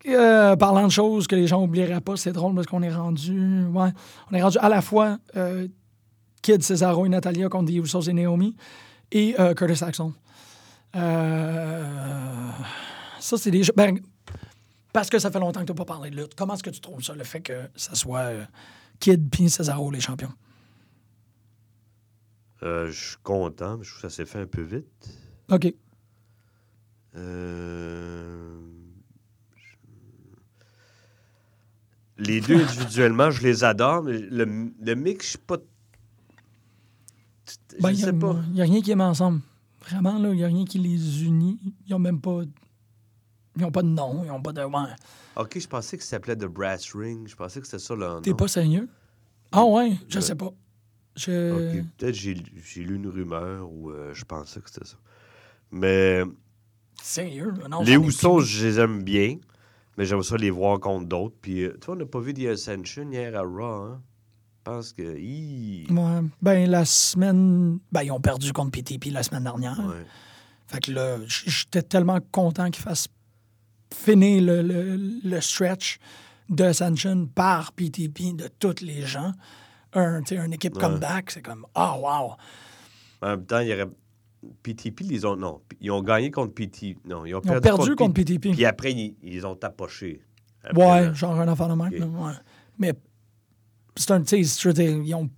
Euh, 0.07 0.55
parlant 0.57 0.87
de 0.87 0.93
choses 0.93 1.27
que 1.27 1.35
les 1.35 1.47
gens 1.47 1.63
n'oublieraient 1.63 2.03
pas, 2.03 2.17
c'est 2.17 2.33
drôle 2.33 2.55
parce 2.55 2.67
qu'on 2.67 2.83
est 2.83 2.95
rendu. 2.95 3.65
Ouais, 3.67 3.89
on 4.31 4.35
est 4.35 4.43
rendu 4.43 4.59
à 4.59 4.69
la 4.69 4.83
fois 4.83 5.19
euh, 5.35 5.67
Kid, 6.43 6.63
Cesaro 6.63 7.07
et 7.07 7.09
Natalia 7.09 7.49
contre 7.49 7.71
The 7.73 7.77
Usos 7.77 8.03
et 8.03 8.13
Naomi 8.13 8.55
et 9.11 9.35
euh, 9.41 9.55
Curtis 9.55 9.83
Axel. 9.83 10.11
Euh, 10.97 12.51
ça, 13.21 13.37
c'est 13.37 13.51
des 13.51 13.63
jeux. 13.63 13.73
Ben, 13.77 13.99
parce 14.93 15.11
que 15.11 15.19
ça 15.19 15.31
fait 15.31 15.41
longtemps 15.41 15.61
que 15.61 15.67
tu 15.67 15.73
n'as 15.73 15.77
pas 15.77 15.85
parlé 15.85 16.11
de 16.11 16.17
lutte. 16.17 16.35
Comment 16.37 16.55
est-ce 16.55 16.63
que 16.63 16.71
tu 16.71 16.81
trouves 16.81 17.03
ça, 17.03 17.15
le 17.15 17.25
fait 17.25 17.41
que 17.41 17.69
ça 17.75 17.95
soit 17.95 18.21
euh, 18.21 18.45
Kid 19.01 19.29
puis 19.31 19.51
Cesaro 19.51 19.91
les 19.91 20.01
champions? 20.01 20.33
Euh, 22.63 22.87
je 22.91 23.09
suis 23.11 23.17
content, 23.23 23.77
mais 23.77 23.85
je 23.85 23.91
trouve 23.91 24.03
que 24.03 24.09
ça 24.09 24.15
s'est 24.17 24.25
fait 24.27 24.39
un 24.41 24.47
peu 24.47 24.63
vite. 24.63 24.87
OK. 25.51 25.75
Euh, 27.17 28.61
Les 32.19 32.41
deux 32.41 32.63
individuellement, 32.63 33.31
je 33.33 33.43
les 33.43 33.65
adore, 33.65 34.05
mais 34.05 34.19
le, 34.19 34.45
le 34.81 34.95
mix, 34.95 35.25
je 35.27 35.31
suis 35.31 35.39
pas. 35.39 35.57
Je 37.47 37.81
Ben, 37.81 37.91
il 37.91 37.99
sais 37.99 38.13
pas. 38.13 38.35
n'y 38.53 38.61
a 38.61 38.65
rien 38.65 38.81
qui 38.81 38.93
aime 38.93 39.01
ensemble. 39.01 39.41
Vraiment, 39.87 40.19
là, 40.19 40.31
il 40.31 40.37
n'y 40.37 40.45
a 40.45 40.49
rien 40.49 40.65
qui 40.65 40.79
les 40.79 41.25
unit. 41.25 41.59
Ils 41.87 41.93
n'ont 41.93 41.99
même 41.99 42.21
pas. 42.21 42.41
Ils 43.57 43.63
n'ont 43.63 43.71
pas 43.71 43.83
de 43.83 43.89
nom, 43.89 44.23
ils 44.25 44.29
n'ont 44.29 44.43
pas 44.43 44.53
de. 44.53 44.63
Ouais. 44.65 44.95
Ok, 45.37 45.59
je 45.59 45.69
pensais 45.69 45.97
que 45.97 46.03
ça 46.03 46.11
s'appelait 46.11 46.37
The 46.37 46.47
Brass 46.47 46.93
Ring. 46.95 47.29
Je 47.29 47.37
pensais 47.37 47.61
que 47.61 47.67
c'était 47.67 47.79
ça 47.79 47.95
nom. 47.95 48.21
T'es 48.21 48.35
pas 48.35 48.49
sérieux? 48.49 48.89
Ah 49.53 49.65
ouais, 49.65 49.93
je 50.09 50.19
Euh, 50.19 50.21
sais 50.21 50.35
pas. 50.35 50.51
Je. 51.17 51.53
Ok, 51.79 51.85
peut-être 51.97 52.15
j'ai 52.15 52.37
j'ai 52.65 52.83
lu 52.83 52.97
une 52.97 53.07
rumeur 53.07 53.71
ou 53.71 53.91
euh, 53.91 54.13
je 54.13 54.25
pensais 54.25 54.61
que 54.61 54.69
c'était 54.71 54.87
ça. 54.87 54.97
Mais 55.71 56.23
Sérieux? 57.03 57.53
Non, 57.71 57.83
les 57.83 57.99
plus. 58.39 58.47
je 58.47 58.65
les 58.67 58.81
aime 58.81 59.03
bien, 59.05 59.37
mais 59.97 60.05
j'aimerais 60.07 60.25
ça 60.25 60.37
les 60.37 60.51
voir 60.51 60.81
contre 60.81 61.07
d'autres. 61.07 61.37
Puis, 61.41 61.65
euh, 61.65 61.77
tu 61.81 61.87
vois, 61.87 61.95
on 61.95 61.99
n'a 61.99 62.07
pas 62.07 62.21
vu 62.21 62.33
The 62.35 62.47
Ascension 62.47 63.11
hier 63.11 63.37
à 63.37 63.43
Raw, 63.43 63.83
hein? 63.85 64.03
Je 64.67 64.71
pense 64.71 64.93
que. 64.95 65.19
hi, 65.19 65.87
Ouais. 65.91 66.21
Ben, 66.41 66.71
la 66.71 66.85
semaine. 66.87 67.79
Ben, 67.93 68.03
ils 68.03 68.11
ont 68.11 68.21
perdu 68.21 68.53
contre 68.53 68.71
PTP 68.71 69.11
la 69.13 69.23
semaine 69.23 69.45
dernière. 69.45 69.79
ouais. 69.79 70.07
Fait 70.67 70.81
que 70.81 70.93
là, 70.93 71.19
j'étais 71.27 71.83
tellement 71.83 72.19
content 72.33 72.71
qu'ils 72.71 72.83
fassent 72.83 73.09
finir 73.95 74.43
le, 74.43 74.63
le, 74.63 74.97
le 75.23 75.41
stretch 75.43 75.99
de 76.49 76.65
Ascension 76.65 77.27
par 77.27 77.73
PTP 77.73 78.35
de 78.35 78.49
tous 78.59 78.81
les 78.83 79.03
gens. 79.03 79.33
Un, 79.93 80.23
une 80.23 80.55
équipe 80.55 80.75
Ouais. 80.77 80.81
comeback, 80.81 81.31
c'est 81.31 81.43
comme, 81.43 81.67
ah, 81.75 81.97
wow. 81.99 82.33
En 83.23 83.29
même 83.29 83.45
temps, 83.45 83.61
il 83.61 83.69
y 83.69 83.73
aurait. 83.75 83.87
PTP, 84.63 85.03
ils 85.11 85.27
ont. 85.27 85.37
Non, 85.37 85.61
ils 85.81 85.91
ont 85.91 86.03
gagné 86.03 86.31
contre 86.31 86.55
PT. 86.55 86.97
Non, 87.07 87.27
ils 87.27 87.35
ont 87.35 87.41
Ils 87.45 87.51
ont 87.51 87.61
perdu, 87.61 87.95
contre 87.97 88.15
PTP. 88.15 88.53
Puis 88.53 88.65
après, 88.65 88.93
ils, 88.93 89.15
ils 89.23 89.47
ont 89.47 89.55
tapoché. 89.57 90.23
Après, 90.63 90.83
Ouais, 90.83 91.01
là. 91.07 91.13
genre 91.13 91.39
un 91.39 91.49
enfant 91.49 91.69
de 91.69 91.99
ouais. 92.03 92.33
Mais 92.79 92.95
c'est 93.97 94.11
un, 94.11 94.23
tu 94.23 94.43
sais, 94.45 94.61
je 94.63 94.69
veux 94.69 94.75
dire, 94.75 94.91
ils 95.05 95.15
ont. 95.15 95.29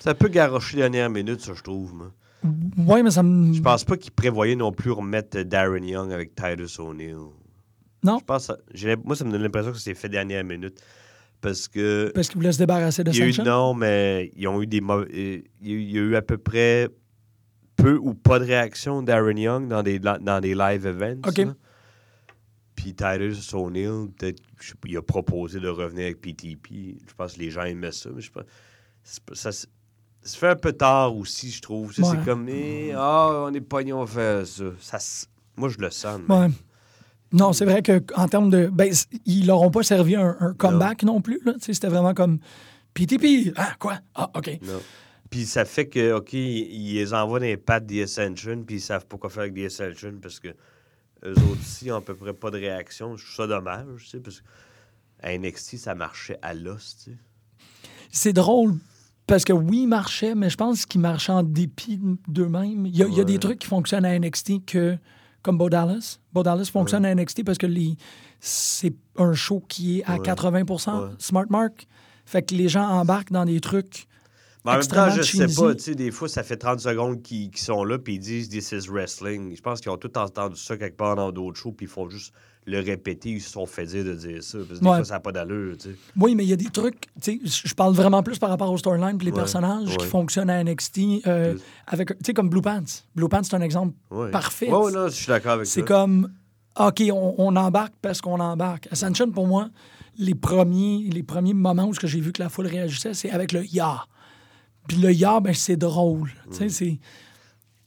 Ça 0.00 0.14
peut 0.14 0.28
garrocher 0.28 0.76
les 0.76 0.82
dernières 0.82 1.10
minutes, 1.10 1.40
ça, 1.40 1.52
je 1.54 1.62
trouve. 1.62 1.94
moi. 1.94 2.12
Ouais, 2.86 3.02
mais 3.02 3.10
ça 3.10 3.22
me. 3.22 3.52
Je 3.52 3.60
pense 3.60 3.84
pas 3.84 3.96
qu'ils 3.96 4.12
prévoyaient 4.12 4.54
non 4.56 4.70
plus 4.72 4.90
remettre 4.92 5.40
Darren 5.42 5.82
Young 5.84 6.12
avec 6.12 6.34
Titus 6.34 6.78
O'Neill. 6.78 7.16
Non. 8.04 8.18
Je 8.20 8.24
pense. 8.24 8.44
ça- 8.46 8.56
Moi, 9.04 9.16
ça 9.16 9.24
me 9.24 9.32
donne 9.32 9.42
l'impression 9.42 9.72
que 9.72 9.78
c'est 9.78 9.94
fait 9.94 10.08
dernière 10.08 10.44
minute. 10.44 10.80
Parce 11.40 11.66
que. 11.68 12.10
Parce 12.14 12.28
qu'ils 12.28 12.38
voulaient 12.38 12.52
se 12.52 12.58
débarrasser 12.58 13.02
de 13.04 13.10
a 13.10 13.12
eu, 13.12 13.32
non, 13.44 13.74
mais 13.74 14.30
ils 14.36 14.46
ont 14.48 14.62
eu 14.62 14.66
des 14.66 14.80
mauvais. 14.80 15.06
euh, 15.12 15.42
Il 15.60 15.68
y 15.68 15.72
a 15.72 15.74
eu- 15.74 15.80
il 15.82 15.90
y 15.90 15.98
a 15.98 16.02
eu 16.02 16.16
à 16.16 16.22
peu 16.22 16.38
près 16.38 16.88
peu 17.76 17.96
ou 17.96 18.14
pas 18.14 18.38
de 18.40 18.44
réaction 18.44 19.02
d'Aaron 19.02 19.36
Young 19.36 19.68
dans 19.68 19.82
des, 19.82 19.98
dans 19.98 20.40
des 20.40 20.54
live 20.54 20.86
events. 20.86 21.20
OK. 21.28 21.38
là. 21.38 21.54
Puis 22.88 22.94
Titus 22.94 23.52
O'Neill, 23.54 24.08
peut-être, 24.16 24.42
il 24.86 24.96
a 24.96 25.02
proposé 25.02 25.60
de 25.60 25.68
revenir 25.68 26.04
avec 26.06 26.20
PTP. 26.20 26.96
Je 27.06 27.14
pense 27.16 27.34
que 27.34 27.40
les 27.40 27.50
gens 27.50 27.62
aimaient 27.64 27.92
ça, 27.92 28.08
mais 28.14 28.20
je 28.20 28.26
sais 28.26 28.32
pas. 28.32 28.44
c'est 29.02 29.22
pas- 29.22 29.34
Ça, 29.34 29.52
se- 29.52 29.66
ça 30.22 30.32
se 30.32 30.38
fait 30.38 30.48
un 30.48 30.56
peu 30.56 30.72
tard 30.72 31.16
aussi, 31.16 31.50
je 31.50 31.60
trouve. 31.60 31.88
Ouais. 31.88 32.04
C'est 32.10 32.24
comme, 32.24 32.48
eh, 32.48 32.92
ah, 32.94 33.44
on 33.48 33.52
est 33.54 33.60
pognés, 33.60 33.92
on 33.92 34.06
fait 34.06 34.44
ça. 34.46 34.64
Ça 34.80 34.98
Moi, 35.56 35.68
je 35.68 35.78
le 35.78 35.90
sens. 35.90 36.20
Ouais. 36.28 36.48
Non, 37.32 37.52
c'est 37.52 37.64
vrai 37.66 37.82
qu'en 37.82 38.26
termes 38.28 38.48
de. 38.48 38.68
Ben, 38.72 38.90
ils 39.26 39.46
leur 39.46 39.60
ont 39.60 39.70
pas 39.70 39.82
servi 39.82 40.16
un, 40.16 40.36
un 40.40 40.54
comeback 40.54 41.02
non, 41.02 41.20
plus. 41.20 41.40
C'était 41.60 41.88
vraiment 41.88 42.14
comme 42.14 42.38
PTP. 42.94 43.52
Ah, 43.56 43.74
quoi? 43.78 43.98
Ah, 44.14 44.30
OK. 44.34 44.58
Non. 44.62 44.80
Puis 45.30 45.44
ça 45.44 45.64
fait 45.66 45.86
que, 45.88 46.12
OK, 46.14 46.32
ils, 46.32 46.90
ils 46.90 46.94
les 46.94 47.12
envoient 47.12 47.38
dans 47.38 47.44
les 47.44 47.58
pattes 47.58 47.84
des 47.84 48.02
Ascension, 48.02 48.62
puis 48.62 48.76
ils 48.76 48.80
savent 48.80 49.04
pas 49.06 49.18
quoi 49.18 49.28
faire 49.28 49.42
avec 49.42 49.52
des 49.54 49.66
Ascension 49.66 50.14
parce 50.22 50.40
que 50.40 50.48
eux 51.24 51.32
autres 51.32 51.60
ici 51.62 51.90
ont 51.90 51.96
à 51.96 52.00
peu 52.00 52.14
près 52.14 52.32
pas 52.32 52.50
de 52.50 52.58
réaction. 52.58 53.16
Je 53.16 53.24
trouve 53.24 53.36
ça 53.36 53.46
dommage, 53.46 53.86
tu 54.04 54.06
sais, 54.10 54.20
parce 54.20 54.40
que 54.40 54.46
à 55.20 55.36
NXT, 55.36 55.76
ça 55.78 55.94
marchait 55.94 56.38
à 56.42 56.54
l'os, 56.54 56.96
tu 57.04 57.10
sais. 57.10 57.16
C'est 58.10 58.32
drôle 58.32 58.76
parce 59.26 59.44
que 59.44 59.52
oui, 59.52 59.82
ils 59.82 59.86
marchaient, 59.88 60.34
mais 60.34 60.48
je 60.48 60.56
pense 60.56 60.86
qu'ils 60.86 61.00
marchaient 61.00 61.32
en 61.32 61.42
dépit 61.42 62.00
d'eux-mêmes. 62.28 62.86
Il 62.86 62.96
y, 62.96 63.02
a, 63.02 63.06
il 63.06 63.14
y 63.14 63.20
a 63.20 63.24
des 63.24 63.38
trucs 63.38 63.58
qui 63.58 63.66
fonctionnent 63.66 64.04
à 64.06 64.18
NXT 64.18 64.64
que, 64.64 64.96
comme 65.42 65.58
Bo 65.58 65.68
Dallas. 65.68 66.18
Bo 66.32 66.42
Dallas 66.42 66.70
fonctionne 66.72 67.04
à 67.04 67.14
NXT 67.14 67.44
parce 67.44 67.58
que 67.58 67.66
les- 67.66 67.96
c'est 68.40 68.94
un 69.16 69.32
show 69.34 69.60
qui 69.68 69.98
est 69.98 70.04
à 70.04 70.14
Ouais. 70.14 70.22
80 70.22 70.62
Ouais. 70.62 71.10
Smart 71.18 71.46
Mark. 71.50 71.86
Fait 72.24 72.42
que 72.42 72.54
les 72.54 72.68
gens 72.68 72.86
embarquent 72.88 73.32
dans 73.32 73.44
des 73.44 73.60
trucs. 73.60 74.06
Mais 74.68 74.74
en 74.76 74.78
même 74.78 74.86
temps, 74.86 75.10
je 75.16 75.22
sais 75.22 75.46
pas, 75.54 75.74
tu 75.74 75.82
sais, 75.82 75.94
des 75.94 76.10
fois, 76.10 76.28
ça 76.28 76.42
fait 76.42 76.56
30 76.56 76.80
secondes 76.80 77.22
qu'ils 77.22 77.56
sont 77.56 77.84
là, 77.84 77.98
puis 77.98 78.14
ils 78.14 78.18
disent 78.20 78.48
«This 78.50 78.72
is 78.72 78.88
wrestling». 78.90 79.54
Je 79.56 79.60
pense 79.62 79.80
qu'ils 79.80 79.90
ont 79.90 79.96
tout 79.96 80.16
entendu 80.18 80.56
ça 80.56 80.76
quelque 80.76 80.96
part 80.96 81.16
dans 81.16 81.32
d'autres 81.32 81.58
shows, 81.58 81.72
puis 81.72 81.86
ils 81.86 81.90
font 81.90 82.08
juste 82.08 82.32
le 82.66 82.80
répéter, 82.80 83.30
ils 83.30 83.40
se 83.40 83.50
sont 83.52 83.64
fait 83.64 83.86
dire 83.86 84.04
de 84.04 84.12
dire 84.14 84.42
ça. 84.42 84.58
Parce 84.58 84.78
que 84.80 84.84
des 84.84 84.90
fois, 84.90 85.04
ça 85.04 85.14
n'a 85.14 85.20
pas 85.20 85.32
d'allure, 85.32 85.76
tu 85.78 85.88
sais. 85.88 85.94
Oui, 86.18 86.34
mais 86.34 86.44
il 86.44 86.50
y 86.50 86.52
a 86.52 86.56
des 86.56 86.66
trucs, 86.66 87.06
tu 87.20 87.40
sais, 87.42 87.60
je 87.64 87.72
parle 87.74 87.94
vraiment 87.94 88.22
plus 88.22 88.38
par 88.38 88.50
rapport 88.50 88.70
au 88.70 88.76
storyline 88.76 89.16
et 89.18 89.24
les 89.24 89.30
Ouais, 89.30 89.36
personnages 89.36 89.96
qui 89.96 90.04
fonctionnent 90.06 90.50
à 90.50 90.62
NXT. 90.62 91.26
euh, 91.26 91.54
avec, 91.86 92.08
tu 92.10 92.16
sais, 92.26 92.34
comme 92.34 92.50
Blue 92.50 92.60
Pants. 92.60 92.84
Blue 93.14 93.28
Pants, 93.28 93.42
c'est 93.42 93.54
un 93.54 93.62
exemple 93.62 93.94
parfait. 94.32 94.68
Non, 94.68 94.90
je 94.90 95.14
suis 95.14 95.26
d'accord 95.28 95.52
avec 95.52 95.66
C'est 95.66 95.82
comme, 95.82 96.30
OK, 96.78 97.02
on, 97.10 97.34
on 97.38 97.56
embarque 97.56 97.94
parce 98.02 98.20
qu'on 98.20 98.38
embarque. 98.38 98.86
Ascension, 98.90 99.30
pour 99.30 99.46
moi, 99.46 99.70
les 100.18 100.34
premiers, 100.34 101.08
les 101.10 101.22
premiers 101.22 101.54
moments 101.54 101.86
où 101.86 101.94
ce 101.94 102.00
que 102.00 102.06
j'ai 102.06 102.20
vu 102.20 102.32
que 102.32 102.42
la 102.42 102.50
foule 102.50 102.66
réagissait, 102.66 103.14
c'est 103.14 103.30
avec 103.30 103.52
le 103.52 103.64
ya. 103.64 104.04
Puis 104.88 104.96
le 104.96 105.12
ya, 105.12 105.38
ben, 105.40 105.54
c'est 105.54 105.76
drôle. 105.76 106.30
Tu 106.50 106.56
sais, 106.56 106.68
c'est. 106.70 106.98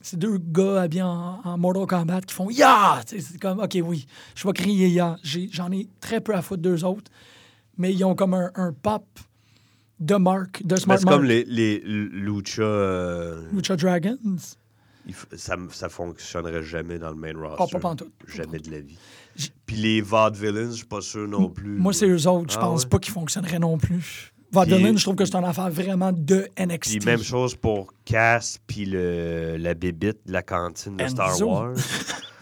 C'est 0.04 0.18
deux 0.18 0.36
gars 0.38 0.80
habillés 0.82 1.02
en, 1.02 1.40
en 1.44 1.58
Mortal 1.58 1.86
Kombat 1.86 2.22
qui 2.22 2.34
font 2.34 2.50
Ya! 2.50 3.00
C'est 3.06 3.38
comme, 3.38 3.60
OK, 3.60 3.78
oui, 3.84 4.04
je 4.34 4.44
vais 4.48 4.52
crier 4.52 4.88
Ya. 4.88 5.16
J'en 5.22 5.70
ai, 5.70 5.86
très 6.00 6.20
peu 6.20 6.34
à 6.34 6.42
foutre 6.42 6.60
d'eux 6.62 6.82
autres, 6.84 7.08
mais 7.78 7.92
ils 7.94 8.04
ont 8.04 8.16
comme 8.16 8.34
un, 8.34 8.50
un 8.56 8.72
pop 8.72 9.04
de 10.00 10.16
marque, 10.16 10.66
de 10.66 10.74
Mais 10.74 10.80
Smart 10.80 10.98
c'est 10.98 11.04
comme 11.06 11.22
les, 11.22 11.44
les 11.44 11.78
Lucha. 11.84 12.62
euh, 12.62 13.42
Lucha 13.52 13.76
Dragons. 13.76 14.18
ça, 15.36 15.88
fonctionnerait 15.88 16.64
jamais 16.64 16.98
dans 16.98 17.10
le 17.10 17.16
main 17.16 17.32
roster. 17.38 17.56
Ah, 17.60 17.66
pas 17.70 17.78
pantoute. 17.78 18.12
Jamais 18.26 18.58
de 18.58 18.72
la 18.72 18.80
vie. 18.80 18.98
Puis 19.66 19.76
les 19.76 20.00
Vaudevillains, 20.00 20.70
je 20.70 20.76
suis 20.78 20.84
pas 20.84 21.00
sûr 21.00 21.28
non 21.28 21.48
plus. 21.48 21.76
Moi, 21.78 21.92
c'est 21.92 22.08
eux 22.08 22.26
autres. 22.28 22.52
Je 22.52 22.58
Ah 22.58 22.62
pense 22.62 22.82
ouais? 22.82 22.88
pas 22.88 22.98
qu'ils 22.98 23.12
fonctionneraient 23.12 23.60
non 23.60 23.78
plus. 23.78 24.32
Puis- 24.52 24.98
je 24.98 25.02
trouve 25.02 25.16
que 25.16 25.24
c'est 25.24 25.34
une 25.36 25.44
affaire 25.44 25.70
vraiment 25.70 26.12
de 26.12 26.46
NXT. 26.58 26.98
Puis 26.98 27.06
même 27.06 27.22
chose 27.22 27.54
pour 27.54 27.92
Cass, 28.04 28.58
puis 28.66 28.84
le, 28.84 29.56
la 29.58 29.74
bébite 29.74 30.26
de 30.26 30.32
la 30.32 30.42
cantine 30.42 30.96
de 30.96 31.06
Star. 31.06 31.40
Wars. 31.40 31.74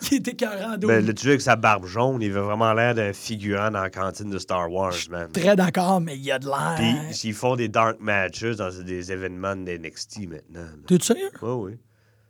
qui 0.00 0.16
était 0.16 0.34
carré 0.34 0.64
en 0.64 0.76
dos. 0.78 0.88
ben, 0.88 1.04
le 1.04 1.14
tueur 1.14 1.30
avec 1.32 1.40
sa 1.42 1.56
barbe 1.56 1.84
jaune, 1.86 2.22
il 2.22 2.30
avait 2.30 2.40
vraiment 2.40 2.72
l'air 2.72 2.94
d'un 2.94 3.12
figurant 3.12 3.70
dans 3.70 3.82
la 3.82 3.90
cantine 3.90 4.30
de 4.30 4.38
Star 4.38 4.70
Wars, 4.72 4.94
man. 5.10 5.28
Très 5.30 5.54
d'accord, 5.54 6.00
mais 6.00 6.16
il 6.16 6.24
y 6.24 6.30
a 6.32 6.38
de 6.38 6.46
l'air. 6.46 6.74
Puis 6.76 7.14
s'ils 7.14 7.34
font 7.34 7.54
des 7.54 7.68
dark 7.68 8.00
matches 8.00 8.42
dans 8.56 8.70
des 8.82 9.12
événements 9.12 9.54
de 9.54 9.70
NXT 9.70 10.20
maintenant. 10.28 10.66
T'es 10.86 10.98
sérieux? 11.00 11.28
Ouais, 11.42 11.52
oui. 11.52 11.72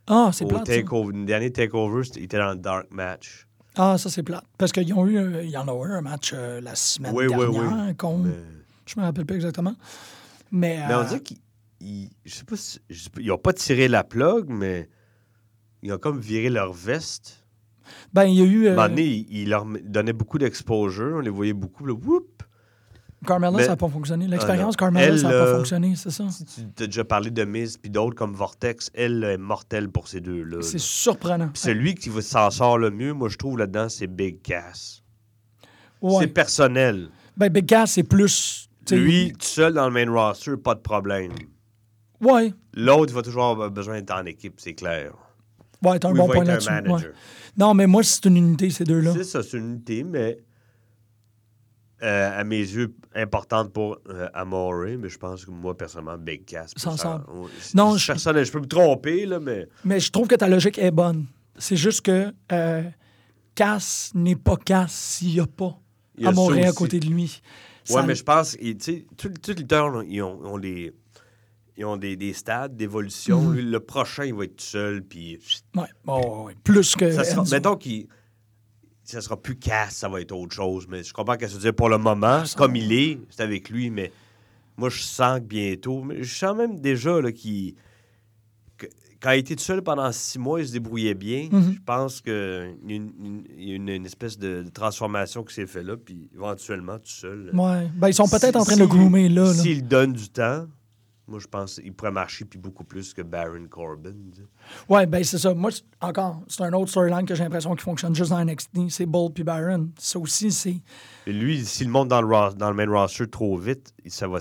Ah, 0.07 0.31
c'est 0.33 0.45
plate. 0.45 0.65
takeover, 0.65 1.13
le 1.17 1.25
dernier 1.25 1.51
takeover, 1.51 2.01
il 2.17 2.23
était 2.23 2.37
dans 2.37 2.49
le 2.51 2.57
dark 2.57 2.87
match. 2.91 3.47
Ah, 3.77 3.97
ça, 3.97 4.09
c'est 4.09 4.23
plate. 4.23 4.43
Parce 4.57 4.73
qu'ils 4.73 4.93
ont 4.93 5.07
eu, 5.07 5.17
euh, 5.17 5.41
il 5.43 5.49
y 5.49 5.57
en 5.57 5.67
a 5.67 5.73
eu 5.87 5.91
un 5.93 6.01
match 6.01 6.33
euh, 6.35 6.59
la 6.59 6.75
semaine 6.75 7.13
Oui, 7.15 7.25
oui, 7.27 7.37
dernière 7.37 7.85
oui. 7.87 7.95
contre. 7.95 8.25
Mais- 8.27 8.60
Je 8.85 8.99
me 8.99 9.05
rappelle 9.05 9.25
pas 9.25 9.35
exactement. 9.35 9.75
Mais. 10.51 10.83
Mais 10.87 10.95
on 10.95 10.99
euh, 10.99 11.03
dirait 11.05 11.21
qu'ils. 11.21 11.37
ils- 11.79 12.09
Je 12.25 12.33
sais 12.35 12.43
pas 12.43 12.55
si. 12.57 12.79
je 12.89 13.03
sais 13.03 13.09
pas, 13.09 13.21
ils 13.21 13.31
ont 13.31 13.37
pas 13.37 13.53
tiré 13.53 13.87
la 13.87 14.03
plug, 14.03 14.45
mais. 14.49 14.89
Ils 15.83 15.91
ont 15.93 15.97
comme 15.97 16.19
viré 16.19 16.49
leur 16.49 16.73
veste. 16.73 17.43
Ben, 18.13 18.25
il 18.25 18.35
y 18.35 18.41
a 18.41 18.45
eu. 18.45 18.67
Euh, 18.67 18.75
donné, 18.75 19.25
ils 19.29 19.49
leur 19.49 19.65
donnaient 19.65 20.13
beaucoup 20.13 20.37
d'exposure. 20.37 21.15
On 21.15 21.19
les 21.19 21.29
voyait 21.31 21.53
beaucoup. 21.53 21.85
Là, 21.85 21.93
whoop! 21.93 22.43
Mais- 23.27 23.63
ça 23.63 23.69
n'a 23.69 23.75
pas 23.77 23.87
fonctionné. 23.89 24.27
L'expérience 24.27 24.73
Ah. 24.77 24.79
Carmella, 24.79 25.07
Elle, 25.07 25.19
ça 25.19 25.27
n'a 25.27 25.33
pas 25.33 25.45
euh, 25.47 25.57
fonctionné, 25.57 25.95
c'est 25.95 26.09
ça? 26.09 26.27
Si 26.29 26.43
tu 26.75 26.83
as 26.83 26.87
déjà 26.87 27.03
parlé 27.03 27.29
de 27.29 27.43
Miz 27.43 27.77
puis 27.77 27.91
d'autres 27.91 28.15
comme 28.15 28.33
Vortex, 28.33 28.89
elle 28.95 29.23
est 29.23 29.37
mortelle 29.37 29.89
pour 29.89 30.07
ces 30.07 30.21
deux-là. 30.21 30.57
là. 30.57 30.63
C'est 30.63 30.79
surprenant. 30.79 31.49
Puis 31.49 31.61
celui 31.61 31.93
qui 31.95 32.09
s'en 32.21 32.49
sort 32.49 32.79
le 32.79 32.89
mieux, 32.89 33.13
moi, 33.13 33.29
je 33.29 33.37
trouve 33.37 33.57
là-dedans, 33.59 33.89
c'est 33.89 34.07
Big 34.07 34.41
Cass. 34.41 35.03
Ouais. 36.01 36.21
C'est 36.21 36.27
personnel. 36.27 37.09
Ben, 37.37 37.49
Big 37.49 37.67
Cass, 37.67 37.91
c'est 37.91 38.03
plus. 38.03 38.69
Lui, 38.89 39.31
tout 39.33 39.45
seul 39.45 39.73
dans 39.73 39.87
le 39.89 39.93
main 39.93 40.11
roster, 40.11 40.57
pas 40.57 40.75
de 40.75 40.79
problème. 40.79 41.31
Ouais. 42.19 42.53
L'autre, 42.73 43.11
il 43.11 43.15
va 43.15 43.21
toujours 43.21 43.45
avoir 43.45 43.69
besoin 43.71 43.95
d'être 43.99 44.11
en 44.13 44.25
équipe, 44.25 44.55
c'est 44.59 44.73
clair. 44.73 45.13
Ouais, 45.83 45.97
t'as 45.99 46.09
un 46.09 46.11
Ou 46.11 46.15
bon 46.15 46.27
point 46.27 46.43
là-dessus. 46.43 46.69
ouais. 46.69 47.11
Non, 47.57 47.73
mais 47.73 47.87
moi, 47.87 48.03
c'est 48.03 48.25
une 48.25 48.37
unité, 48.37 48.69
ces 48.69 48.83
deux-là. 48.83 49.13
C'est 49.13 49.23
ça, 49.23 49.43
c'est 49.43 49.57
une 49.57 49.71
unité, 49.71 50.03
mais 50.03 50.37
euh, 52.03 52.39
à 52.39 52.43
mes 52.43 52.57
yeux, 52.59 52.95
importante 53.13 53.71
pour 53.73 53.97
euh, 54.09 54.27
Amore, 54.33 54.85
mais 54.97 55.09
je 55.09 55.17
pense 55.17 55.45
que 55.45 55.51
moi, 55.51 55.77
personnellement, 55.77 56.17
Big 56.17 56.45
Cass. 56.45 56.71
Ça- 56.77 56.91
ouais, 57.31 57.49
Non, 57.75 57.95
je- 57.97 58.13
je 58.13 58.51
peux 58.51 58.59
me 58.59 58.65
tromper, 58.67 59.25
là, 59.25 59.39
mais 59.39 59.67
Mais 59.85 59.99
je 59.99 60.11
trouve 60.11 60.27
que 60.27 60.35
ta 60.35 60.47
logique 60.47 60.77
est 60.79 60.91
bonne. 60.91 61.25
C'est 61.57 61.75
juste 61.75 62.01
que 62.01 62.33
euh, 62.51 62.83
Cass 63.53 64.11
n'est 64.15 64.35
pas 64.35 64.55
Cass 64.57 64.91
s'il 64.93 65.33
n'y 65.33 65.39
a 65.39 65.45
pas 65.47 65.77
il 66.17 66.23
y 66.23 66.27
a 66.27 66.33
ça 66.33 66.41
Amoré 66.41 66.65
à 66.65 66.71
côté 66.71 66.99
de 66.99 67.07
lui. 67.07 67.41
Ouais, 67.95 68.05
mais 68.05 68.15
je 68.15 68.23
pense, 68.23 68.57
tu 68.57 68.75
sais, 68.79 69.05
tous 69.17 69.31
les 69.47 69.53
lutteurs, 69.53 70.03
ils 70.03 70.21
ont, 70.21 70.39
ont 70.45 70.57
des, 70.59 70.93
ils 71.77 71.85
ont 71.85 71.97
des, 71.97 72.15
des 72.15 72.33
stades 72.33 72.75
d'évolution. 72.75 73.41
Mhm. 73.41 73.59
Le 73.71 73.79
prochain, 73.79 74.25
il 74.25 74.33
va 74.33 74.43
être 74.45 74.55
tout 74.57 74.63
seul, 74.65 75.03
puis 75.03 75.39
Ouais, 75.75 75.83
ouais, 76.07 76.43
ouais. 76.45 76.55
Plus 76.63 76.95
que. 76.95 77.11
ça 77.11 77.23
sera, 77.23 77.41
Enzo. 77.41 77.55
mettons 77.55 77.75
qu'il 77.75 78.07
ça 79.03 79.19
sera 79.19 79.35
plus 79.35 79.57
casse, 79.57 79.95
ça 79.97 80.07
va 80.09 80.21
être 80.21 80.31
autre 80.31 80.53
chose. 80.55 80.87
Mais 80.89 81.03
je 81.03 81.13
comprends 81.13 81.35
qu'elle 81.35 81.49
se 81.49 81.57
dit 81.57 81.71
pour 81.73 81.89
le 81.89 81.97
moment, 81.97 82.45
Ça- 82.45 82.57
comme 82.57 82.75
il 82.75 82.93
est, 82.93 83.19
c'est 83.29 83.43
avec 83.43 83.69
lui, 83.69 83.89
mais 83.89 84.11
moi, 84.77 84.89
je 84.89 85.01
sens 85.01 85.39
que 85.39 85.45
bientôt, 85.45 86.01
mais 86.03 86.23
je 86.23 86.33
sens 86.33 86.55
même 86.55 86.79
déjà 86.79 87.19
qu'il. 87.31 87.75
Quand 89.21 89.31
il 89.31 89.39
était 89.39 89.55
tout 89.55 89.63
seul 89.63 89.81
pendant 89.83 90.11
six 90.11 90.39
mois, 90.39 90.59
il 90.61 90.67
se 90.67 90.73
débrouillait 90.73 91.13
bien. 91.13 91.47
Mhm. 91.51 91.73
Je 91.75 91.79
pense 91.85 92.21
qu'il 92.21 92.33
y 92.87 92.93
a 92.93 92.95
une, 92.95 93.87
une- 93.87 94.05
espèce 94.05 94.37
de, 94.37 94.63
de 94.63 94.69
transformation 94.69 95.43
qui 95.43 95.53
s'est 95.53 95.67
faite 95.67 95.85
là, 95.85 95.95
puis 95.95 96.29
éventuellement, 96.33 96.97
tout 96.97 97.05
seul. 97.11 97.51
Ouais. 97.53 97.87
Ben, 97.95 98.07
ils 98.07 98.13
sont 98.13 98.27
peut-être 98.27 98.55
en 98.55 98.63
train 98.65 98.75
de 98.75 98.81
le 98.81 98.87
groomer 98.87 99.29
là. 99.29 99.43
là. 99.45 99.53
S'il 99.53 99.87
donne 99.87 100.13
du 100.13 100.27
temps, 100.29 100.65
Moi, 101.27 101.39
je 101.39 101.47
pense 101.47 101.75
qu'il 101.75 101.93
pourrait 101.93 102.11
marcher 102.11 102.43
puis 102.45 102.57
beaucoup 102.59 102.83
plus 102.83 103.13
que 103.13 103.21
Baron 103.21 103.65
Corbin. 103.69 104.11
Ouais, 104.89 105.05
ben 105.05 105.23
c'est 105.23 105.37
ça. 105.37 105.53
Moi, 105.53 105.69
encore, 106.01 106.41
c'est 106.47 106.63
un 106.63 106.73
autre 106.73 106.89
storyline 106.89 107.25
que 107.25 107.35
j'ai 107.35 107.43
l'impression 107.43 107.73
qui 107.75 107.83
fonctionne 107.83 108.13
juste 108.15 108.31
dans 108.31 108.43
NXT. 108.43 108.89
C'est 108.89 109.05
Bull 109.05 109.31
puis 109.31 109.43
Baron. 109.43 109.89
Ça 109.97 110.19
aussi, 110.19 110.51
c'est. 110.51 110.81
Lui, 111.27 111.63
s'il 111.63 111.87
monte 111.89 112.09
dans 112.09 112.21
le, 112.21 112.53
dans 112.55 112.69
le 112.71 112.75
main 112.75 112.89
roster 112.91 113.27
trop 113.29 113.55
vite, 113.55 113.93
ça 114.07 114.27
va. 114.27 114.39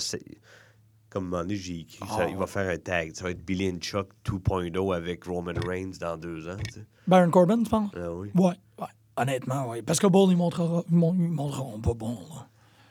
Comme 1.10 1.24
à 1.24 1.26
un 1.26 1.30
moment 1.30 1.42
donné, 1.42 1.56
j'ai 1.56 1.80
écrit, 1.80 1.98
ça- 2.06 2.20
Ah. 2.20 2.28
il 2.30 2.36
va 2.36 2.46
faire 2.46 2.70
un 2.70 2.78
tag. 2.78 3.12
Ça 3.14 3.24
va 3.24 3.30
être 3.32 3.44
Billy 3.44 3.68
and 3.68 3.78
Chuck 3.80 4.08
2.0 4.24 4.92
avec 4.94 5.24
Roman 5.24 5.52
Reigns 5.66 5.92
dans 6.00 6.16
deux 6.16 6.48
ans. 6.48 6.56
tu 6.68 6.74
sais. 6.80 6.86
Baron 7.08 7.30
Corbin, 7.30 7.62
tu 7.62 7.68
penses? 7.70 7.90
Ah 7.96 8.12
oui. 8.12 8.30
Ouais, 8.34 8.52
ouais. 8.78 8.86
Honnêtement, 9.16 9.68
oui. 9.68 9.82
Parce 9.82 9.98
que 9.98 10.06
Bull, 10.06 10.30
ils 10.30 10.36
montrera, 10.36 10.84
ils 10.88 10.96
mon- 10.96 11.12
ils 11.14 11.28
montreront 11.28 11.80
pas 11.80 11.94
bon, 11.94 12.12
là. 12.30 12.46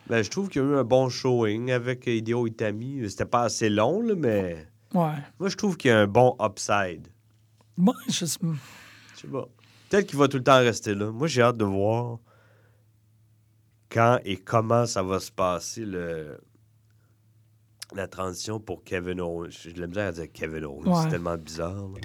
Ben, 0.07 0.21
je 0.23 0.29
trouve 0.29 0.49
qu'il 0.49 0.61
y 0.61 0.65
a 0.65 0.67
eu 0.67 0.75
un 0.75 0.83
bon 0.83 1.07
showing 1.07 1.71
avec 1.71 2.05
Hideo 2.07 2.45
Itami. 2.47 3.09
C'était 3.09 3.25
pas 3.25 3.43
assez 3.43 3.69
long, 3.69 4.01
là, 4.01 4.15
mais 4.17 4.67
Ouais. 4.93 5.13
moi, 5.39 5.49
je 5.49 5.55
trouve 5.55 5.77
qu'il 5.77 5.89
y 5.89 5.93
a 5.93 5.99
un 5.99 6.07
bon 6.07 6.35
upside. 6.41 7.07
Moi, 7.77 7.93
je 8.07 8.11
Je 8.11 8.25
sais 8.25 9.27
pas. 9.31 9.47
Peut-être 9.89 10.07
qu'il 10.07 10.19
va 10.19 10.27
tout 10.27 10.37
le 10.37 10.43
temps 10.43 10.57
rester 10.59 10.93
là. 10.93 11.11
Moi, 11.11 11.27
j'ai 11.27 11.41
hâte 11.41 11.57
de 11.57 11.65
voir 11.65 12.17
quand 13.89 14.19
et 14.23 14.37
comment 14.37 14.85
ça 14.85 15.01
va 15.01 15.19
se 15.19 15.31
passer 15.31 15.85
le... 15.85 16.39
la 17.95 18.07
transition 18.07 18.59
pour 18.59 18.83
Kevin 18.83 19.19
Owens. 19.21 19.49
J'ai 19.63 19.73
de 19.73 19.81
la 19.81 19.87
misère 19.87 20.07
à 20.07 20.11
dire 20.11 20.31
Kevin 20.31 20.65
Owens. 20.65 20.85
Ouais. 20.85 21.03
C'est 21.03 21.09
tellement 21.09 21.37
bizarre. 21.37 21.73
là. 21.75 21.99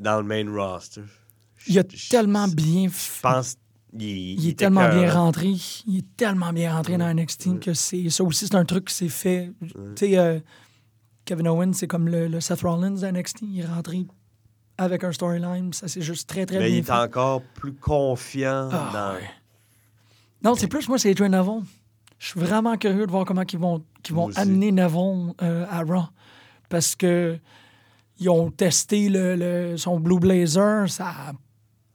Dans 0.00 0.16
le 0.20 0.24
main 0.24 0.50
roster. 0.52 1.02
il 1.68 1.78
a 1.78 1.84
tellement 1.84 2.48
bien. 2.48 2.88
Je 2.88 3.20
pense 3.22 3.56
il, 3.96 4.40
Il 4.40 4.48
est 4.48 4.58
tellement 4.58 4.88
bien 4.88 5.08
rentré. 5.12 5.52
Il 5.86 5.98
est 5.98 6.16
tellement 6.16 6.52
bien 6.52 6.74
rentré 6.74 6.96
dans 6.98 7.12
NXT 7.14 7.60
que 7.60 7.74
c'est. 7.74 8.10
Ça 8.10 8.24
aussi, 8.24 8.46
c'est 8.48 8.56
un 8.56 8.64
truc 8.64 8.86
qui 8.86 8.94
s'est 8.94 9.08
fait. 9.08 9.52
Tu 9.62 9.68
sais, 9.96 10.18
euh, 10.18 10.40
Kevin 11.24 11.46
Owens, 11.48 11.72
c'est 11.74 11.86
comme 11.86 12.08
le, 12.08 12.26
le 12.26 12.40
Seth 12.40 12.62
Rollins 12.62 12.90
de 12.90 13.06
NXT. 13.06 13.42
Il 13.42 13.60
est 13.60 13.64
rentré 13.66 14.04
avec 14.78 15.04
un 15.04 15.12
storyline. 15.12 15.72
Ça, 15.72 15.86
c'est 15.86 16.02
juste 16.02 16.28
très, 16.28 16.44
très 16.44 16.58
Mais 16.58 16.70
il 16.72 16.72
bien 16.72 16.80
est 16.80 16.98
fait. 16.98 17.08
encore 17.08 17.40
plus 17.54 17.72
confiant 17.74 18.68
Ah, 18.72 18.90
dans... 20.42 20.50
Non, 20.50 20.56
c'est 20.56 20.66
plus 20.66 20.88
moi, 20.88 20.98
c'est 20.98 21.10
Adrian 21.10 21.28
Neville. 21.30 21.62
Je 22.18 22.28
suis 22.28 22.40
vraiment 22.40 22.76
curieux 22.76 23.06
de 23.06 23.10
voir 23.10 23.24
comment 23.24 23.42
ils 23.50 23.58
vont, 23.58 23.84
qu'ils 24.02 24.14
vont 24.14 24.30
amener 24.36 24.72
Neville 24.72 25.32
euh, 25.42 25.66
à 25.70 25.82
Raw. 25.82 26.04
Parce 26.68 26.94
que 26.96 27.38
ils 28.18 28.28
ont 28.30 28.50
testé 28.50 29.08
le, 29.08 29.34
le- 29.36 29.76
son 29.76 29.98
Blue 30.00 30.18
Blazer, 30.20 30.88
ça 30.88 31.08
a 31.08 31.32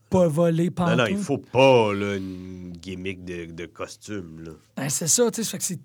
pas 0.09 0.27
volé 0.27 0.65
Non, 0.65 0.71
pendant 0.71 0.95
non, 0.97 1.05
il 1.05 1.17
faut 1.17 1.37
pas 1.37 1.93
là, 1.93 2.15
une 2.17 2.73
gimmick 2.81 3.23
de, 3.23 3.45
de 3.45 3.65
costume. 3.65 4.43
Là. 4.43 4.51
Ben, 4.75 4.89
c'est 4.89 5.07
ça, 5.07 5.31
tu 5.31 5.43
sais. 5.43 5.57
que 5.57 5.63
c'est- 5.63 5.79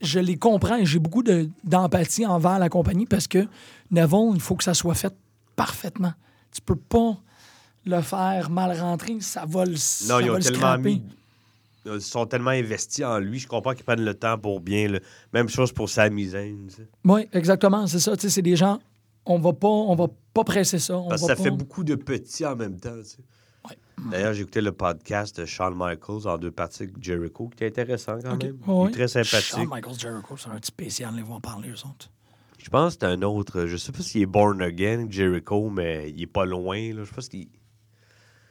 Je, 0.00 0.18
les 0.18 0.36
comprends 0.36 0.76
et 0.76 0.84
j'ai 0.84 0.98
beaucoup 0.98 1.22
de- 1.22 1.48
d'empathie 1.62 2.26
envers 2.26 2.58
la 2.58 2.68
compagnie 2.68 3.06
parce 3.06 3.26
que 3.28 3.46
Neville, 3.90 4.32
il 4.34 4.40
faut 4.40 4.56
que 4.56 4.64
ça 4.64 4.74
soit 4.74 4.94
fait 4.94 5.14
parfaitement. 5.56 6.12
Tu 6.52 6.60
peux 6.60 6.76
pas 6.76 7.16
le 7.86 8.00
faire 8.02 8.50
mal 8.50 8.78
rentrer, 8.78 9.20
ça 9.20 9.44
va 9.46 9.64
le 9.64 9.72
Non, 9.72 9.76
ça 9.76 10.20
ils 10.22 10.30
ont 10.30 10.34
le 10.34 10.40
tellement 10.42 10.58
scraper. 10.58 10.82
mis. 10.96 11.02
Ils 11.86 12.00
sont 12.00 12.24
tellement 12.26 12.50
investis 12.50 13.04
en 13.04 13.18
lui. 13.18 13.38
Je 13.38 13.46
comprends 13.48 13.74
qu'ils 13.74 13.84
prennent 13.84 14.04
le 14.04 14.14
temps 14.14 14.38
pour 14.38 14.60
bien. 14.60 14.88
le- 14.88 15.00
Même 15.32 15.48
chose 15.48 15.72
pour 15.72 15.88
tu 16.68 16.76
sais. 16.76 16.88
Oui, 17.04 17.28
exactement, 17.32 17.86
c'est 17.86 17.98
ça. 18.00 18.16
Tu 18.16 18.22
sais, 18.22 18.30
c'est 18.30 18.42
des 18.42 18.56
gens, 18.56 18.78
on 19.26 19.38
va 19.38 19.52
pas, 19.52 19.68
on 19.68 19.94
va 19.94 20.06
pas 20.32 20.44
presser 20.44 20.78
ça. 20.78 20.96
On 20.98 21.08
Parce 21.08 21.22
que 21.22 21.26
va 21.28 21.36
ça 21.36 21.42
fait 21.42 21.50
beaucoup 21.50 21.84
de 21.84 21.94
petits 21.94 22.46
en 22.46 22.56
même 22.56 22.80
temps. 22.80 22.94
Ouais. 22.94 23.78
D'ailleurs, 24.10 24.32
j'ai 24.34 24.42
écouté 24.42 24.60
le 24.62 24.72
podcast 24.72 25.38
de 25.40 25.44
Shawn 25.46 25.74
Michaels 25.76 26.26
en 26.26 26.38
deux 26.38 26.50
parties 26.50 26.84
avec 26.84 27.02
Jericho, 27.02 27.48
qui 27.48 27.64
était 27.64 27.82
intéressant 27.82 28.18
quand 28.22 28.36
même. 28.42 28.58
est 28.88 28.92
très 28.92 29.08
sympathique. 29.08 29.40
Shawn 29.56 29.68
Michaels 29.70 29.98
Jericho, 29.98 30.36
c'est 30.36 30.48
un 30.48 30.56
petit 30.56 30.68
spécial, 30.68 31.14
les 31.16 31.22
voir 31.22 31.40
parler, 31.40 31.68
eux 31.70 31.86
autres. 31.86 32.10
Je 32.58 32.70
pense 32.70 32.94
que 32.96 33.00
c'est 33.06 33.12
un 33.12 33.20
autre. 33.22 33.66
Je 33.66 33.76
sais 33.76 33.92
pas 33.92 34.00
s'il 34.00 34.22
est 34.22 34.26
born 34.26 34.62
again, 34.62 35.06
Jericho, 35.10 35.68
mais 35.68 36.10
il 36.10 36.22
est 36.22 36.26
pas 36.26 36.46
loin. 36.46 36.78
Là. 36.94 37.04
Je 37.04 37.12
pense 37.12 37.28
qu'il. 37.28 37.48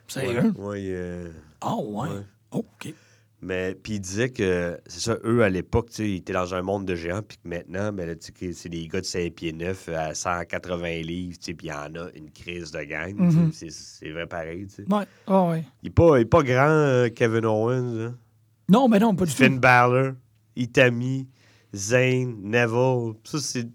Sérieux? 0.07 0.53
Ouais, 0.57 0.84
il 0.84 0.89
est- 0.91 1.31
Ah, 1.61 1.75
ouais. 1.77 2.09
Ouais. 2.09 2.21
Oh, 2.51 2.57
OK. 2.59 2.93
Mais 3.46 3.76
puis 3.76 3.96
il 3.96 4.00
disait 4.00 4.30
que 4.30 4.80
c'est 4.88 5.02
ça, 5.02 5.18
eux 5.26 5.44
à 5.44 5.50
l'époque, 5.50 5.89
ils 6.00 6.16
étaient 6.16 6.32
dans 6.34 6.54
un 6.56 6.62
monde 6.62 6.86
de 6.86 6.96
géants, 6.96 7.22
puis 7.22 7.38
que 7.44 7.48
maintenant, 7.50 7.91
ben, 7.91 8.08
là, 8.08 8.16
tu 8.16 8.28
sais, 8.28 8.32
que 8.32 8.52
c'est 8.54 8.70
des 8.70 8.88
gars 8.88 9.02
de 9.02 9.06
5 9.06 9.34
pieds 9.34 9.52
9 9.52 9.89
à 9.89 10.14
180 10.16 11.02
livres, 11.02 11.38
tu 11.38 11.46
sais, 11.48 11.54
puis 11.54 11.68
il 11.68 11.70
y 11.70 11.74
en 11.74 11.94
a 12.02 12.10
une 12.16 12.32
crise 12.32 12.72
de 12.72 12.82
gang. 12.84 13.14
Mhm. 13.16 13.52
c'est- 13.52 14.10
vrai 14.12 14.28
pareil. 14.28 14.66
tu 14.68 14.76
sais. 14.76 14.84
Ouais, 14.89 15.06
ouais. 15.28 15.64
Il 15.84 15.88
n'est 15.88 15.89
pas, 15.94 16.18
il 16.18 16.22
est 16.22 16.26
pas 16.26 16.41
grand, 16.44 16.70
euh, 16.70 17.10
Kevin 17.10 17.46
Owens. 17.46 18.00
hein. 18.00 18.16
Non, 18.70 18.88
mais 18.88 19.00
non, 19.00 19.14
pas 19.14 19.26
du 19.26 19.32
tout. 19.32 19.38
Finn 19.38 19.60
Balor, 19.60 20.14
Itami, 20.56 21.28
Zayn, 21.76 22.36
Neville. 22.44 23.14
Ça, 23.26 23.39
c'est 23.39 23.68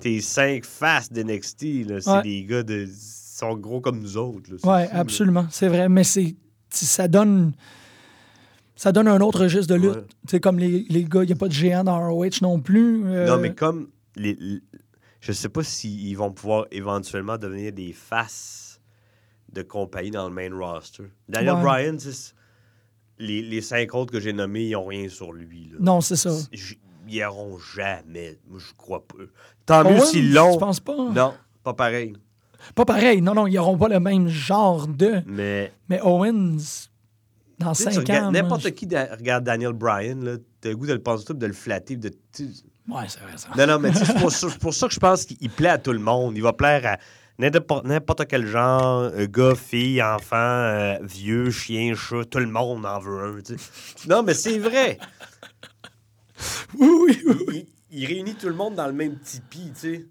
tes 0.00 0.20
cinq 0.20 0.64
faces 0.64 1.12
d'NXT. 1.12 1.84
là. 1.86 2.00
C'est 2.00 2.10
Ouais. 2.10 2.22
des 2.22 2.44
gars 2.44 2.62
de. 2.64 2.86
Ils 2.86 2.92
sont 3.38 3.56
gros 3.56 3.80
comme 3.80 4.00
nous 4.00 4.16
autres. 4.16 4.50
là. 4.50 4.56
Oui, 4.64 4.68
là. 4.92 4.98
absolument. 4.98 5.46
C'est 5.50 5.68
vrai. 5.68 5.88
Mais 5.88 6.02
c'est 6.04 6.34
ça 6.70 7.06
donne 7.06 7.52
ça 8.80 8.92
donne 8.92 9.08
un 9.08 9.20
autre 9.20 9.40
registre 9.42 9.74
de 9.74 9.78
lutte. 9.80 9.90
Ouais. 9.96 10.04
Tu 10.26 10.30
sais, 10.30 10.40
comme 10.40 10.58
les, 10.58 10.86
les 10.88 11.04
gars, 11.04 11.24
il 11.24 11.26
n'y 11.26 11.32
a 11.32 11.36
pas 11.36 11.48
de 11.48 11.52
géant 11.52 11.82
dans 11.84 11.98
ROH 12.08 12.40
non 12.42 12.60
plus. 12.60 13.04
euh, 13.06 13.26
Non, 13.26 13.36
mais 13.38 13.52
comme. 13.54 13.88
Les, 14.16 14.36
les- 14.40 14.62
je 15.20 15.32
sais 15.32 15.48
pas 15.48 15.64
s'ils 15.64 16.16
vont 16.16 16.30
pouvoir 16.30 16.66
éventuellement 16.70 17.36
devenir 17.38 17.72
des 17.72 17.92
faces 17.92 18.80
de 19.52 19.62
compagnie 19.62 20.12
dans 20.12 20.28
le 20.28 20.34
main 20.34 20.48
roster. 20.56 21.04
Daniel 21.28 21.54
Ouais. 21.54 21.62
Bryan, 21.62 21.96
les, 23.18 23.42
les 23.42 23.60
cinq 23.60 23.94
autres 23.94 24.12
que 24.12 24.20
j'ai 24.20 24.32
nommés, 24.32 24.66
ils 24.66 24.72
n'ont 24.72 24.86
rien 24.86 25.08
sur 25.08 25.32
lui. 25.32 25.70
Là. 25.72 25.78
Non, 25.80 26.00
c'est 26.00 26.16
ça. 26.16 26.30
Ils 27.08 27.18
n'auront 27.20 27.58
jamais. 27.58 28.38
Moi, 28.48 28.60
je 28.60 28.72
crois 28.76 29.04
pas. 29.06 29.16
Tant 29.66 29.82
mieux 29.84 29.96
Owens, 29.96 30.04
s'ils 30.06 30.32
l'ont. 30.32 30.56
penses 30.58 30.80
pas? 30.80 31.10
Non, 31.10 31.34
pas 31.64 31.74
pareil. 31.74 32.12
Pas 32.74 32.84
pareil. 32.84 33.20
Non, 33.22 33.34
non, 33.34 33.46
ils 33.46 33.54
n'auront 33.54 33.78
pas 33.78 33.88
le 33.88 33.98
même 34.00 34.28
genre 34.28 34.86
de. 34.86 35.22
Mais 35.26 35.72
Mais 35.88 36.00
Owens, 36.02 36.87
dans 37.58 37.72
tu 37.72 37.82
sais, 37.82 37.88
tu 37.90 37.94
5 37.96 38.00
regardes- 38.00 38.26
ans. 38.26 38.32
n'importe 38.32 38.62
moi, 38.64 38.70
qui 38.70 38.86
regarde 38.86 39.44
Daniel 39.44 39.72
Bryan, 39.72 40.24
là, 40.24 40.36
t'as 40.60 40.68
le 40.70 40.76
goût 40.76 40.86
de 40.86 40.92
le 40.92 41.02
penser 41.02 41.24
tout, 41.24 41.34
de 41.34 41.46
le 41.46 41.52
flatter. 41.52 41.96
De, 41.96 42.10
tu 42.32 42.44
Ouais, 42.88 43.02
c'est 43.08 43.20
vrai 43.20 43.32
ça. 43.36 43.48
Non, 43.56 43.66
non, 43.66 43.78
mais 43.78 43.92
c'est 43.92 44.14
pour, 44.18 44.32
ça- 44.32 44.48
c'est 44.50 44.58
pour 44.58 44.72
ça 44.72 44.88
que 44.88 44.94
je 44.94 45.00
pense 45.00 45.24
qu'il 45.26 45.50
plaît 45.50 45.68
à 45.68 45.78
tout 45.78 45.92
le 45.92 45.98
monde. 45.98 46.36
Il 46.36 46.42
va 46.42 46.52
plaire 46.54 46.86
à 46.86 46.98
n'importe 47.38 47.84
n'importe 47.84 48.26
quel 48.26 48.46
genre, 48.46 49.02
euh, 49.14 49.26
gars, 49.26 49.54
fille, 49.54 50.02
enfant, 50.02 50.36
euh, 50.36 50.96
vieux, 51.02 51.50
chien, 51.50 51.94
chat, 51.94 52.24
tout 52.30 52.38
le 52.38 52.46
monde 52.46 52.86
en 52.86 52.98
veut 52.98 53.22
un. 53.36 53.40
tu 53.42 53.58
sais. 53.58 54.08
Non, 54.08 54.22
mais 54.22 54.32
c'est 54.34 54.58
vrai. 54.58 54.98
Oui, 56.78 56.88
oui, 57.26 57.34
oui. 57.48 57.68
Il, 57.90 58.00
il 58.02 58.06
réunit 58.06 58.34
tout 58.34 58.48
le 58.48 58.54
monde 58.54 58.74
dans 58.74 58.86
le 58.86 58.92
même 58.92 59.18
tipi, 59.18 59.70
tu 59.74 59.80
sais. 59.80 60.06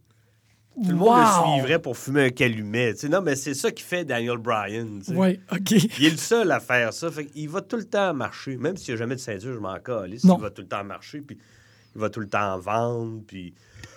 Tout 0.83 0.89
le 0.89 0.95
monde 0.95 1.07
Wow. 1.09 1.15
le 1.17 1.53
suivrait 1.55 1.79
pour 1.81 1.97
fumer 1.97 2.25
un 2.25 2.29
calumet. 2.29 2.93
Non, 3.09 3.21
mais 3.21 3.35
c'est 3.35 3.53
ça 3.55 3.71
qui 3.71 3.83
fait 3.83 4.05
Daniel 4.05 4.37
Bryan. 4.37 5.01
Oui, 5.09 5.39
OK. 5.51 5.71
Il 5.71 6.05
est 6.05 6.09
le 6.11 6.17
seul 6.17 6.51
à 6.51 6.59
faire 6.59 6.93
ça. 6.93 7.09
Fait 7.09 7.27
il 7.35 7.49
va 7.49 7.61
tout 7.61 7.77
le 7.77 7.85
temps 7.85 8.13
marcher. 8.13 8.57
Même 8.57 8.77
s'il 8.77 8.93
n'y 8.93 8.97
a 8.97 8.99
jamais 8.99 9.15
de 9.15 9.19
ceinture, 9.19 9.53
je 9.53 9.59
m'en 9.59 9.77
calisse. 9.79 10.23
Il 10.23 10.41
va 10.41 10.49
tout 10.51 10.61
le 10.61 10.67
temps 10.67 10.83
marcher, 10.83 11.21
puis 11.21 11.37
il 11.95 11.99
va 12.01 12.09
tout 12.09 12.19
le 12.19 12.27
temps 12.27 12.57
vendre, 12.59 13.21
puis... 13.25 13.53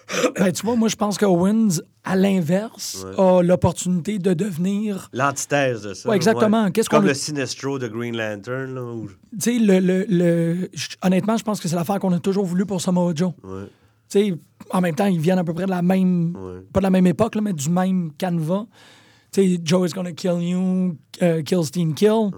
Ben, 0.37 0.51
tu 0.51 0.65
vois, 0.67 0.75
moi, 0.75 0.89
je 0.89 0.97
pense 0.97 1.19
que 1.19 1.25
Owens, 1.27 1.83
à 2.03 2.17
l'inverse, 2.17 3.05
Ouais. 3.07 3.15
a 3.23 3.43
l'opportunité 3.43 4.19
de 4.19 4.33
devenir. 4.35 5.09
L'antithèse 5.13 5.83
de 5.83 5.95
ça. 5.95 6.09
Ouais, 6.09 6.17
exactement. 6.17 6.65
ouais. 6.65 6.73
Qu'est-ce 6.73 6.89
Comme 6.91 7.05
le 7.07 7.15
Sinestro 7.15 7.79
de 7.79 7.87
Green 7.87 8.17
Lantern. 8.17 8.75
Là, 8.75 8.83
où- 8.83 9.09
le, 9.47 9.79
le, 9.79 10.07
le- 10.09 10.71
honnêtement, 11.03 11.37
je 11.37 11.45
pense 11.45 11.61
que 11.61 11.69
c'est 11.69 11.77
l'affaire 11.77 12.01
qu'on 12.01 12.13
a 12.13 12.19
toujours 12.19 12.45
voulu 12.45 12.67
pour 12.67 12.81
Samoa 12.81 13.13
Joe. 13.15 13.33
Ouais, 14.15 14.23
Tu 14.25 14.33
sais, 14.33 14.39
en 14.71 14.81
même 14.81 14.95
temps, 14.95 15.07
ils 15.07 15.21
viennent 15.21 15.39
à 15.39 15.45
peu 15.45 15.55
près 15.55 15.65
de 15.67 15.71
la 15.71 15.83
même. 15.83 16.37
ouais. 16.37 16.61
Pas 16.73 16.81
de 16.81 16.85
la 16.85 16.91
même 16.91 17.07
époque, 17.07 17.35
là, 17.35 17.41
mais 17.41 17.53
du 17.53 17.69
même 17.71 18.13
canevas. 18.19 18.67
Tu 19.33 19.43
sais, 19.57 19.61
Joe 19.63 19.89
is 19.91 19.93
gonna 19.95 20.13
kill 20.13 20.41
you, 20.43 20.97
euh, 21.23 21.43
kill 21.43 21.65
Steen 21.65 21.95
Kill. 21.95 22.31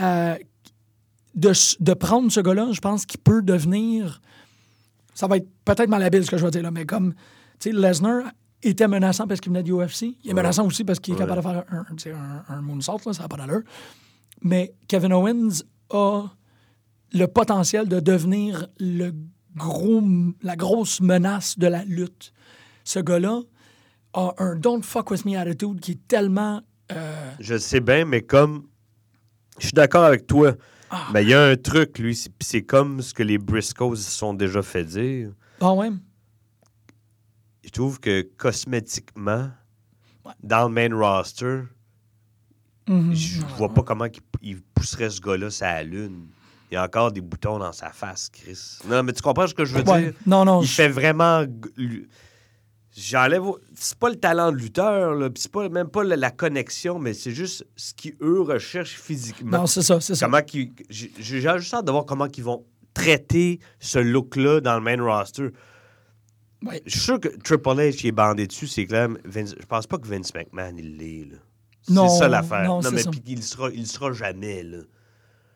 Euh, 0.00 0.34
de, 1.34 1.48
s- 1.50 1.76
de 1.80 1.94
prendre 1.94 2.30
ce 2.30 2.40
gars-là, 2.40 2.68
je 2.72 2.80
pense 2.80 3.06
qu'il 3.06 3.20
peut 3.20 3.42
devenir. 3.42 4.20
Ça 5.14 5.26
va 5.28 5.36
être 5.36 5.48
peut-être 5.64 5.88
malhabile 5.88 6.24
ce 6.24 6.30
que 6.30 6.36
je 6.36 6.44
vais 6.44 6.50
dire 6.50 6.62
là, 6.62 6.70
mais 6.70 6.84
comme. 6.86 7.14
Tu 7.60 7.70
sais, 7.70 7.72
Lesnar 7.72 8.24
était 8.62 8.88
menaçant 8.88 9.26
parce 9.28 9.40
qu'il 9.40 9.50
venait 9.52 9.62
du 9.62 9.72
UFC. 9.72 10.16
Il 10.24 10.30
est 10.30 10.34
menaçant 10.34 10.66
aussi 10.66 10.82
parce 10.84 10.98
qu'il 10.98 11.14
est 11.14 11.18
capable 11.18 11.36
de 11.42 11.42
faire 11.42 11.64
un, 11.70 11.78
un, 11.78 12.44
un, 12.50 12.56
un 12.56 12.60
moonsault, 12.62 12.98
là, 13.06 13.12
ça 13.12 13.22
n'a 13.22 13.28
pas 13.28 13.36
d'allure. 13.36 13.62
Mais 14.42 14.74
Kevin 14.88 15.12
Owens 15.12 15.62
a 15.90 16.24
le 17.12 17.26
potentiel 17.26 17.88
de 17.88 18.00
devenir 18.00 18.66
le 18.80 19.12
gros, 19.56 20.02
la 20.42 20.56
grosse 20.56 21.00
menace 21.00 21.58
de 21.58 21.66
la 21.66 21.84
lutte. 21.84 22.32
Ce 22.84 22.98
gars-là 22.98 23.40
a 24.12 24.34
un 24.38 24.56
don't 24.56 24.82
fuck 24.82 25.10
with 25.10 25.24
me 25.24 25.36
attitude 25.36 25.80
qui 25.80 25.92
est 25.92 26.08
tellement. 26.08 26.62
euh, 26.92 27.30
Je 27.40 27.56
sais 27.58 27.80
bien, 27.80 28.04
mais 28.04 28.22
comme... 28.22 28.66
Je 29.58 29.66
suis 29.66 29.72
d'accord 29.72 30.04
avec 30.04 30.26
toi. 30.26 30.54
Ah. 30.90 31.08
Mais 31.12 31.22
il 31.22 31.28
y 31.30 31.34
a 31.34 31.44
un 31.44 31.56
truc, 31.56 31.98
lui. 31.98 32.14
C'est 32.14 32.32
c'est 32.40 32.62
comme 32.62 33.00
ce 33.02 33.14
que 33.14 33.22
les 33.22 33.38
Briscoes 33.38 33.96
se 33.96 34.10
sont 34.10 34.34
déjà 34.34 34.62
fait 34.62 34.84
dire. 34.84 35.30
Ah 35.60 35.72
ouais? 35.72 35.90
Je 37.64 37.70
trouve 37.70 37.98
que 38.00 38.22
cosmétiquement, 38.36 39.50
Ouais. 40.24 40.32
dans 40.42 40.68
le 40.68 40.74
main 40.74 40.94
roster, 40.96 41.62
Mhm. 42.88 43.14
je 43.14 43.40
je 43.40 43.46
vois 43.56 43.72
pas 43.72 43.82
comment 43.82 44.04
il, 44.06 44.12
il 44.42 44.60
pousserait 44.62 45.10
ce 45.10 45.20
gars-là 45.20 45.50
sur 45.50 45.66
la 45.66 45.82
lune. 45.82 46.26
Il 46.74 46.76
y 46.76 46.80
a 46.80 46.82
encore 46.82 47.12
des 47.12 47.20
boutons 47.20 47.60
dans 47.60 47.70
sa 47.70 47.90
face, 47.90 48.28
Chris. 48.32 48.78
Non, 48.88 49.04
mais 49.04 49.12
tu 49.12 49.22
comprends 49.22 49.46
ce 49.46 49.54
que 49.54 49.64
je 49.64 49.76
veux 49.76 49.84
Ouais. 49.88 50.02
dire? 50.06 50.12
Non, 50.26 50.44
non. 50.44 50.60
Il 50.60 50.66
je- 50.66 50.74
fait 50.74 50.88
vraiment. 50.88 51.44
J'enlève. 52.96 53.42
C'est 53.76 53.96
pas 53.96 54.08
le 54.08 54.16
talent 54.16 54.50
de 54.50 54.56
lutteur, 54.56 55.14
là, 55.14 55.28
c'est 55.36 55.52
pas, 55.52 55.68
même 55.68 55.88
pas 55.88 56.02
la, 56.02 56.16
la 56.16 56.32
connexion, 56.32 56.98
mais 56.98 57.14
c'est 57.14 57.30
juste 57.30 57.64
ce 57.76 57.92
qu'eux 57.94 58.40
recherchent 58.40 58.98
physiquement. 59.00 59.58
Non, 59.58 59.66
c'est 59.66 59.82
ça, 59.82 60.00
c'est 60.00 60.16
ça. 60.16 60.26
comment. 60.26 60.40
J'ai 60.90 61.12
juste 61.20 61.74
hâte 61.74 61.84
de 61.84 61.92
voir 61.92 62.06
comment 62.06 62.26
ils 62.26 62.42
vont 62.42 62.64
traiter 62.92 63.60
ce 63.78 64.00
look-là 64.00 64.60
dans 64.60 64.74
le 64.74 64.80
main 64.80 65.00
roster. 65.00 65.50
Ouais. 66.64 66.82
Je 66.86 66.90
suis 66.90 67.00
sûr 67.00 67.20
que 67.20 67.28
Triple 67.28 67.68
H 67.70 67.92
qui 67.96 68.08
est 68.08 68.12
bandé 68.12 68.48
dessus, 68.48 68.66
c'est 68.66 68.86
clair. 68.86 69.08
Vince- 69.24 69.54
je 69.60 69.66
pense 69.66 69.86
pas 69.86 69.98
que 69.98 70.08
Vince 70.08 70.34
McMahon, 70.34 70.74
il 70.76 70.96
l'est. 70.96 71.24
là. 71.30 71.36
Non, 71.90 72.08
C'est 72.08 72.18
ça 72.20 72.28
l'affaire. 72.28 72.64
non, 72.64 72.80
Non, 72.80 72.90
mais 72.90 73.02
ça. 73.02 73.10
puis 73.10 73.22
il 73.26 73.42
sera, 73.44 73.70
il 73.70 73.86
sera 73.86 74.12
jamais. 74.12 74.62
Là. 74.62 74.78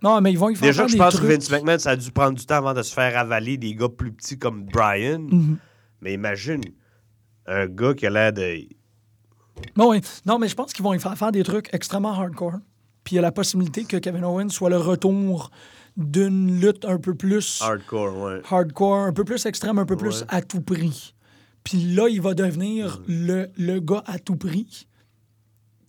Non, 0.02 0.20
mais 0.20 0.32
ils 0.32 0.38
vont 0.38 0.48
y 0.50 0.54
faire 0.56 0.68
Déjà 0.68 0.82
faire 0.82 0.86
que 0.86 0.92
je 0.92 0.96
des 0.96 1.02
pense 1.02 1.14
trucs. 1.14 1.28
que 1.28 1.32
Vince 1.34 1.50
McMahon, 1.50 1.78
ça 1.78 1.90
a 1.90 1.96
dû 1.96 2.10
prendre 2.12 2.36
du 2.38 2.46
temps 2.46 2.56
avant 2.56 2.74
de 2.74 2.82
se 2.82 2.92
faire 2.94 3.18
avaler 3.18 3.56
des 3.56 3.74
gars 3.74 3.88
plus 3.88 4.12
petits 4.12 4.38
comme 4.38 4.64
Brian. 4.64 5.18
Mhm. 5.20 5.58
Mais 6.00 6.12
imagine 6.14 6.60
un 7.46 7.66
gars 7.66 7.94
qui 7.94 8.06
a 8.06 8.10
l'air 8.10 8.32
de. 8.32 8.60
Non, 9.76 9.90
oui. 9.90 10.00
non, 10.24 10.38
mais 10.38 10.46
je 10.48 10.54
pense 10.54 10.72
qu'ils 10.72 10.84
vont 10.84 10.94
y 10.94 11.00
faire 11.00 11.16
faire 11.18 11.32
des 11.32 11.42
trucs 11.42 11.68
extrêmement 11.74 12.12
hardcore. 12.12 12.58
Puis 13.02 13.14
il 13.14 13.16
y 13.16 13.18
a 13.18 13.22
la 13.22 13.32
possibilité 13.32 13.84
que 13.84 13.96
Kevin 13.96 14.22
Owens 14.24 14.50
soit 14.50 14.70
le 14.70 14.76
retour 14.76 15.50
d'une 15.96 16.60
lutte 16.60 16.84
un 16.84 16.98
peu 16.98 17.14
plus 17.14 17.60
Hardcore, 17.62 18.16
ouais. 18.18 18.40
hardcore, 18.48 18.98
un 18.98 19.12
peu 19.12 19.24
plus 19.24 19.46
extrême, 19.46 19.78
un 19.78 19.84
peu 19.86 19.96
plus 19.96 20.24
à 20.28 20.42
tout 20.42 20.60
prix. 20.60 21.14
Puis 21.64 21.78
là, 21.94 22.08
il 22.08 22.20
va 22.20 22.34
devenir 22.34 23.02
le, 23.08 23.48
le 23.56 23.80
gars 23.80 24.04
à 24.06 24.18
tout 24.18 24.36
prix 24.36 24.87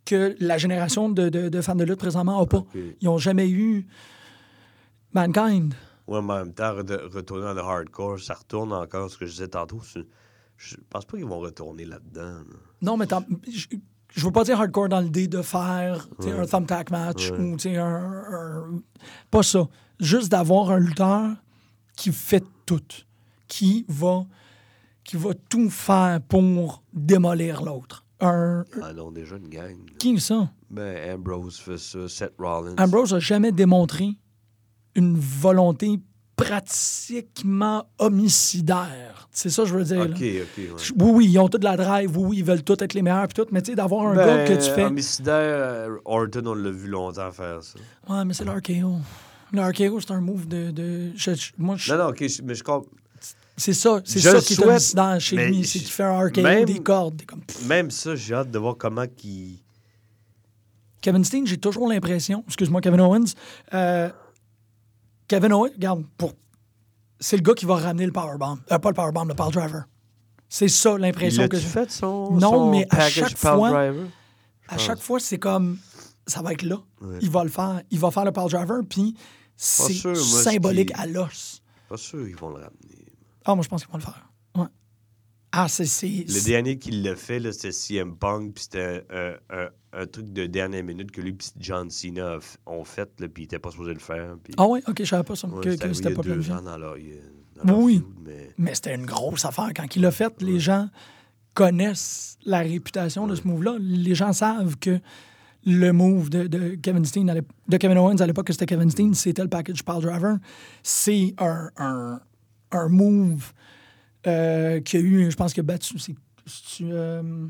que 0.10 0.36
la 0.40 0.58
génération 0.58 1.10
de, 1.10 1.30
de- 1.30 1.50
de 1.50 1.62
fans 1.62 1.76
de 1.76 1.84
lutte 1.84 2.00
présentement 2.00 2.40
n'a 2.40 2.46
pas. 2.46 2.64
Ils 3.02 3.06
n'ont 3.06 3.18
jamais 3.18 3.50
eu 3.50 3.88
Mankind. 5.14 5.74
Ouais, 6.08 6.22
mais 6.22 6.34
en 6.34 6.38
même 6.46 6.54
temps, 6.54 6.74
re- 6.74 7.08
retourner 7.14 7.44
dans 7.44 7.54
le 7.54 7.62
hardcore, 7.62 8.20
ça 8.20 8.34
retourne 8.34 8.74
encore 8.74 9.10
ce 9.10 9.18
que 9.18 9.26
je 9.26 9.32
disais 9.32 9.48
tantôt. 9.48 9.82
Je 10.58 10.76
pense 10.90 11.06
pas 11.06 11.18
qu'ils 11.18 11.26
vont 11.26 11.40
retourner 11.40 11.86
là-dedans. 11.86 12.22
là. 12.40 12.44
Non, 12.82 12.98
mais 12.98 13.06
je, 13.52 13.68
je 14.12 14.26
veux 14.26 14.32
pas 14.32 14.44
dire 14.44 14.60
hardcore 14.60 14.90
dans 14.90 15.00
l'idée 15.00 15.28
de 15.28 15.42
faire 15.42 16.08
un 16.26 16.46
thumbtack 16.46 16.92
match 16.92 17.30
ou 17.32 17.56
un, 17.78 17.84
un- 17.86 18.80
Pas 19.32 19.44
ça. 19.44 19.68
Juste 20.00 20.30
d'avoir 20.32 20.72
un 20.72 20.80
lutteur 20.80 21.30
qui 21.96 22.12
fait 22.12 22.44
tout, 22.66 22.82
qui 23.48 23.86
va, 23.90 24.26
qui 25.04 25.18
va 25.18 25.32
tout 25.50 25.70
faire 25.70 26.20
pour 26.22 26.84
démolir 26.94 27.62
l'autre. 27.64 28.06
Un... 28.22 28.66
Ah 28.82 28.92
non, 28.94 29.12
déjà 29.12 29.38
une 29.38 29.48
gang. 29.50 29.78
là. 29.88 29.94
Qui 29.98 30.20
ça? 30.20 30.50
Ben, 30.70 31.16
Ambrose 31.16 31.58
fait 31.58 31.78
ça, 31.78 32.08
Seth 32.10 32.34
Rollins. 32.38 32.76
Ambrose 32.78 33.14
n'a 33.14 33.20
jamais 33.20 33.52
démontré 33.52 34.10
une 34.96 35.16
volonté 35.18 36.00
pratiquement 36.36 37.86
homicidaire. 37.98 39.28
C'est 39.32 39.50
ça 39.50 39.64
que 39.64 39.70
je 39.70 39.76
veux 39.76 39.84
dire. 39.84 40.00
là. 40.00 40.06
Ok, 40.06 40.16
ok, 40.22 40.58
ouais. 40.58 40.70
Oui, 41.00 41.12
oui, 41.14 41.26
ils 41.30 41.40
ont 41.40 41.48
toute 41.48 41.64
la 41.64 41.78
drive, 41.78 42.18
oui, 42.18 42.26
oui, 42.30 42.38
ils 42.40 42.44
veulent 42.44 42.64
tous 42.64 42.78
être 42.82 42.94
les 42.94 43.02
meilleurs, 43.02 43.28
puis 43.28 43.42
tout, 43.44 43.50
mais 43.52 43.62
tu 43.62 43.72
sais, 43.72 43.76
d'avoir 43.76 44.08
un 44.08 44.16
Ben, 44.16 44.26
gars 44.26 44.46
que 44.56 44.62
tu 44.64 44.70
fais. 44.72 44.86
Homicidaire, 44.86 45.36
euh, 45.38 45.98
Orton, 46.06 46.44
on 46.46 46.54
l'a 46.56 46.72
vu 46.72 46.88
longtemps 46.88 47.32
faire 47.32 47.64
ça. 47.64 47.80
Ouais, 48.10 48.26
mais 48.26 48.34
c'est 48.34 48.46
l'RKO. 48.46 48.98
L'RKO, 49.54 50.00
c'est 50.00 50.12
un 50.12 50.22
move 50.22 50.48
de. 50.48 50.72
de- 50.72 51.12
je- 51.16 51.34
je- 51.34 51.52
moi, 51.58 51.76
je- 51.78 51.92
Non, 51.94 52.04
non, 52.04 52.10
ok, 52.10 52.24
mais 52.44 52.56
je 52.56 52.64
comprends. 52.64 52.90
C'est 53.60 53.74
ça, 53.74 54.02
c'est 54.06 54.20
ça 54.20 54.40
qui 54.42 54.54
est 54.54 54.56
souhaite, 54.56 54.70
homicidaire 54.70 55.20
chez 55.22 55.36
mais 55.36 55.48
lui, 55.50 55.66
c'est 55.66 55.80
qu'il 55.80 55.88
fait 55.90 56.04
un 56.04 56.30
même- 56.42 56.66
des 56.66 56.80
cordes. 56.80 57.22
comme... 57.28 57.42
Même 57.68 57.92
ça, 57.92 58.16
j'ai 58.16 58.34
hâte 58.34 58.50
de 58.52 58.58
voir 58.60 58.76
comment 58.78 59.06
qu'il. 59.08 59.60
Kevin 61.02 61.24
Steen, 61.24 61.46
j'ai 61.48 61.58
toujours 61.58 61.88
l'impression, 61.88 62.44
excuse-moi, 62.48 62.82
Kevin 62.82 63.00
Owens, 63.02 63.34
euh, 63.74 64.10
Kevin 65.28 65.54
Owens, 65.54 65.70
regarde, 65.74 66.04
pour, 66.18 66.34
c'est 67.20 67.38
le 67.38 67.42
gars 67.44 67.54
qui 67.54 67.66
va 67.66 67.76
ramener 67.76 68.06
le 68.06 68.12
powerbomb. 68.12 68.60
Euh, 68.72 68.80
pas 68.80 68.90
le 68.90 68.96
powerbomb, 68.96 69.26
le 69.26 69.34
power 69.36 69.52
driver. 69.52 69.84
C'est 70.50 70.68
ça 70.68 70.98
l'impression 70.98 71.48
que 71.48 71.58
j'ai. 71.60 71.68
fait 71.68 71.92
son, 71.92 72.32
Non, 72.32 72.52
son 72.52 72.72
mais 72.72 72.88
à 72.90 73.08
chaque 73.10 73.38
fois- 73.38 73.70
Driver? 73.70 74.08
À 74.68 74.78
chaque 74.78 75.00
fois, 75.00 75.20
c'est 75.20 75.38
comme. 75.38 75.78
Ça 76.28 76.42
va 76.42 76.54
être 76.54 76.62
là. 76.64 76.78
Ouais. 77.02 77.18
Il 77.22 77.30
va 77.30 77.44
le 77.44 77.50
faire. 77.50 77.82
Il 77.92 78.00
va 78.00 78.12
faire 78.12 78.26
le 78.26 78.32
power 78.32 78.50
driver, 78.50 78.82
puis 78.88 79.16
c'est 79.56 79.94
symbolique 80.16 80.94
qui- 80.94 81.02
à 81.02 81.06
l'os. 81.08 81.62
Pas 81.88 81.98
sûr 81.98 82.24
qu'ils 82.26 82.36
vont 82.36 82.50
le 82.50 82.56
ramener. 82.56 83.09
Ah, 83.46 83.56
moi, 83.56 83.64
je 83.64 83.70
pense 83.70 83.84
qu'ils 83.84 83.92
vont 83.92 83.98
le 83.98 84.04
faire. 84.04 84.30
Ouais. 84.56 84.68
Ah, 85.52 85.68
c'est. 85.68 85.86
c'est- 85.86 86.08
Le 86.28 86.46
dernier 86.46 86.78
qui 86.78 86.92
l'a 86.92 87.16
fait, 87.16 87.40
là, 87.40 87.52
c'était 87.52 87.72
CM 87.72 88.16
Punk, 88.16 88.54
puis 88.54 88.64
c'était 88.66 89.06
un, 89.10 89.34
un- 89.50 89.70
un 89.92 90.06
truc 90.06 90.32
de 90.32 90.46
dernière 90.46 90.84
minute 90.84 91.10
que 91.12 91.22
lui 91.22 91.32
et 91.32 91.38
John 91.60 91.90
Cena 91.90 92.38
ont 92.68 92.84
fait, 92.84 93.10
puis 93.16 93.44
il 93.44 93.46
était 93.46 93.58
pas 93.60 93.72
supposé 93.72 93.94
le 93.94 94.00
faire. 94.00 94.36
Ah, 94.58 94.68
ouais, 94.68 94.82
ok, 94.88 94.98
je 95.00 95.06
savais 95.06 95.24
pas 95.24 95.36
ça, 95.36 95.48
Ouais, 95.48 95.64
que, 95.64 95.72
c'était 95.72 95.90
il 95.90 96.12
y 96.12 96.14
pas 96.14 96.22
deux 96.22 96.52
ans 96.52 96.62
dans 96.62 96.78
leur, 96.78 96.96
dans 97.56 97.64
leur 97.64 97.80
Oui. 97.80 98.04
mais... 98.24 98.52
Mais 98.60 98.76
c'était 98.76 98.94
une 98.94 99.06
grosse 99.08 99.46
affaire. 99.46 99.70
Quand 99.76 99.96
il 99.96 100.02
l'a 100.04 100.12
fait, 100.12 100.40
les 100.44 100.60
gens 100.60 100.90
connaissent 101.56 102.38
la 102.46 102.60
réputation 102.60 103.26
de 103.28 103.36
ce 103.36 103.48
move-là. 103.48 103.78
Les 103.80 104.16
gens 104.16 104.32
savent 104.34 104.78
que 104.78 105.00
le 105.66 105.92
move 105.92 106.30
de, 106.30 106.48
de 106.48 106.76
Kevin 106.76 107.04
Steen, 107.04 107.44
de 107.68 107.78
Kevin 107.78 107.98
Owens 107.98 108.18
à 108.22 108.28
l'époque 108.28 108.48
que 108.48 108.54
c'était 108.54 108.66
Kevin 108.68 108.90
Steen, 108.92 109.14
c'était 109.14 109.42
le 109.42 109.50
package 109.50 109.84
Pile 109.84 110.02
Driver. 110.02 110.38
C'est 110.84 111.34
un, 111.40 111.70
un, 111.78 112.22
un 112.72 112.88
move 112.90 113.54
euh, 114.28 114.80
qui 114.82 114.98
a 114.98 115.00
eu, 115.00 115.32
je 115.32 115.36
pense 115.36 115.58
a 115.58 115.62
battu, 115.64 115.98
c'est 116.00 116.16
euh, 116.82 117.48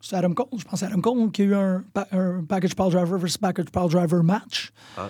c'est 0.00 0.16
Adam 0.16 0.32
Cole, 0.32 0.46
je 0.58 0.64
pense 0.64 0.80
que 0.80 0.86
Adam 0.86 1.00
Cole 1.00 1.30
qui 1.32 1.42
a 1.42 1.44
eu 1.44 1.54
un, 1.54 1.84
un 2.12 2.44
package 2.44 2.74
Pile 2.76 2.90
Driver 2.90 3.18
versus 3.18 3.36
package 3.36 3.66
Pile 3.70 3.88
Driver 3.88 4.22
match. 4.22 4.72
Ah. 4.96 5.08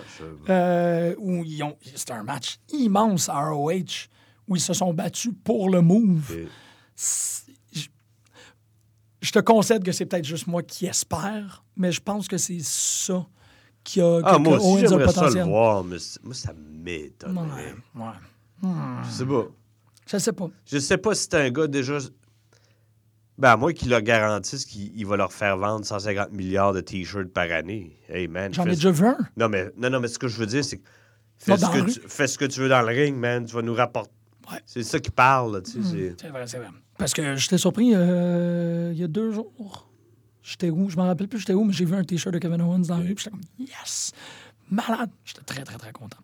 Euh, 0.49 1.15
où 1.19 1.43
ils 1.43 1.61
ont. 1.63 1.77
C'était 1.95 2.13
un 2.13 2.23
match 2.23 2.57
immense 2.73 3.29
à 3.29 3.49
ROH 3.49 4.07
où 4.47 4.55
ils 4.55 4.61
se 4.61 4.73
sont 4.73 4.93
battus 4.93 5.33
pour 5.43 5.69
le 5.69 5.81
move. 5.81 6.35
Je, 7.71 7.87
je 9.21 9.31
te 9.31 9.39
concède 9.39 9.83
que 9.83 9.91
c'est 9.91 10.05
peut-être 10.05 10.25
juste 10.25 10.47
moi 10.47 10.63
qui 10.63 10.85
espère, 10.87 11.63
mais 11.75 11.91
je 11.91 12.01
pense 12.01 12.27
que 12.27 12.37
c'est 12.37 12.59
ça 12.61 13.25
qui 13.83 14.01
a. 14.01 14.19
Ah, 14.23 14.33
que- 14.35 14.39
moi 14.41 14.57
que 14.57 14.63
aussi, 14.63 14.87
j'aimerais 14.87 15.13
ça 15.13 15.29
le 15.29 15.43
voir, 15.43 15.83
mais 15.83 15.97
moi, 16.23 16.33
ça 16.33 16.53
m'étonnerait. 16.53 17.73
Ouais, 17.95 18.01
ouais. 18.01 18.07
Je 18.61 19.09
sais 19.11 19.25
pas. 19.25 19.47
Je 20.11 20.17
sais 20.17 20.33
pas. 20.33 20.49
Je 20.65 20.77
sais 20.79 20.97
pas 20.97 21.15
si 21.15 21.23
c'est 21.23 21.35
un 21.35 21.49
gars 21.49 21.67
déjà... 21.67 21.97
Ben, 23.37 23.51
à 23.51 23.55
moins 23.57 23.71
qu'il 23.71 23.89
leur 23.89 24.01
garantisse 24.01 24.65
qu'il 24.65 24.91
il 24.97 25.05
va 25.05 25.15
leur 25.15 25.31
faire 25.31 25.55
vendre 25.57 25.85
150 25.85 26.33
milliards 26.33 26.73
de 26.73 26.81
T-shirts 26.81 27.29
par 27.31 27.49
année. 27.51 27.97
Hey, 28.09 28.27
man. 28.27 28.53
J'en 28.53 28.65
ai 28.65 28.71
déjà 28.71 28.91
vu 28.91 29.05
un. 29.05 29.17
Non, 29.37 29.47
mais, 29.47 29.69
non, 29.77 29.89
non, 29.89 30.01
mais 30.01 30.09
ce 30.09 30.19
que 30.19 30.27
je 30.27 30.37
veux 30.37 30.45
dire, 30.45 30.65
c'est 30.65 30.77
que 30.79 30.83
fais, 31.37 31.57
ce 31.57 31.65
que 31.67 31.89
tu, 31.89 32.01
fais 32.05 32.27
ce 32.27 32.37
que 32.37 32.43
tu 32.43 32.59
veux 32.59 32.67
dans 32.67 32.81
le 32.81 32.87
ring, 32.87 33.15
man. 33.15 33.45
Tu 33.45 33.53
vas 33.55 33.61
nous 33.61 33.73
rapporter. 33.73 34.11
Ouais. 34.51 34.59
C'est 34.65 34.83
ça 34.83 34.99
qui 34.99 35.09
parle, 35.09 35.53
là, 35.55 35.61
tu 35.61 35.71
sais. 35.71 35.79
c'est- 35.89 36.15
C'est 36.19 36.27
vrai, 36.27 36.47
c'est 36.47 36.57
vrai. 36.57 36.67
Parce 36.97 37.13
que 37.13 37.37
j'étais 37.37 37.57
surpris 37.57 37.91
euh, 37.95 38.89
il 38.93 38.99
y 38.99 39.03
a 39.05 39.07
deux 39.07 39.31
jours. 39.31 39.89
J'étais 40.43 40.69
où? 40.69 40.89
Je 40.89 40.97
m'en 40.97 41.05
rappelle 41.05 41.29
plus, 41.29 41.39
j'étais 41.39 41.53
où, 41.53 41.63
mais 41.63 41.71
j'ai 41.71 41.85
vu 41.85 41.95
un 41.95 42.03
t-shirt 42.03 42.33
de 42.33 42.39
Kevin 42.39 42.61
Owens 42.61 42.79
dans 42.87 42.97
la 42.97 43.03
rue, 43.03 43.15
puis 43.15 43.23
j'étais 43.23 43.29
comme 43.29 43.41
Yes! 43.57 44.11
Malade! 44.69 45.11
J'étais 45.23 45.43
très, 45.43 45.63
très, 45.63 45.77
très 45.77 45.93
content. 45.93 46.17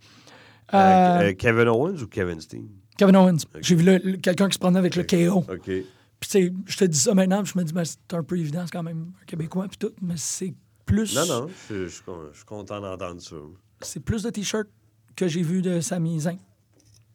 Euh, 0.76 1.30
Euh, 1.30 1.34
Kevin 1.34 1.68
Owens 1.68 2.02
ou 2.02 2.08
Kevin 2.08 2.40
Steen? 2.42 2.68
Kevin 2.98 3.16
Owens. 3.16 3.38
J'ai 3.62 3.76
vu 3.76 4.20
quelqu'un 4.20 4.48
qui 4.48 4.54
se 4.54 4.60
promenait 4.60 4.80
avec 4.80 4.96
le 4.96 5.04
KO. 5.04 5.46
OK. 5.52 5.62
Puis, 5.66 5.84
tu 6.22 6.28
sais, 6.30 6.54
je 6.66 6.78
te 6.78 6.86
dis 6.86 6.98
ça 6.98 7.14
maintenant, 7.14 7.44
puis 7.44 7.52
je 7.54 7.60
me 7.60 7.64
dis, 7.66 7.74
ben, 7.74 7.84
c'est 7.84 8.14
un 8.14 8.24
peu 8.24 8.38
évident, 8.38 8.62
c'est 8.66 8.72
quand 8.72 8.84
même 8.84 9.12
un 9.22 9.26
Québécois, 9.26 9.68
puis 9.68 9.78
tout, 9.78 9.92
mais 10.02 10.14
c'est 10.18 10.54
plus. 10.86 11.14
Non, 11.16 11.26
non, 11.26 11.48
je, 11.70 11.88
suis 11.88 12.02
content 12.46 12.80
d'entendre 12.80 13.22
ça. 13.22 13.36
C'est 13.82 14.00
plus 14.00 14.24
de 14.24 14.30
t-shirts 14.30 14.70
que 15.16 15.28
j'ai 15.28 15.42
vu 15.42 15.62
de 15.62 15.82
Sami 15.82 16.20
Zayn. 16.22 16.38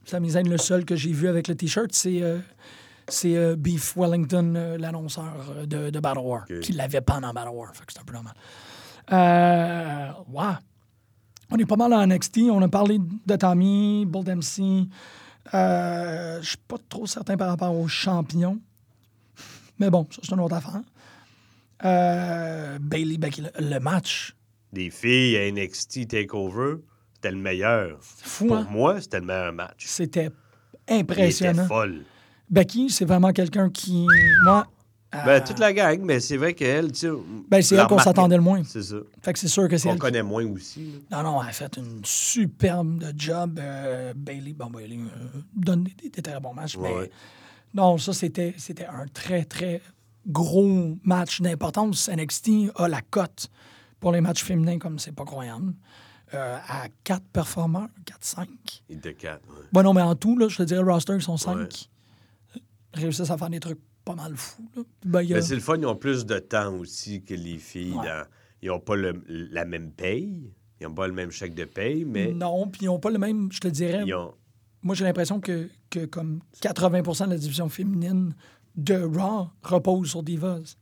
Sami 0.04 0.30
Zayn, 0.30 0.48
le 0.48 0.58
seul 0.58 0.84
que 0.84 0.96
j'ai 0.96 1.12
vu 1.12 1.28
avec 1.28 1.48
le 1.48 1.54
t-shirt, 1.54 1.90
c'est. 1.92 2.22
euh, 2.22 2.38
c'est 3.08 3.36
euh, 3.36 3.56
Beef 3.56 3.96
Wellington, 3.96 4.54
euh, 4.56 4.78
l'annonceur 4.78 5.34
de, 5.66 5.90
de 5.90 5.98
Battle 6.00 6.20
War, 6.20 6.44
qui 6.62 6.72
l'avait 6.72 7.00
pendant 7.00 7.32
Battle 7.32 7.50
War. 7.52 7.74
Fait 7.74 7.84
que 7.84 7.92
c'est 7.92 7.98
un 8.00 8.04
peu 8.04 8.12
normal. 8.12 8.34
Euh, 9.12 10.10
ouais. 10.28 10.54
On 11.50 11.56
est 11.58 11.66
pas 11.66 11.76
mal 11.76 11.92
en 11.92 12.06
NXT. 12.06 12.38
On 12.50 12.62
a 12.62 12.68
parlé 12.68 12.98
de 13.26 13.36
Tommy, 13.36 14.06
Bull 14.06 14.24
MC. 14.24 14.86
Euh, 15.54 16.40
Je 16.42 16.48
suis 16.48 16.56
pas 16.68 16.76
trop 16.88 17.06
certain 17.06 17.36
par 17.36 17.48
rapport 17.48 17.74
aux 17.74 17.88
champions. 17.88 18.58
Mais 19.78 19.90
bon, 19.90 20.06
ça, 20.10 20.20
c'est 20.22 20.32
une 20.32 20.40
autre 20.40 20.56
affaire. 20.56 20.80
Euh, 21.84 22.78
Bailey, 22.80 23.16
Becky, 23.18 23.42
le, 23.58 23.78
match, 23.78 24.34
Des 24.72 24.90
filles 24.90 25.36
à 25.38 25.50
NXT 25.50 26.08
TakeOver, 26.08 26.76
c'était 27.14 27.30
le 27.30 27.38
meilleur. 27.38 27.98
fou, 28.02 28.46
Pour 28.48 28.56
hein? 28.58 28.66
moi, 28.70 29.00
c'était 29.00 29.20
le 29.20 29.26
meilleur 29.26 29.52
match. 29.52 29.84
C'était 29.86 30.24
Il 30.88 30.94
était 30.96 31.00
impressionnant. 31.00 31.66
folle. 31.66 32.02
Becky, 32.50 32.90
c'est 32.90 33.04
vraiment 33.06 33.32
quelqu'un 33.32 33.70
qui. 33.70 34.06
Moi. 34.44 34.66
Euh, 35.14 35.24
Ben, 35.24 35.42
toute 35.42 35.58
la 35.58 35.72
gang, 35.72 36.00
mais 36.02 36.20
c'est 36.20 36.36
vrai 36.36 36.54
qu'elle, 36.54 36.92
tu 36.92 36.98
sais. 37.00 37.08
ben, 37.48 37.60
c'est 37.62 37.74
elle 37.76 37.86
qu'on 37.86 37.98
s'attendait 37.98 38.36
le 38.36 38.42
moins. 38.42 38.62
C'est 38.64 38.82
ça. 38.82 38.96
Fait 39.22 39.32
que 39.32 39.38
c'est 39.38 39.48
sûr 39.48 39.68
que 39.68 39.76
c'est 39.76 39.88
On 39.88 39.94
qui- 39.94 39.98
connaît 39.98 40.22
moins 40.22 40.44
aussi. 40.46 40.92
là. 41.10 41.22
Non, 41.22 41.32
non, 41.32 41.42
elle 41.42 41.48
a 41.48 41.52
fait 41.52 41.76
une 41.76 42.00
superbe 42.04 43.02
job. 43.16 43.58
euh, 43.60 44.12
Bailey, 44.16 44.52
bon, 44.52 44.66
Bailey 44.70 44.98
euh, 44.98 45.40
donne 45.54 45.84
des, 45.84 46.10
très 46.22 46.38
bons 46.40 46.54
matchs, 46.54 46.76
mais 46.76 46.92
Ouais. 46.94 47.10
non, 47.74 47.98
ça, 47.98 48.12
c'était 48.12 48.54
c'était 48.56 48.86
un 48.86 49.06
très, 49.12 49.44
très 49.44 49.82
gros 50.28 50.96
match 51.02 51.40
d'importance. 51.40 52.08
NXT 52.08 52.70
a 52.76 52.86
la 52.88 53.00
cote 53.00 53.48
pour 53.98 54.12
les 54.12 54.20
matchs 54.20 54.44
féminins 54.44 54.78
comme 54.78 54.98
c'est 54.98 55.12
pas 55.12 55.24
croyable. 55.24 55.74
euh, 56.32 56.58
à 56.68 56.86
quatre 57.02 57.24
performeurs, 57.32 57.88
4-5. 58.04 58.46
Il 58.88 58.98
était 58.98 59.14
quatre. 59.14 59.42
ouais. 59.48 59.64
Bon, 59.72 59.82
non, 59.82 59.92
mais 59.92 60.00
en 60.02 60.14
tout, 60.14 60.38
là, 60.38 60.46
je 60.46 60.58
te 60.58 60.62
dirais, 60.62 60.80
le 60.80 60.92
roster, 60.92 61.14
ils 61.16 61.20
sont 61.22 61.32
Ouais. 61.32 61.66
5. 61.66 61.88
Réussissent 62.94 63.30
à 63.30 63.36
faire 63.36 63.50
des 63.50 63.58
trucs 63.58 63.80
pas 64.14 64.22
mal 64.22 64.36
fous. 64.36 64.68
Là. 64.76 64.82
Ben, 65.04 65.32
a- 65.34 65.42
c'est 65.42 65.54
le 65.54 65.60
fun, 65.60 65.76
ils 65.78 65.86
ont 65.86 65.96
plus 65.96 66.26
de 66.26 66.38
temps 66.38 66.74
aussi 66.76 67.22
que 67.22 67.34
les 67.34 67.58
filles. 67.58 67.92
Ouais. 67.92 68.06
dans- 68.06 68.26
Ils 68.62 68.68
n'ont 68.68 68.78
pas 68.80 68.94
le- 68.96 69.22
la 69.28 69.64
même 69.64 69.90
paye. 69.90 70.52
Ils 70.80 70.86
n'ont 70.86 70.94
pas 70.94 71.06
le 71.06 71.14
même 71.14 71.30
chèque 71.30 71.54
de 71.54 71.64
paye, 71.64 72.04
mais 72.04 72.32
Non, 72.32 72.68
puis 72.68 72.82
ils 72.82 72.86
n'ont 72.86 72.98
pas 72.98 73.10
le 73.10 73.18
même, 73.18 73.50
je 73.50 73.58
te 73.60 73.68
dirais. 73.68 74.02
ils 74.06 74.14
ont. 74.14 74.34
Moi, 74.82 74.94
j'ai 74.94 75.04
l'impression 75.04 75.40
que, 75.40 75.68
que 75.90 76.04
comme 76.06 76.40
80% 76.60 77.26
de 77.26 77.30
la 77.32 77.38
division 77.38 77.68
féminine 77.70 78.34
de 78.76 78.94
Raw 79.02 79.48
repose 79.62 80.10
sur 80.10 80.22
Divas. 80.22 80.76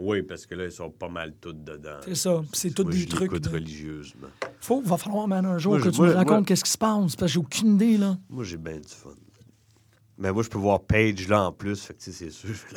Oui, 0.00 0.22
parce 0.22 0.44
que 0.46 0.56
là, 0.56 0.64
ils 0.64 0.72
sont 0.72 0.90
pas 0.90 1.08
mal 1.08 1.34
toutes 1.40 1.62
dedans. 1.62 1.98
C'est 2.04 2.16
ça. 2.16 2.42
C'est 2.52 2.76
Moi, 2.80 2.90
des 2.92 3.06
trucs. 3.06 3.32
de- 3.40 3.48
religieusement. 3.48 4.26
Faut, 4.58 4.80
va 4.82 4.96
falloir, 4.96 5.28
man, 5.28 5.46
un 5.46 5.58
jour 5.58 5.74
Moi, 5.74 5.82
que 5.84 5.90
tu 5.90 6.00
me 6.02 6.10
racontes 6.12 6.30
moi- 6.38 6.42
qu'est-ce 6.44 6.64
qui 6.64 6.70
se 6.72 6.78
passe, 6.78 7.14
parce 7.14 7.16
que 7.16 7.26
j'ai 7.28 7.38
aucune 7.38 7.74
idée, 7.76 7.96
là. 7.96 8.18
Moi, 8.28 8.42
j'ai 8.42 8.56
bien 8.56 8.76
du 8.78 8.88
fun. 8.88 9.10
Mais 10.18 10.32
moi, 10.32 10.42
je 10.42 10.48
peux 10.48 10.58
voir 10.58 10.80
Paige 10.80 11.28
là 11.28 11.42
en 11.42 11.52
plus, 11.52 11.82
fait 11.82 11.94
que 11.94 12.02
c'est 12.02 12.30
sûr. 12.30 12.54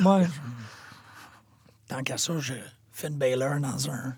Tant 1.88 2.02
qu'à 2.02 2.18
ça, 2.18 2.38
je 2.38 2.54
fais 2.92 3.08
une 3.08 3.16
Baylor 3.16 3.60
dans 3.60 3.90
un, 3.90 4.14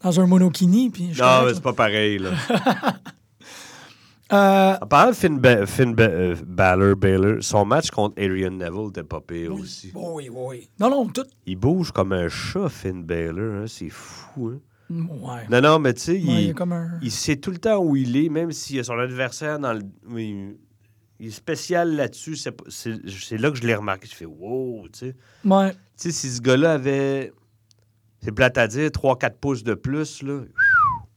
dans 0.00 0.20
un 0.20 0.26
monokini, 0.26 0.88
puis 0.90 1.12
je 1.12 1.22
Non, 1.22 1.44
mais 1.44 1.54
c'est 1.54 1.62
pas 1.62 1.72
pareil, 1.74 2.18
là. 2.18 2.30
Euh, 4.32 4.76
En 4.80 4.86
parlant 4.86 5.10
de 5.10 5.14
Finn, 5.16 5.38
Ba- 5.38 5.66
Finn 5.66 5.94
Ba- 5.94 6.04
euh, 6.04 6.34
Balor, 6.46 6.96
Baylor, 6.96 7.42
son 7.42 7.66
match 7.66 7.90
contre 7.90 8.18
Arian 8.22 8.50
Neville 8.52 8.88
était 8.88 9.02
pas 9.04 9.20
pire 9.20 9.52
aussi. 9.52 9.92
oui, 9.94 10.30
oui, 10.30 10.46
oui. 10.48 10.70
Non, 10.80 10.88
non, 10.88 11.06
tout. 11.08 11.26
Il 11.44 11.56
bouge 11.56 11.92
comme 11.92 12.14
un 12.14 12.30
chat, 12.30 12.70
Finn 12.70 13.04
Balor. 13.04 13.62
hein, 13.62 13.64
C'est 13.66 13.90
fou. 13.90 14.52
Hein? 14.54 14.60
Ouais. 15.20 15.46
Non, 15.50 15.60
non, 15.60 15.78
mais 15.78 15.92
tu 15.92 16.00
sais, 16.00 16.12
Ouais, 16.12 16.18
il 16.44 16.54
il, 16.54 16.62
un. 16.72 17.10
sait 17.10 17.36
tout 17.36 17.50
le 17.50 17.58
temps 17.58 17.76
où 17.84 17.94
il 17.94 18.16
est, 18.16 18.30
même 18.30 18.52
s'il 18.52 18.76
y 18.76 18.80
a 18.80 18.84
son 18.84 18.98
adversaire 18.98 19.58
dans 19.58 19.74
le. 19.74 19.82
oui, 20.08 20.56
il 21.22 21.28
est 21.28 21.30
spécial 21.30 21.94
là-dessus. 21.96 22.36
C'est 22.36 22.52
pas- 22.52 22.64
C'est 22.68 22.94
c'est 23.08 23.38
là 23.38 23.50
que 23.50 23.56
je 23.56 23.62
l'ai 23.66 23.74
remarqué. 23.74 24.06
Je 24.10 24.14
fais 24.14 24.24
wow, 24.26 24.86
tu 24.92 24.98
sais. 24.98 25.16
Ouais. 25.44 25.72
Tu 25.72 25.78
sais, 25.96 26.10
si 26.12 26.30
ce 26.30 26.40
gars-là 26.40 26.72
avait. 26.74 27.32
C'est 28.22 28.32
plate 28.32 28.58
à 28.58 28.66
dire, 28.68 28.88
3-4 28.90 29.36
pouces 29.40 29.64
de 29.64 29.74
plus, 29.74 30.22
là. 30.22 30.42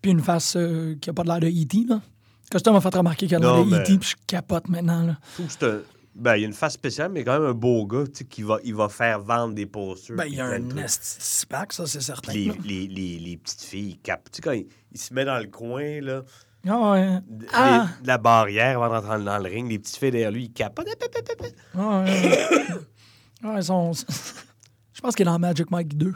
Puis 0.01 0.11
une 0.11 0.21
face 0.21 0.55
euh, 0.55 0.95
qui 0.99 1.09
a 1.09 1.13
pas 1.13 1.23
de 1.23 1.27
l'air 1.29 1.39
de 1.39 1.47
E.T., 1.47 1.85
là. 1.87 2.01
Custom 2.49 2.73
m'a 2.73 2.81
fait 2.81 2.95
remarquer 2.95 3.27
qu'elle 3.27 3.43
a 3.45 3.55
l'air 3.55 3.65
de 3.65 3.69
mais- 3.69 3.77
E.T., 3.81 3.97
puis 3.97 4.09
je 4.09 4.15
capote 4.27 4.67
maintenant, 4.69 5.03
là. 5.05 5.17
Je 5.29 5.33
trouve 5.33 5.45
que 5.47 5.51
c'est 5.53 5.65
un. 5.65 5.81
Ben, 6.15 6.37
il 6.37 6.41
y 6.41 6.43
a 6.45 6.47
une 6.47 6.53
face 6.53 6.73
spéciale, 6.73 7.11
mais 7.11 7.25
quand 7.25 7.33
même 7.33 7.49
un 7.49 7.53
beau 7.53 7.85
gars, 7.85 8.05
tu 8.05 8.19
sais, 8.19 8.23
qui 8.23 8.41
va, 8.41 8.57
il 8.63 8.73
va 8.73 8.87
faire 8.87 9.19
vendre 9.19 9.53
des 9.53 9.65
posters. 9.65 10.15
Ben, 10.15 10.25
il 10.25 10.35
y 10.35 10.39
a 10.39 10.45
un 10.45 10.59
nest 10.59 11.45
pack, 11.49 11.73
ça, 11.73 11.85
c'est 11.85 11.99
certain. 11.99 12.31
Les, 12.31 12.51
les, 12.63 12.87
les, 12.87 13.19
les 13.19 13.35
petites 13.37 13.61
filles, 13.63 13.89
ils 13.89 13.97
capent. 13.99 14.31
Tu 14.31 14.37
sais, 14.37 14.41
quand 14.41 14.51
il, 14.53 14.65
il 14.93 14.97
se 14.99 15.13
met 15.13 15.25
dans 15.25 15.37
le 15.39 15.47
coin, 15.47 15.99
là, 16.01 16.23
Ah 16.67 16.91
ouais. 16.91 17.19
de, 17.27 17.45
Ah! 17.53 17.87
les- 17.97 18.01
de 18.03 18.07
la 18.07 18.17
barrière 18.17 18.81
avant 18.81 19.01
d'entrer 19.01 19.23
dans 19.23 19.37
le 19.37 19.43
ring, 19.49 19.69
les 19.69 19.79
petites 19.79 19.97
filles 19.97 20.11
derrière 20.11 20.31
lui, 20.31 20.45
ils 20.45 20.53
capent. 20.53 20.79
Ah 21.77 22.01
ouais. 22.01 22.37
ouais, 23.43 23.55
ils 23.57 23.63
sont... 23.63 23.91
Je 24.93 25.01
pense 25.01 25.15
qu'il 25.15 25.23
est 25.27 25.31
dans 25.31 25.37
Magic 25.39 25.69
Mike 25.69 25.95
2. 25.97 26.13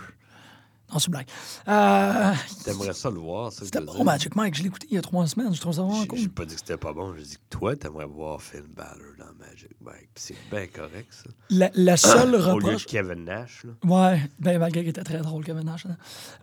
Non, 0.91 0.97
c'est 0.99 1.07
une 1.07 1.11
blague. 1.11 1.27
Euh, 1.67 2.33
T'aimerais 2.63 2.93
ça 2.93 3.09
le 3.09 3.19
voir, 3.19 3.51
ça. 3.51 3.65
C'était 3.65 3.81
bon. 3.81 4.03
Magic 4.03 4.35
Mike. 4.35 4.55
Je 4.55 4.61
l'ai 4.63 4.67
écouté 4.67 4.87
il 4.89 4.95
y 4.95 4.97
a 4.97 5.01
trois 5.01 5.27
semaines. 5.27 5.53
Je 5.53 5.61
trouve 5.61 5.73
ça 5.73 5.83
vraiment 5.83 6.05
cool. 6.05 6.17
j'ai 6.19 6.27
pas 6.29 6.45
dit 6.45 6.55
que 6.55 6.59
c'était 6.61 6.77
pas 6.77 6.93
bon. 6.93 7.13
J'ai 7.15 7.23
dit 7.23 7.35
que 7.35 7.57
toi, 7.57 7.75
t'aimerais 7.75 8.05
voir 8.05 8.41
Finn 8.41 8.63
Balor 8.75 9.13
dans 9.19 9.33
Magic 9.45 9.69
Mike. 9.81 10.09
Puis 10.15 10.23
c'est 10.23 10.35
bien 10.49 10.65
correct, 10.67 11.07
ça. 11.11 11.29
La, 11.51 11.69
la 11.75 11.97
seule 11.97 12.29
Au 12.35 12.37
lieu 12.37 12.37
de 12.37 12.43
reproche... 12.65 12.85
Kevin 12.85 13.25
Nash, 13.25 13.65
là. 13.65 13.71
Ouais, 13.83 14.21
ben, 14.39 14.57
malgré 14.59 14.81
qu'il 14.81 14.89
était 14.89 15.03
très 15.03 15.19
drôle, 15.19 15.43
Kevin 15.45 15.65
Nash. 15.65 15.85
hein. 15.85 15.97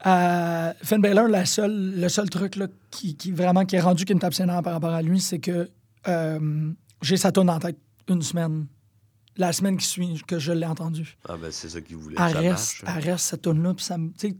Euh, 0.07 0.73
Finn 0.85 1.01
Balor, 1.01 1.29
la 1.29 1.45
seule, 1.45 1.95
le 1.97 2.09
seul 2.09 2.31
truc 2.31 2.57
là, 2.57 2.69
qui, 2.91 3.17
qui 3.17 3.33
vraiment 3.33 3.65
qui 3.65 3.77
est 3.77 3.81
rendu 3.81 4.05
qui 4.05 4.15
me 4.15 4.21
tape 4.21 4.35
par 4.63 4.73
rapport 4.75 4.93
à 4.93 5.03
lui, 5.03 5.21
c'est 5.21 5.39
que 5.41 5.69
euh, 6.09 6.71
j'ai 7.03 7.17
sa 7.17 7.33
tonne 7.33 7.51
en 7.51 7.59
tête 7.59 7.79
une 8.09 8.23
semaine. 8.23 8.67
La 9.39 9.53
semaine 9.53 9.77
qui 9.77 9.85
suit 9.87 10.23
que 10.27 10.39
je 10.39 10.53
l'ai 10.53 10.67
entendu. 10.67 11.17
Ah, 11.29 11.37
ben, 11.37 11.51
c'est 11.51 11.69
ça 11.69 11.81
qu'il 11.81 11.97
voulait. 11.97 12.17
Elle 12.19 12.37
reste, 12.37 12.49
marche, 12.49 12.85
hein. 12.87 12.93
elle 12.97 13.11
reste 13.11 13.27
cette 13.27 13.43
tonne 13.43 13.63
là 13.63 13.75
puis 13.75 13.85
ça 13.85 13.99
me. 13.99 14.09
tu 14.13 14.29
sais, 14.31 14.37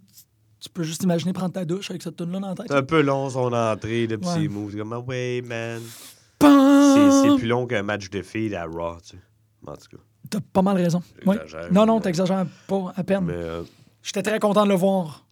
Tu 0.61 0.69
peux 0.71 0.83
juste 0.85 1.03
imaginer 1.03 1.33
prendre 1.33 1.53
ta 1.53 1.65
douche 1.65 1.91
avec 1.91 2.03
cette 2.03 2.17
tonne 2.17 2.33
là 2.33 2.41
dans 2.41 2.49
la 2.49 2.55
tête. 2.55 2.67
C'est 2.69 2.75
un 2.77 2.83
peu 2.83 3.03
long, 3.03 3.29
son 3.31 3.53
entrée, 3.53 4.07
de 4.07 4.17
petits 4.17 4.29
Ouais. 4.29 4.49
moves. 4.49 4.77
Comme, 4.77 4.93
ah 4.95 5.01
ouais, 5.01 5.43
man. 5.45 5.83
C'est 5.83 6.39
Pam! 6.39 7.23
c'est 7.23 7.37
plus 7.39 7.47
long 7.49 7.67
qu'un 7.67 7.83
match 7.83 8.09
de 8.11 8.23
filles 8.23 8.55
à 8.55 8.65
Raw, 8.65 8.97
tu 9.03 9.11
sais. 9.17 9.23
En 9.67 9.75
tout 9.77 9.97
cas. 9.97 10.03
T'as 10.31 10.41
pas 10.41 10.63
mal 10.63 10.77
raison. 10.77 11.03
Oui. 11.25 11.37
Non, 11.71 11.87
non, 11.87 12.01
t'exagères 12.01 12.47
pas 12.67 12.93
à 12.97 13.05
peine. 13.05 13.29
Euh, 13.31 13.63
J'étais 14.03 14.23
très 14.23 14.39
content 14.41 14.65
de 14.65 14.71
le 14.71 14.75
voir 14.77 15.27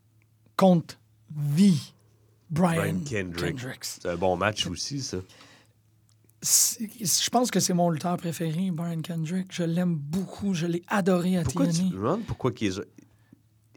contre 0.56 0.96
V. 1.34 1.72
Brian, 2.50 2.76
Brian 2.82 2.98
Kendrick. 3.04 3.56
Kendricks. 3.56 3.84
c'est 3.84 4.06
un 4.08 4.16
bon 4.16 4.36
match 4.36 4.66
aussi, 4.66 5.00
ça. 5.00 5.16
Je 6.44 7.30
pense 7.30 7.50
que 7.50 7.58
c'est 7.60 7.72
mon 7.74 7.88
lutteur 7.90 8.16
préféré, 8.18 8.70
Brian 8.70 9.00
Kendrick. 9.00 9.46
Je 9.50 9.62
l'aime 9.62 9.94
beaucoup. 9.96 10.52
Je 10.54 10.66
l'ai 10.66 10.82
adoré 10.88 11.38
à 11.38 11.42
Pourquoi 11.42 11.66
tu 11.68 11.72
TNA. 11.78 11.88
je 11.90 11.94
me 11.94 11.98
demande 12.02 12.24
pourquoi 12.26 12.52
qu'ils 12.52 12.80
ont- 12.80 12.84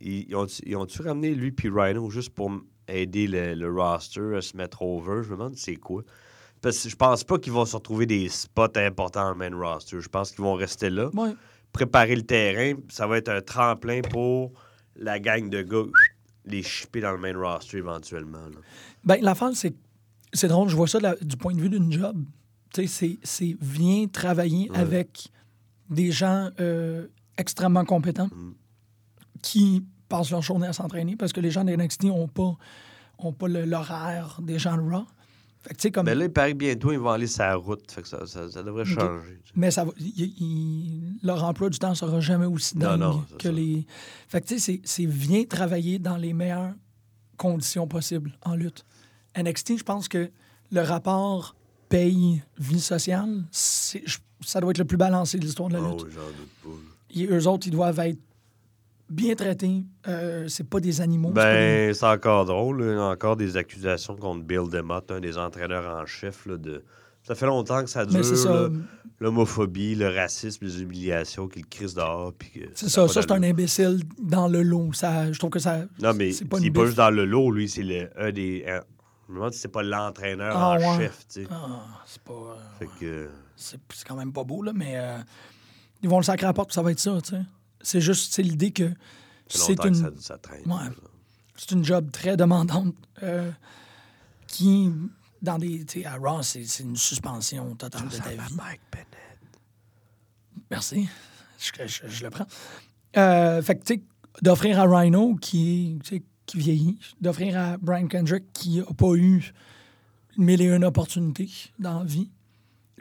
ils, 0.01 0.26
ils 0.30 0.36
ont, 0.36 0.45
ils 0.65 0.76
ont-tu 0.76 1.01
ramené 1.01 1.34
lui 1.34 1.51
puis 1.51 1.70
Rhino 1.70 2.09
juste 2.09 2.32
pour 2.32 2.51
aider 2.88 3.28
le, 3.28 3.55
le 3.55 3.72
roster 3.74 4.36
à 4.36 4.41
se 4.41 4.55
mettre 4.57 4.82
over? 4.82 5.24
Je 5.24 5.30
me 5.30 5.38
demande 5.38 5.55
c'est 5.55 5.76
quoi. 5.78 6.03
Parce 6.61 6.84
que 6.84 6.89
je 6.89 6.95
pense 6.95 7.24
pas 7.24 7.38
qu'ils 7.39 7.53
vont 7.53 7.65
se 7.65 7.76
retrouver 7.76 8.05
des 8.05 8.28
spots 8.30 8.78
importants 8.78 9.24
dans 9.34 9.38
le 9.39 9.49
main 9.49 9.55
roster. 9.57 10.01
Je 10.01 10.09
pense 10.09 10.32
qu'ils 10.32 10.43
vont 10.43 10.55
rester 10.55 10.89
là, 10.89 11.09
Ouais. 11.13 11.34
préparer 11.72 12.15
le 12.15 12.24
terrain. 12.24 12.78
Ça 12.89 13.07
va 13.07 13.18
être 13.18 13.30
un 13.30 13.41
tremplin 13.41 14.01
pour 14.01 14.51
la 14.95 15.20
gang 15.20 15.49
de 15.49 15.61
gars 15.61 15.84
les 16.45 16.63
shipper 16.63 17.01
dans 17.01 17.11
le 17.11 17.18
main 17.20 17.38
roster 17.38 17.78
éventuellement. 17.78 18.39
là. 18.47 18.57
Ben, 19.03 19.18
l'affaire, 19.22 19.51
c'est 19.53 19.74
c'est 20.34 20.47
drôle. 20.49 20.68
Je 20.68 20.76
vois 20.76 20.88
ça 20.88 20.99
la- 20.99 21.15
du 21.15 21.38
point 21.38 21.53
de 21.53 21.61
vue 21.61 21.70
d'une 21.70 21.91
job. 21.91 22.18
C'est- 22.74 23.20
c'est 23.24 23.57
viens 23.61 24.07
travailler 24.07 24.70
Ouais. 24.72 24.78
avec 24.78 25.30
des 25.89 26.11
gens 26.11 26.49
euh, 26.59 27.07
extrêmement 27.38 27.86
compétents 27.86 28.28
Mm. 28.34 28.53
qui 29.41 29.84
passent 30.09 30.32
leur 30.32 30.41
journée 30.41 30.68
à 30.68 30.74
s'entraîner 30.74 31.15
parce 31.15 31.34
que 31.34 31.41
les 31.41 31.51
gens 31.51 31.63
de 31.63 31.72
NXT 31.72 32.05
n'ont 32.05 32.28
pas, 32.28 32.55
ont 33.20 33.34
pas 33.34 33.47
le- 33.47 33.65
l'horaire 33.65 34.39
des 34.41 34.59
gens 34.59 34.78
de 34.78 34.82
Raw. 34.82 35.03
Fait 35.61 35.70
que, 35.74 35.76
tu 35.80 35.82
sais, 35.84 35.91
comme... 35.91 36.05
Mais 36.05 36.15
là, 36.15 36.26
il 36.26 36.32
paraît 36.32 36.53
que 36.53 36.57
bientôt, 36.57 36.91
ils 36.93 36.99
vont 36.99 37.09
aller 37.09 37.28
sur 37.28 37.43
la 37.43 37.55
route. 37.55 37.91
Fait 37.91 38.01
que 38.01 38.07
ça, 38.07 38.26
ça- 38.26 38.49
ça 38.49 38.63
devrait 38.63 38.86
changer. 38.86 39.39
Mais 39.55 39.72
ça 39.72 39.84
va, 39.84 39.91
il- 39.99 40.34
il- 40.39 41.20
leur 41.24 41.43
emploi 41.43 41.70
du 41.70 41.78
temps 41.80 41.93
sera 41.95 42.20
jamais 42.22 42.45
aussi 42.45 42.78
dingue 42.78 42.99
non, 42.99 43.26
que 43.38 43.43
ça. 43.49 43.51
les. 43.51 43.86
Fait 44.30 44.39
que 44.39 44.47
tu 44.47 44.59
sais, 44.59 44.59
c'est- 44.59 44.82
c'est 44.86 45.05
viens 45.05 45.43
travailler 45.43 45.99
dans 45.99 46.15
les 46.15 46.32
meilleures 46.34 46.74
conditions 47.38 47.88
possibles 47.88 48.38
en 48.45 48.55
lutte. 48.55 48.86
NXT, 49.36 49.78
je 49.80 49.84
pense 49.84 50.07
que 50.07 50.32
le 50.72 50.82
rapport 50.82 51.55
paye-vie 51.89 52.79
sociale, 52.79 53.43
c'est- 53.51 54.03
je- 54.05 54.17
ça 54.45 54.59
doit 54.61 54.71
être 54.71 54.77
le 54.77 54.85
plus 54.85 54.97
balancé 54.97 55.38
de 55.38 55.43
l'histoire 55.43 55.69
de 55.69 55.75
la 55.75 55.81
Ah 55.83 55.89
lutte. 55.91 56.05
oui, 56.05 56.13
là. 56.15 56.71
Et 57.15 57.25
eux 57.27 57.47
autres, 57.47 57.67
ils 57.67 57.71
doivent 57.71 57.99
être 57.99 58.19
bien 59.09 59.35
traités. 59.35 59.83
Euh, 60.07 60.47
c'est 60.49 60.67
pas 60.69 60.79
des 60.79 60.99
animaux. 61.01 61.29
c'est 61.29 61.35
pas 61.35 61.53
des- 61.53 61.88
Ben, 61.88 61.93
c'est 61.93 62.05
encore 62.05 62.45
drôle. 62.45 62.83
là. 62.83 62.91
Il 62.93 62.95
y 62.95 62.99
a 62.99 63.03
encore 63.05 63.38
des 63.38 63.55
accusations 63.57 64.15
contre 64.15 64.43
Bill 64.43 64.69
DeMott, 64.69 65.09
un 65.11 65.19
des 65.21 65.38
entraîneurs 65.38 66.01
en 66.01 66.05
chef. 66.05 66.45
là, 66.45 66.57
de... 66.57 66.83
Ça 67.23 67.35
fait 67.35 67.45
longtemps 67.45 67.83
que 67.83 67.89
ça 67.89 68.05
dure. 68.05 68.23
Ça. 68.23 68.53
là. 68.53 68.69
L'homophobie, 69.19 69.95
le 69.95 70.09
racisme, 70.09 70.63
les 70.65 70.81
humiliations, 70.81 71.47
qu'il 71.47 71.65
crise 71.65 71.93
dehors. 71.95 72.31
puis 72.38 72.63
C'est 72.75 72.88
ça. 72.89 73.07
Ça, 73.07 73.21
c'est 73.21 73.31
un 73.31 73.41
imbécile 73.43 74.01
dans 74.21 74.47
le 74.47 74.61
lot. 74.61 74.93
Ça, 74.93 75.31
je 75.31 75.39
trouve 75.39 75.49
que 75.49 75.59
ça. 75.59 75.85
Non, 76.01 76.13
mais 76.13 76.31
c'est 76.31 76.45
pas 76.45 76.57
pas, 76.59 76.85
juste 76.85 76.97
dans 76.97 77.09
le 77.09 77.25
lot, 77.25 77.49
lui, 77.51 77.67
c'est 77.67 78.11
un 78.17 78.31
des. 78.31 78.63
Je 79.28 79.32
me 79.34 79.38
demande 79.38 79.53
si 79.53 79.59
c'est 79.59 79.67
pas 79.67 79.84
l'entraîneur 79.84 80.55
Ah, 80.57 80.71
en 80.71 80.78
ouais. 80.78 80.97
chef, 80.97 81.28
tu 81.28 81.43
sais. 81.43 81.47
Ah, 81.51 81.84
c'est 82.05 82.21
pas. 82.21 82.34
euh, 82.34 82.55
Fait 82.80 82.88
que. 82.99 83.30
c'est 83.55 83.80
c'est 83.93 84.07
quand 84.07 84.15
même 84.15 84.32
pas 84.32 84.43
beau, 84.43 84.61
là, 84.63 84.71
mais 84.73 84.97
euh, 84.97 85.17
ils 86.01 86.09
vont 86.09 86.17
le 86.17 86.23
sacrer 86.23 86.45
à 86.45 86.49
la 86.49 86.53
porte, 86.53 86.69
puis 86.69 86.75
ça 86.75 86.82
va 86.82 86.91
être 86.91 86.99
ça, 86.99 87.19
tu 87.21 87.32
sais. 87.32 87.41
C'est 87.82 88.01
juste, 88.01 88.34
c'est 88.34 88.41
l'idée 88.43 88.71
que 88.71 88.91
c'est 89.47 89.73
une, 89.86 89.91
que 89.91 89.93
ça, 89.93 90.09
ça 90.19 90.38
traîne. 90.38 90.61
Ouais. 90.65 90.84
là. 90.86 90.91
c'est 91.55 91.71
une 91.71 91.84
job 91.84 92.09
très 92.11 92.36
demandante 92.38 92.95
euh, 93.23 93.51
qui, 94.47 94.91
dans 95.41 95.57
des. 95.59 95.86
Tu 95.86 96.01
sais, 96.01 96.05
à 96.05 96.15
Raw, 96.15 96.41
c'est 96.41 96.63
c'est 96.63 96.84
une 96.84 96.95
suspension 96.95 97.75
totale 97.75 98.07
de 98.07 98.15
ta 98.17 98.30
vie. 98.30 98.38
Mike 98.55 98.82
Bennett. 98.91 99.07
Merci. 100.71 101.07
Je, 101.59 101.71
je- 101.88 102.07
je 102.07 102.23
le 102.23 102.30
prends. 102.30 102.47
Euh, 103.17 103.61
fait 103.61 103.75
que, 103.78 103.84
tu 103.84 103.93
sais, 103.95 104.01
d'offrir 104.41 104.80
à 104.80 104.84
Rhino, 104.86 105.36
qui, 105.36 105.99
qui 106.48 106.58
vieillit, 106.58 106.98
d'offrir 107.22 107.58
à 107.60 107.78
Brian 107.78 108.08
Kendrick, 108.08 108.52
qui 108.54 108.78
n'a 108.80 108.86
pas 108.86 109.14
eu 109.16 109.54
mille 110.38 110.62
et 110.62 110.66
une 110.74 110.84
opportunités 110.86 111.50
dans 111.78 112.00
la 112.00 112.06
vie, 112.06 112.32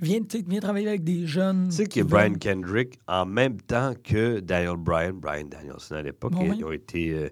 viens, 0.01 0.21
viens 0.47 0.61
travailler 0.61 0.89
avec 0.89 1.05
des 1.05 1.27
jeunes. 1.27 1.69
Tu 1.69 1.77
sais 1.77 1.87
qui 1.87 2.01
que 2.01 2.05
Brian 2.05 2.31
veulent- 2.31 2.39
Kendrick, 2.39 2.99
en 3.07 3.25
même 3.25 3.61
temps 3.63 3.95
que 4.03 4.41
Daniel 4.41 4.77
Bryan, 4.77 5.13
Brian 5.13 5.47
Danielson 5.47 5.95
à 5.95 6.03
l'époque, 6.03 6.33
ils, 6.41 6.51
oui. 6.51 6.57
ils 6.59 6.65
ont 6.65 6.73
été 6.73 7.13
euh, 7.15 7.29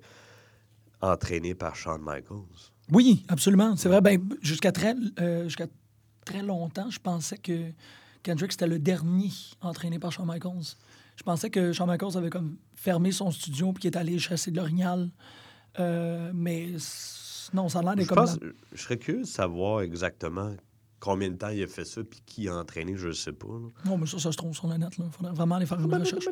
entraînés 1.00 1.54
par 1.54 1.76
Shawn 1.76 2.00
Michaels. 2.00 2.70
Oui, 2.92 3.24
absolument. 3.28 3.76
C'est 3.76 3.88
vrai. 3.88 4.00
Ben, 4.00 4.20
jusqu'à 4.40 4.72
très, 4.72 4.94
euh, 5.20 5.44
jusqu'à 5.44 5.66
très 6.24 6.42
longtemps, 6.42 6.90
je 6.90 6.98
pensais 7.00 7.38
que 7.38 7.72
Kendrick, 8.22 8.52
c'était 8.52 8.66
le 8.66 8.78
dernier 8.78 9.30
entraîné 9.60 9.98
par 9.98 10.12
Shawn 10.12 10.26
Michaels. 10.26 10.76
Je 11.16 11.22
pensais 11.22 11.50
que 11.50 11.72
Shawn 11.72 11.88
Michaels 11.88 12.16
avait 12.16 12.30
comme 12.30 12.56
fermé 12.74 13.10
son 13.12 13.30
studio 13.30 13.72
puis 13.72 13.82
qu'il 13.82 13.90
est 13.90 13.96
allé 13.96 14.18
chasser 14.18 14.50
de 14.50 14.56
l'orignal. 14.56 15.10
Euh, 15.80 16.30
mais 16.34 16.68
Non, 17.52 17.68
ça 17.68 17.80
a 17.80 17.82
l'air 17.82 17.96
d'être 17.96 18.04
Je, 18.04 18.14
comme... 18.14 18.24
pense, 18.24 18.38
je 18.72 18.82
serais 18.82 18.98
curieux 18.98 19.22
de 19.22 19.26
savoir 19.26 19.80
exactement 19.82 20.54
combien 21.00 21.30
de 21.30 21.36
temps 21.36 21.48
il 21.48 21.62
a 21.62 21.66
fait 21.66 21.84
ça 21.84 22.02
puis 22.02 22.20
qui 22.24 22.48
a 22.48 22.54
entraîné, 22.56 22.96
je 22.96 23.08
ne 23.08 23.12
sais 23.12 23.32
pas. 23.32 23.48
là. 23.48 23.68
Non, 23.90 23.98
mais 23.98 24.06
ça, 24.06 24.18
ça 24.18 24.32
se 24.32 24.36
trouve 24.36 24.54
sur 24.54 24.66
le 24.68 24.76
net. 24.76 24.90
Il 24.98 25.04
faudrait 25.10 25.32
vraiment 25.34 25.56
aller 25.56 25.66
faire 25.66 25.80
une 25.80 25.94
recherche. 25.94 26.28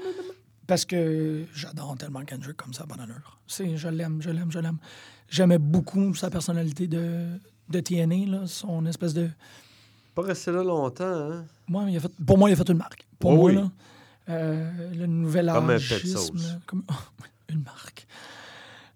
Parce 0.67 0.85
que 0.85 1.45
j'adore 1.55 1.97
tellement 1.99 2.25
Kendrick 2.25 2.57
comme 2.57 2.73
ça, 2.73 2.87
bonne 2.87 3.01
allure. 3.01 3.41
Je 3.49 3.89
l'aime, 3.89 4.23
je 4.23 4.31
l'aime, 4.31 4.51
je 4.51 4.59
l'aime. 4.61 4.79
J'aimais 5.29 5.59
beaucoup 5.59 6.15
sa 6.15 6.31
personnalité 6.31 6.87
de, 6.87 7.27
de 7.69 7.81
TNA, 7.81 8.27
là, 8.31 8.47
son 8.47 8.87
espèce 8.87 9.13
de... 9.13 9.29
Pas 10.15 10.23
resté 10.23 10.53
là 10.53 10.63
longtemps, 10.63 11.05
hein? 11.05 11.45
Moi, 11.69 11.87
il 11.89 11.97
a 11.97 12.01
fait, 12.01 12.13
pour 12.25 12.39
moi, 12.39 12.49
il 12.51 12.53
a 12.53 12.57
fait 12.57 12.69
une 12.69 12.77
marque. 12.79 13.07
Pour 13.19 13.33
Oh 13.33 13.37
moi, 13.37 13.51
oui. 13.51 13.55
là, 13.57 13.71
euh, 14.29 14.91
le 14.95 15.07
nouvel 15.07 15.51
Comme 15.53 15.71
un 15.71 15.79
pet 15.79 16.07
sauce. 16.07 16.33
là, 16.35 16.59
comme 16.67 16.85
une 17.49 17.63
marque. 17.63 18.07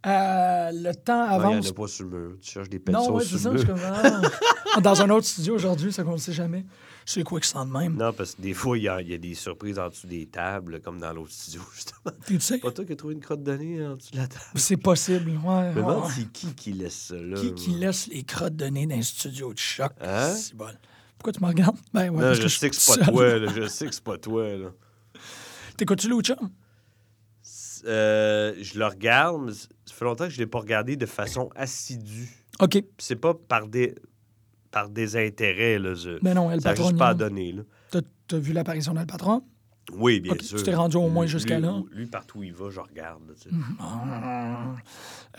Euh, 0.07 0.70
le 0.72 0.92
temps 0.94 1.26
Non, 1.26 1.34
Il 1.34 1.38
n'y 1.38 1.44
en 1.46 1.50
avance. 1.52 1.68
a 1.68 1.72
pas 1.72 1.88
sur 1.88 2.04
le 2.04 2.11
mur. 2.18 2.36
Tu 2.40 2.50
cherches 2.52 2.68
des 2.68 2.78
pets 2.78 2.94
non, 2.94 3.12
ouais, 3.12 3.24
c'est 3.24 3.38
ça. 3.38 3.50
le 3.50 3.57
je 3.59 3.64
suis 3.64 3.72
mur. 3.72 3.82
comme. 3.82 4.82
Dans 4.82 5.00
un 5.02 5.09
autre 5.11 5.26
studio 5.26 5.54
aujourd'hui, 5.54 5.90
ça 5.92 6.04
qu'on 6.04 6.12
ne 6.12 6.16
sait 6.18 6.32
jamais. 6.34 6.64
C'est 7.04 7.22
quoi 7.22 7.40
qui 7.40 7.48
sent 7.48 7.59
de 7.64 7.70
même? 7.70 7.96
Non, 7.96 8.12
parce 8.12 8.34
que 8.34 8.42
des 8.42 8.52
fois, 8.52 8.76
il 8.76 8.84
y, 8.84 8.88
a- 8.88 9.00
il 9.00 9.09
y 9.09 9.14
a 9.14 9.18
des 9.18 9.34
surprises 9.34 9.78
en 9.78 9.88
dessous 9.88 10.07
des 10.07 10.26
tables, 10.26 10.80
comme 10.80 10.98
dans 11.00 11.12
l'autre 11.12 11.30
studio, 11.32 11.61
justement. 11.74 12.12
Tu 12.26 12.38
sais, 12.40 12.59
Pas 12.59 12.70
toi 12.72 12.84
qui 12.84 12.92
as 12.92 12.96
trouvé 12.96 13.14
une 13.14 13.20
crotte 13.20 13.42
de 13.42 13.52
nez 13.57 13.86
en 13.86 13.96
dessous 13.96 14.11
de 14.12 14.18
la 14.18 14.26
table? 14.28 14.44
c'est 14.57 14.76
possible. 14.76 15.30
Ouais, 15.44 15.72
me 15.72 15.82
ouais, 15.82 16.09
c'est 16.14 16.30
qui 16.30 16.52
qui 16.54 16.72
laisse 16.72 17.07
ça 17.09 17.14
là. 17.16 17.40
Qui, 17.40 17.54
qui 17.54 17.70
laisse 17.70 18.07
les 18.09 18.22
crottes 18.22 18.57
de 18.57 18.66
nez 18.66 18.86
dans 18.86 18.96
un 18.96 19.02
studio 19.02 19.52
de 19.54 19.59
choc? 19.59 19.92
Hein? 20.00 20.34
C'est 20.34 20.54
bon. 20.54 20.66
Pourquoi 21.18 21.32
tu 21.32 21.40
me 21.42 21.46
regardes? 21.48 21.76
Ben 21.94 22.11
ouais, 22.11 22.16
Non, 22.16 22.20
parce 22.20 22.36
je 22.38 22.42
que 22.42 22.48
sais 22.48 22.70
que 22.70 22.76
c'est 22.76 22.98
pas 23.00 23.07
toi, 23.07 23.38
là. 23.38 23.52
Je 23.57 23.66
sais 23.68 23.86
que 23.86 23.94
c'est 23.94 24.04
pas 24.04 24.18
toi, 24.18 24.44
là. 24.57 24.68
T'écoutes-tu? 25.76 26.11
Euh, 27.87 28.55
je 28.61 28.78
le 28.78 28.87
regarde, 28.87 29.43
mais 29.47 29.53
ça 29.53 29.66
fait 29.87 30.05
longtemps 30.05 30.24
que 30.24 30.30
je 30.30 30.37
ne 30.39 30.45
l'ai 30.45 30.47
pas 30.51 30.59
regardé 30.61 30.97
de 30.97 31.07
façon 31.07 31.51
assidue. 31.55 32.28
OK. 32.61 32.82
C'est 32.99 33.16
pas 33.16 33.34
par 33.34 33.66
des 33.68 33.95
par 34.70 34.89
des 34.91 35.16
intérêts, 35.16 35.78
là. 35.78 35.95
je- 35.95 36.18
Ben 36.22 36.34
non, 36.34 36.51
El 36.51 36.61
ça 36.61 36.70
Patron. 36.70 36.84
juste 36.89 36.99
pas 36.99 37.09
à 37.09 37.14
donner, 37.14 37.53
là. 37.53 37.62
T'as 37.91 38.01
t'as 38.28 38.39
vu 38.39 38.53
l'apparition 38.53 38.93
d'El 38.93 39.07
Patron? 39.07 39.43
Oui, 39.93 40.18
bien 40.20 40.34
sûr. 40.41 40.59
tu 40.59 40.64
t'es 40.64 40.74
rendu 40.74 40.97
au 40.97 41.09
moins 41.09 41.26
jusqu'à 41.26 41.61
là. 41.61 41.80
Lui, 41.93 42.07
partout 42.07 42.41
où 42.41 42.43
il 42.43 42.53
va, 42.53 42.70
je 42.70 42.80
regarde. 42.80 43.22
là, 43.28 43.34
tu 43.41 43.49
sais. 43.51 43.57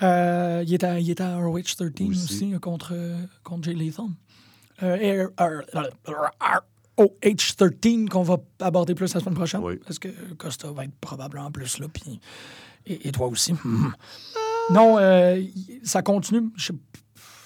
Euh, 0.04 0.64
il, 0.66 0.74
est 0.74 0.84
à, 0.86 1.00
il 1.00 1.10
est 1.10 1.20
à 1.22 1.38
ROH 1.38 1.62
13 1.64 1.92
aussi, 2.00 2.04
Aussi. 2.10 2.54
euh, 2.54 2.60
contre, 2.60 2.92
euh, 2.94 3.18
contre 3.44 3.66
Jay 3.66 3.74
Lethal. 3.74 4.06
Euh, 4.84 5.28
Air- 6.98 7.06
euh, 7.06 7.08
euh, 7.26 7.30
ROH 7.32 7.70
13 7.82 8.10
qu'on 8.10 8.24
va 8.24 8.38
aborder 8.60 8.96
plus 8.96 9.14
la 9.14 9.20
semaine 9.20 9.36
prochaine. 9.36 9.62
Oui. 9.64 9.76
Parce 9.86 10.00
que 10.00 10.10
Costa 10.38 10.72
va 10.72 10.86
être 10.86 10.96
probablement 11.00 11.52
plus 11.52 11.80
là. 11.80 11.88
Puis, 11.88 12.20
et, 12.86 13.08
et 13.08 13.12
toi 13.12 13.28
aussi. 13.28 13.54
Non, 14.70 14.98
euh, 15.00 15.42
ça 15.84 16.02
continue. 16.02 16.50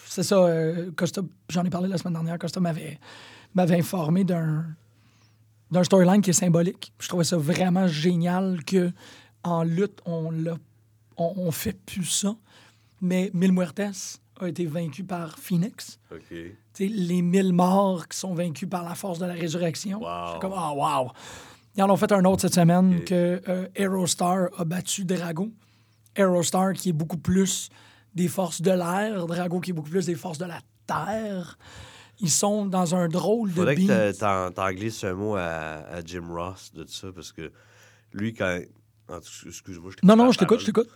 C'est 0.08 0.24
ça. 0.24 0.38
euh, 0.38 0.90
Costa, 0.96 1.22
j'en 1.50 1.64
ai 1.64 1.70
parlé 1.70 1.88
la 1.88 2.00
semaine 2.00 2.14
dernière. 2.14 2.40
Costa 2.40 2.60
m'avait 2.60 3.00
m'avait 3.54 3.78
informé 3.78 4.24
d'un 4.24 4.66
d'un 5.70 5.84
storyline 5.84 6.22
qui 6.22 6.32
est 6.32 6.34
symbolique. 6.34 6.92
Je 7.00 7.08
trouvais 7.08 7.24
ça 7.24 7.38
vraiment 7.38 7.86
génial 7.88 8.64
que 8.66 8.92
en 9.44 9.64
lutte, 9.64 10.02
on 10.08 10.34
on, 11.18 11.34
on 11.38 11.52
fait 11.52 11.74
plus 11.86 12.06
ça. 12.06 12.36
Mais 13.02 13.30
Mil 13.36 13.52
Muertes 13.52 14.20
a 14.42 14.48
été 14.50 14.66
vaincu 14.66 15.04
par 15.04 15.38
Phoenix. 15.38 16.00
OK. 16.12 16.20
Tu 16.30 16.56
sais, 16.74 16.88
les 16.88 17.22
mille 17.22 17.54
morts 17.54 18.08
qui 18.08 18.18
sont 18.18 18.34
vaincus 18.34 18.70
par 18.70 18.84
la 18.84 18.96
force 18.96 19.20
de 19.20 19.26
la 19.26 19.34
résurrection. 19.34 20.00
Wow. 20.00 20.40
Comme, 20.40 20.54
ah, 20.56 20.74
wow. 20.74 21.12
Ils 21.76 21.84
en 21.84 21.90
ont 21.90 21.98
fait 21.98 22.12
un 22.12 22.26
autre 22.26 22.42
cette 22.42 22.54
semaine 22.56 23.04
que 23.06 23.42
euh, 23.48 23.68
Aerostar 23.76 24.50
a 24.58 24.66
battu 24.66 25.06
Drago. 25.06 25.50
Aerostar 26.16 26.74
qui 26.74 26.90
est 26.90 26.94
beaucoup 26.94 27.18
plus 27.18 27.70
des 28.14 28.28
forces 28.28 28.62
de 28.62 28.72
l'air, 28.72 29.26
Drago 29.26 29.60
qui 29.62 29.70
est 29.72 29.74
beaucoup 29.74 29.90
plus 29.90 30.06
des 30.06 30.16
forces 30.16 30.38
de 30.38 30.46
la 30.46 30.60
terre. 30.86 31.58
Ils 32.20 32.30
sont 32.30 32.66
dans 32.66 32.94
un 32.94 33.08
drôle 33.08 33.50
de 33.50 33.56
Faudrait 33.56 33.76
que 33.76 34.50
t'en- 34.52 34.72
glisses 34.72 35.04
un 35.04 35.14
mot 35.14 35.36
à, 35.36 35.42
à 35.90 36.04
Jim 36.04 36.26
Ross 36.30 36.72
de 36.74 36.86
ça, 36.86 37.08
parce 37.14 37.32
que 37.32 37.52
lui, 38.14 38.34
quand. 38.34 38.60
tout 39.08 39.48
Excuse-moi, 39.48 39.92
je 39.92 40.06
Non, 40.06 40.16
non, 40.16 40.32
je 40.32 40.38
t'écoute, 40.40 40.60
je 40.60 40.66
t'écoute. 40.66 40.90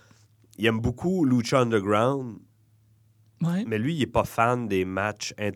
Il 0.57 0.65
aime 0.65 0.79
beaucoup 0.79 1.25
Lucha 1.25 1.61
Underground, 1.61 2.37
Ouais. 3.45 3.63
mais 3.67 3.77
lui, 3.77 3.95
il 3.95 4.01
est 4.01 4.07
pas 4.07 4.23
fan 4.23 4.67
des 4.67 4.85
matchs 4.85 5.33
puis 5.35 5.51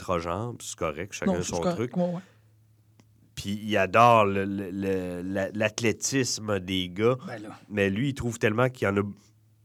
c'est 0.61 0.77
correct, 0.77 1.13
chacun 1.13 1.33
Non, 1.33 1.41
son 1.41 1.61
truc. 1.61 1.95
Ouais, 1.97 2.03
ouais. 2.03 2.21
Puis 3.35 3.59
il 3.63 3.77
adore 3.77 4.25
l'athlétisme 5.53 6.59
des 6.59 6.89
gars, 6.89 7.15
Ben 7.25 7.41
mais 7.69 7.89
lui, 7.89 8.09
il 8.09 8.13
trouve 8.13 8.37
tellement 8.37 8.69
qu'il 8.69 8.87
y 8.87 8.91
en 8.91 8.97
a, 8.97 9.01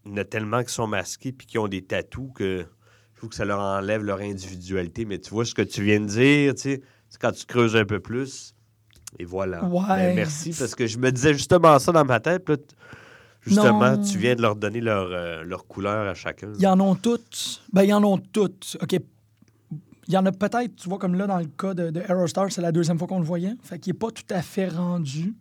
il 0.04 0.12
y 0.12 0.14
en 0.14 0.18
a 0.18 0.24
tellement 0.24 0.62
qui 0.62 0.72
sont 0.72 0.86
masqués 0.86 1.32
puis 1.32 1.46
qui 1.46 1.58
ont 1.58 1.66
des 1.66 1.82
tatous 1.82 2.30
que 2.34 2.64
je 3.14 3.18
trouve 3.18 3.30
que 3.30 3.36
ça 3.36 3.44
leur 3.44 3.58
enlève 3.58 4.04
leur 4.04 4.20
individualité. 4.20 5.04
Mais 5.04 5.18
tu 5.18 5.30
vois 5.30 5.44
ce 5.44 5.54
que 5.54 5.62
tu 5.62 5.82
viens 5.82 5.98
de 6.00 6.06
dire, 6.06 6.54
tu 6.54 6.60
sais, 6.60 6.82
quand 7.20 7.32
tu 7.32 7.46
creuses 7.46 7.74
un 7.74 7.84
peu 7.84 7.98
plus, 7.98 8.54
et 9.18 9.24
voilà. 9.24 9.60
Ben, 9.62 10.14
merci, 10.14 10.54
parce 10.58 10.74
que 10.74 10.86
je 10.86 10.98
me 10.98 11.10
disais 11.10 11.32
justement 11.34 11.78
ça 11.78 11.92
dans 11.92 12.04
ma 12.04 12.20
tête. 12.20 12.44
puis 12.44 12.56
là, 12.56 12.62
justement, 13.46 13.96
Non. 13.96 14.02
tu 14.02 14.18
viens 14.18 14.34
de 14.34 14.42
leur 14.42 14.56
donner 14.56 14.80
leur, 14.80 15.08
euh, 15.10 15.42
leur 15.44 15.66
couleur 15.66 16.08
à 16.08 16.14
chacun. 16.14 16.48
Ils 16.58 16.66
en 16.66 16.78
ont 16.80 16.94
toutes. 16.94 17.62
Ben, 17.72 17.82
ils 17.84 17.92
en 17.94 18.02
ont 18.04 18.18
toutes. 18.18 18.76
OK. 18.82 18.96
Il 20.06 20.12
y 20.12 20.18
en 20.18 20.26
a 20.26 20.32
peut-être, 20.32 20.76
tu 20.76 20.88
vois, 20.88 20.98
comme 20.98 21.14
là, 21.14 21.26
dans 21.26 21.38
le 21.38 21.46
cas 21.46 21.72
de, 21.72 21.90
de 21.90 22.00
Aerostar, 22.00 22.52
c'est 22.52 22.60
la 22.60 22.72
deuxième 22.72 22.98
fois 22.98 23.08
qu'on 23.08 23.20
le 23.20 23.24
voyait. 23.24 23.54
Fait 23.62 23.78
qu'il 23.78 23.92
n'est 23.94 23.98
pas 23.98 24.10
tout 24.10 24.22
à 24.30 24.42
fait 24.42 24.68
rendu. 24.68 25.34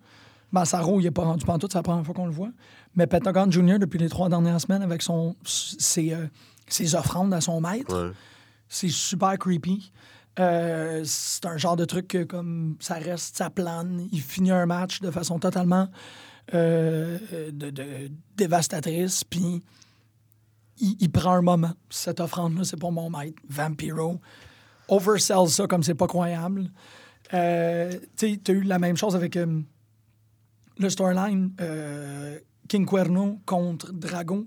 Massaro, 0.53 0.99
il 0.99 1.03
n'est 1.03 1.11
pas 1.11 1.23
rendu 1.23 1.43
tout, 1.43 1.67
c'est 1.69 1.75
la 1.75 1.83
première 1.83 2.05
fois 2.05 2.13
qu'on 2.13 2.27
le 2.27 2.31
voit. 2.31 2.51
Mais 2.95 3.07
Pentagon 3.07 3.49
Jr., 3.49 3.77
depuis 3.79 3.97
les 3.99 4.07
trois 4.07 4.29
dernières 4.29 4.61
semaines, 4.61 4.81
avec 4.83 5.01
son, 5.01 5.35
ses, 5.43 6.13
euh, 6.13 6.27
ses 6.67 6.95
offrandes 6.95 7.33
à 7.33 7.41
son 7.41 7.59
maître, 7.59 7.93
Ouais. 8.07 8.11
c'est 8.69 8.89
super 8.89 9.37
creepy. 9.37 9.91
Euh, 10.39 11.01
c'est 11.03 11.45
un 11.45 11.57
genre 11.57 11.75
de 11.75 11.85
truc 11.85 12.07
que, 12.07 12.23
comme 12.23 12.75
ça 12.79 12.95
reste, 12.95 13.35
ça 13.37 13.49
plane. 13.49 14.07
Il 14.11 14.21
finit 14.21 14.51
un 14.51 14.65
match 14.65 15.01
de 15.01 15.11
façon 15.11 15.39
totalement 15.39 15.87
euh, 16.53 17.17
de, 17.51 18.09
dévastatrice. 18.35 19.23
Puis 19.23 19.61
il, 20.79 21.09
prend 21.09 21.33
un 21.33 21.41
moment. 21.41 21.73
Cette 21.89 22.19
offrande-là, 22.19 22.63
c'est 22.63 22.77
pour 22.77 22.91
mon 22.91 23.09
maître, 23.09 23.41
Vampiro. 23.47 24.19
Oversell 24.89 25.47
ça 25.47 25.67
comme 25.67 25.83
c'est 25.83 25.95
pas 25.95 26.07
croyable. 26.07 26.69
Euh, 27.33 27.99
tu 28.17 28.37
t'as 28.39 28.53
eu 28.53 28.61
la 28.61 28.79
même 28.79 28.97
chose 28.97 29.15
avec 29.15 29.37
euh, 29.37 29.61
le 30.77 30.89
storyline 30.89 31.51
euh, 31.61 32.37
King 32.67 32.85
Cuerno 32.85 33.39
contre 33.45 33.91
Dragon. 33.91 34.45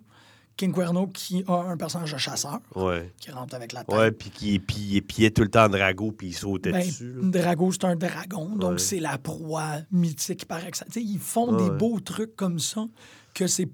King 0.56 0.72
Cuerno 0.72 1.06
qui 1.08 1.44
a 1.48 1.52
un 1.70 1.76
personnage 1.76 2.12
de 2.12 2.18
chasseur 2.18 2.60
Ouais. 2.74 3.12
qui 3.20 3.30
rentre 3.30 3.54
avec 3.54 3.72
la 3.72 3.84
tête. 3.84 3.94
Ouais, 3.96 4.10
puis 4.10 4.30
qui 4.30 4.58
puis 4.58 4.96
épiait 4.96 5.30
tout 5.30 5.42
le 5.42 5.50
temps 5.50 5.68
Drago, 5.68 6.12
puis 6.12 6.28
il 6.28 6.32
sautait 6.32 6.72
Ben, 6.72 6.86
dessus. 6.86 7.12
là. 7.12 7.20
Drago, 7.42 7.72
c'est 7.72 7.84
un 7.84 7.96
dragon, 7.96 8.56
donc 8.56 8.72
Ouais. 8.72 8.78
c'est 8.78 9.00
la 9.00 9.18
proie 9.18 9.76
mythique 9.92 10.46
par 10.46 10.64
excellence. 10.64 10.96
Ils 10.96 11.18
font 11.18 11.54
Ouais, 11.54 11.64
des 11.64 11.76
beaux 11.76 12.00
trucs 12.00 12.34
comme 12.36 12.58
ça 12.58 12.86
que 13.34 13.46
c'est. 13.46 13.68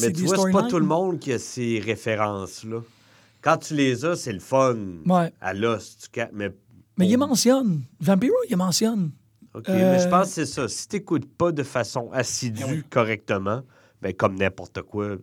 Mais 0.00 0.06
tu 0.06 0.22
des 0.22 0.26
vois, 0.26 0.38
c'est 0.46 0.52
pas 0.52 0.62
tout 0.68 0.78
le 0.78 0.86
monde 0.86 1.18
qui 1.18 1.32
a 1.34 1.38
ces 1.38 1.78
références-là. 1.80 2.80
Quand 3.42 3.58
tu 3.58 3.74
les 3.74 4.04
as, 4.06 4.16
c'est 4.16 4.32
le 4.32 4.38
fun. 4.40 4.76
Ouais. 5.04 5.32
À 5.40 5.52
l'os, 5.52 5.98
tu 5.98 6.20
Mais, 6.32 6.50
Mais 6.96 7.08
il 7.08 7.18
mentionne. 7.18 7.82
Vampiro, 8.00 8.34
il 8.48 8.56
mentionne. 8.56 9.10
OK, 9.54 9.68
Euh, 9.68 9.92
mais 9.92 9.98
je 10.02 10.08
pense 10.08 10.28
que 10.28 10.32
c'est 10.34 10.46
ça. 10.46 10.66
Si 10.68 10.88
tu 10.88 10.96
n'écoutes 10.96 11.26
pas 11.36 11.52
de 11.52 11.62
façon 11.62 12.08
assidue, 12.12 12.62
Ben 12.64 12.70
oui. 12.72 12.82
correctement, 12.88 13.60
ben 14.00 14.14
comme 14.14 14.36
n'importe 14.36 14.80
quoi. 14.82 15.16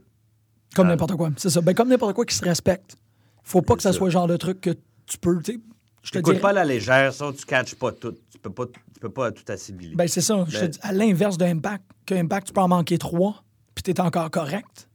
Comme 0.75 0.87
Ah. 0.87 0.91
n'importe 0.91 1.15
quoi. 1.15 1.29
C'est 1.37 1.49
ça. 1.49 1.61
Ben, 1.61 1.73
comme 1.73 1.89
n'importe 1.89 2.13
quoi 2.15 2.25
qui 2.25 2.35
se 2.35 2.43
respecte. 2.43 2.95
Faut 3.43 3.61
pas 3.61 3.75
que 3.75 3.81
ça 3.81 3.91
ça. 3.91 3.97
soit 3.97 4.07
le 4.07 4.11
genre 4.11 4.27
de 4.27 4.37
truc 4.37 4.61
que 4.61 4.71
tu 5.05 5.17
peux. 5.19 5.41
tu 5.41 5.53
sais, 5.53 5.59
Je 6.03 6.11
te 6.11 6.19
dirais. 6.19 6.39
pas 6.39 6.53
la 6.53 6.63
légère, 6.65 7.11
ça, 7.13 7.31
tu 7.37 7.45
catches 7.45 7.75
pas 7.75 7.91
tout. 7.91 8.13
Tu 8.31 8.37
peux 8.37 8.51
pas, 8.51 8.65
tu 8.67 8.99
peux 8.99 9.09
pas 9.09 9.31
tout 9.31 9.43
assimiler. 9.51 9.95
Ben, 9.95 10.07
c'est 10.07 10.21
ça. 10.21 10.45
Je 10.47 10.55
te 10.57 10.61
Ben- 10.61 10.69
dis, 10.69 10.79
à 10.83 10.91
l'inverse 10.91 11.37
de 11.37 11.45
Impact, 11.45 11.83
que 12.05 12.13
Impact, 12.15 12.47
tu 12.47 12.53
peux 12.53 12.61
en 12.61 12.67
manquer 12.67 12.97
trois, 12.97 13.43
puis 13.73 13.83
t'es 13.83 13.99
encore 13.99 14.29
correct. 14.29 14.88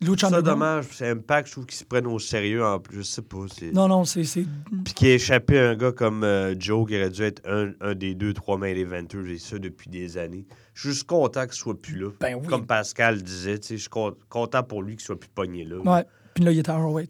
Lucha 0.00 0.28
ça, 0.30 0.40
dommage. 0.42 0.86
C'est 0.92 1.08
Impact, 1.10 1.48
je 1.48 1.52
trouve 1.52 1.66
qu'ils 1.66 1.78
se 1.78 1.84
prennent 1.84 2.06
au 2.06 2.18
sérieux 2.20 2.64
en 2.64 2.78
plus. 2.78 2.98
Je 2.98 3.02
sais 3.02 3.22
pas. 3.22 3.46
c'est- 3.52 3.72
Non, 3.72 3.88
non, 3.88 4.04
c'est. 4.04 4.22
c'est- 4.24 4.44
Puis 4.84 4.94
qui 4.94 5.06
a 5.06 5.14
échappé 5.14 5.58
à 5.58 5.70
un 5.70 5.74
gars 5.76 5.90
comme 5.92 6.22
euh, 6.22 6.54
Joe, 6.58 6.86
qui 6.88 6.94
aurait 6.96 7.10
dû 7.10 7.22
être 7.22 7.42
un, 7.48 7.72
un 7.80 7.94
des 7.94 8.14
deux, 8.14 8.32
trois 8.32 8.58
main 8.58 8.68
eventers, 8.68 9.26
et 9.26 9.38
ça 9.38 9.58
depuis 9.58 9.90
des 9.90 10.16
années. 10.16 10.46
Je 10.74 10.82
suis 10.82 10.90
juste 10.90 11.06
content 11.08 11.44
qu'il 11.46 11.54
soit 11.54 11.80
plus 11.80 11.98
là. 11.98 12.10
Ben 12.20 12.36
oui. 12.36 12.46
Comme 12.46 12.64
Pascal 12.66 13.20
disait, 13.22 13.58
tu 13.58 13.66
sais, 13.68 13.76
je 13.76 13.80
suis 13.82 13.88
con- 13.90 14.14
content 14.28 14.62
pour 14.62 14.82
lui 14.82 14.94
qu'il 14.96 15.04
soit 15.04 15.18
plus 15.18 15.30
pogné 15.34 15.64
là. 15.64 15.78
Ouais. 15.78 16.04
Puis 16.34 16.44
là, 16.44 16.52
il 16.52 16.58
est 16.58 16.68
à 16.68 16.76
ROH. 16.76 17.02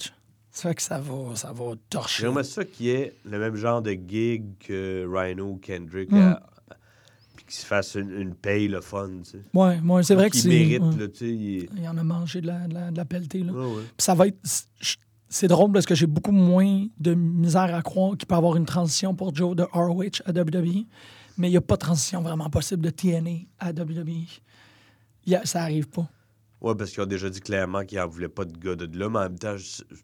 Ça 0.50 0.70
fait 0.70 0.74
que 0.74 0.82
ça 0.82 0.98
va, 0.98 1.36
ça 1.36 1.52
va 1.52 1.64
torcher. 1.90 2.22
J'aimerais 2.22 2.42
ça 2.44 2.64
qu'il 2.64 2.86
y 2.86 2.90
ait 2.90 3.14
le 3.24 3.38
même 3.38 3.54
genre 3.54 3.82
de 3.82 3.92
gig 3.92 4.44
que 4.66 5.06
Rhino 5.06 5.44
ou 5.50 5.56
Kendrick, 5.56 6.10
Mm. 6.10 6.16
à- 6.16 6.42
puis 7.48 7.56
qu'il 7.56 7.62
se 7.62 7.66
fasse 7.66 7.94
une, 7.94 8.10
une 8.10 8.34
paye 8.34 8.68
le 8.68 8.80
fun, 8.82 9.08
tu 9.24 9.30
sais. 9.30 9.40
Ouais, 9.54 9.80
ouais, 9.80 10.02
c'est 10.02 10.14
vrai 10.14 10.28
que 10.28 10.36
c'est. 10.36 10.48
mérite, 10.48 10.82
ouais. 10.82 10.96
là, 10.98 11.08
tu 11.08 11.16
sais. 11.16 11.28
il 11.30 11.68
Il 11.78 11.88
en 11.88 11.96
a 11.96 12.04
mangé 12.04 12.40
de 12.42 12.46
la, 12.46 12.68
de 12.68 12.74
la, 12.74 12.90
de 12.90 12.96
la 12.96 13.04
pelletée, 13.06 13.42
là. 13.42 13.52
Ouais, 13.52 13.82
ça 13.96 14.14
va 14.14 14.26
être. 14.26 14.38
c'est- 15.30 15.46
drôle 15.48 15.72
parce 15.72 15.86
que 15.86 15.94
j'ai 15.94 16.06
beaucoup 16.06 16.32
moins 16.32 16.86
de 16.98 17.14
misère 17.14 17.74
à 17.74 17.80
croire 17.82 18.16
qu'il 18.16 18.26
peut 18.26 18.34
y 18.34 18.38
avoir 18.38 18.56
une 18.56 18.66
transition 18.66 19.14
pour 19.14 19.34
Joe 19.34 19.56
de 19.56 19.62
ROH 19.72 20.22
à 20.26 20.32
WWE, 20.32 20.84
mais 21.38 21.48
il 21.48 21.50
n'y 21.52 21.56
a 21.56 21.60
pas 21.62 21.74
de 21.76 21.80
transition 21.80 22.20
vraiment 22.22 22.50
possible 22.50 22.82
de 22.82 22.90
TNA 22.90 23.46
à 23.58 23.72
WWE. 23.72 24.26
Il 25.26 25.34
a- 25.34 25.44
ça 25.46 25.62
arrive 25.62 25.88
pas. 25.88 26.08
Ouais, 26.60 26.74
parce 26.74 26.90
qu'ils 26.90 27.02
ont 27.02 27.06
déjà 27.06 27.30
dit 27.30 27.40
clairement 27.40 27.84
qu'ils 27.84 27.98
n'en 27.98 28.08
voulaient 28.08 28.28
pas 28.28 28.44
de 28.44 28.56
gars 28.58 28.74
de 28.76 28.98
là, 28.98 29.08
mais 29.08 29.18
en 29.18 29.22
même 29.22 29.38
temps, 29.38 29.56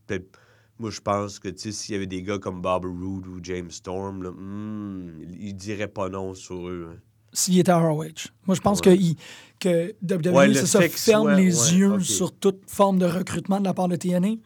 peut-être 0.06 0.38
Moi, 0.78 0.90
je 0.90 1.00
pense 1.00 1.38
que, 1.38 1.48
tu 1.48 1.58
sais, 1.58 1.72
s'il 1.72 1.92
y 1.92 1.96
avait 1.96 2.06
des 2.08 2.22
gars 2.24 2.38
comme 2.38 2.60
Bob 2.60 2.84
Roode 2.84 3.28
ou 3.28 3.38
James 3.44 3.70
Storm, 3.70 4.24
là, 4.24 4.30
hmm, 4.32 5.20
ils 5.38 5.54
diraient 5.54 5.86
pas 5.86 6.08
non 6.08 6.34
sur 6.34 6.68
eux. 6.68 6.88
hein. 6.92 6.98
S'il 7.34 7.58
était 7.58 7.72
à 7.72 7.78
ROH. 7.78 8.30
Moi, 8.46 8.54
je 8.54 8.60
pense 8.60 8.78
Ouais. 8.78 8.96
que, 8.96 9.00
il- 9.02 9.16
que 9.60 9.94
WWE, 10.02 10.34
Ouais, 10.34 10.54
c'est 10.54 10.66
ça, 10.66 10.80
ferme 10.88 11.32
les 11.34 11.74
yeux 11.74 12.00
sur 12.00 12.32
toute 12.32 12.62
forme 12.70 12.98
de 12.98 13.04
recrutement 13.06 13.58
de 13.60 13.64
la 13.64 13.74
part 13.74 13.88
de 13.88 13.96
TNA. 13.96 14.36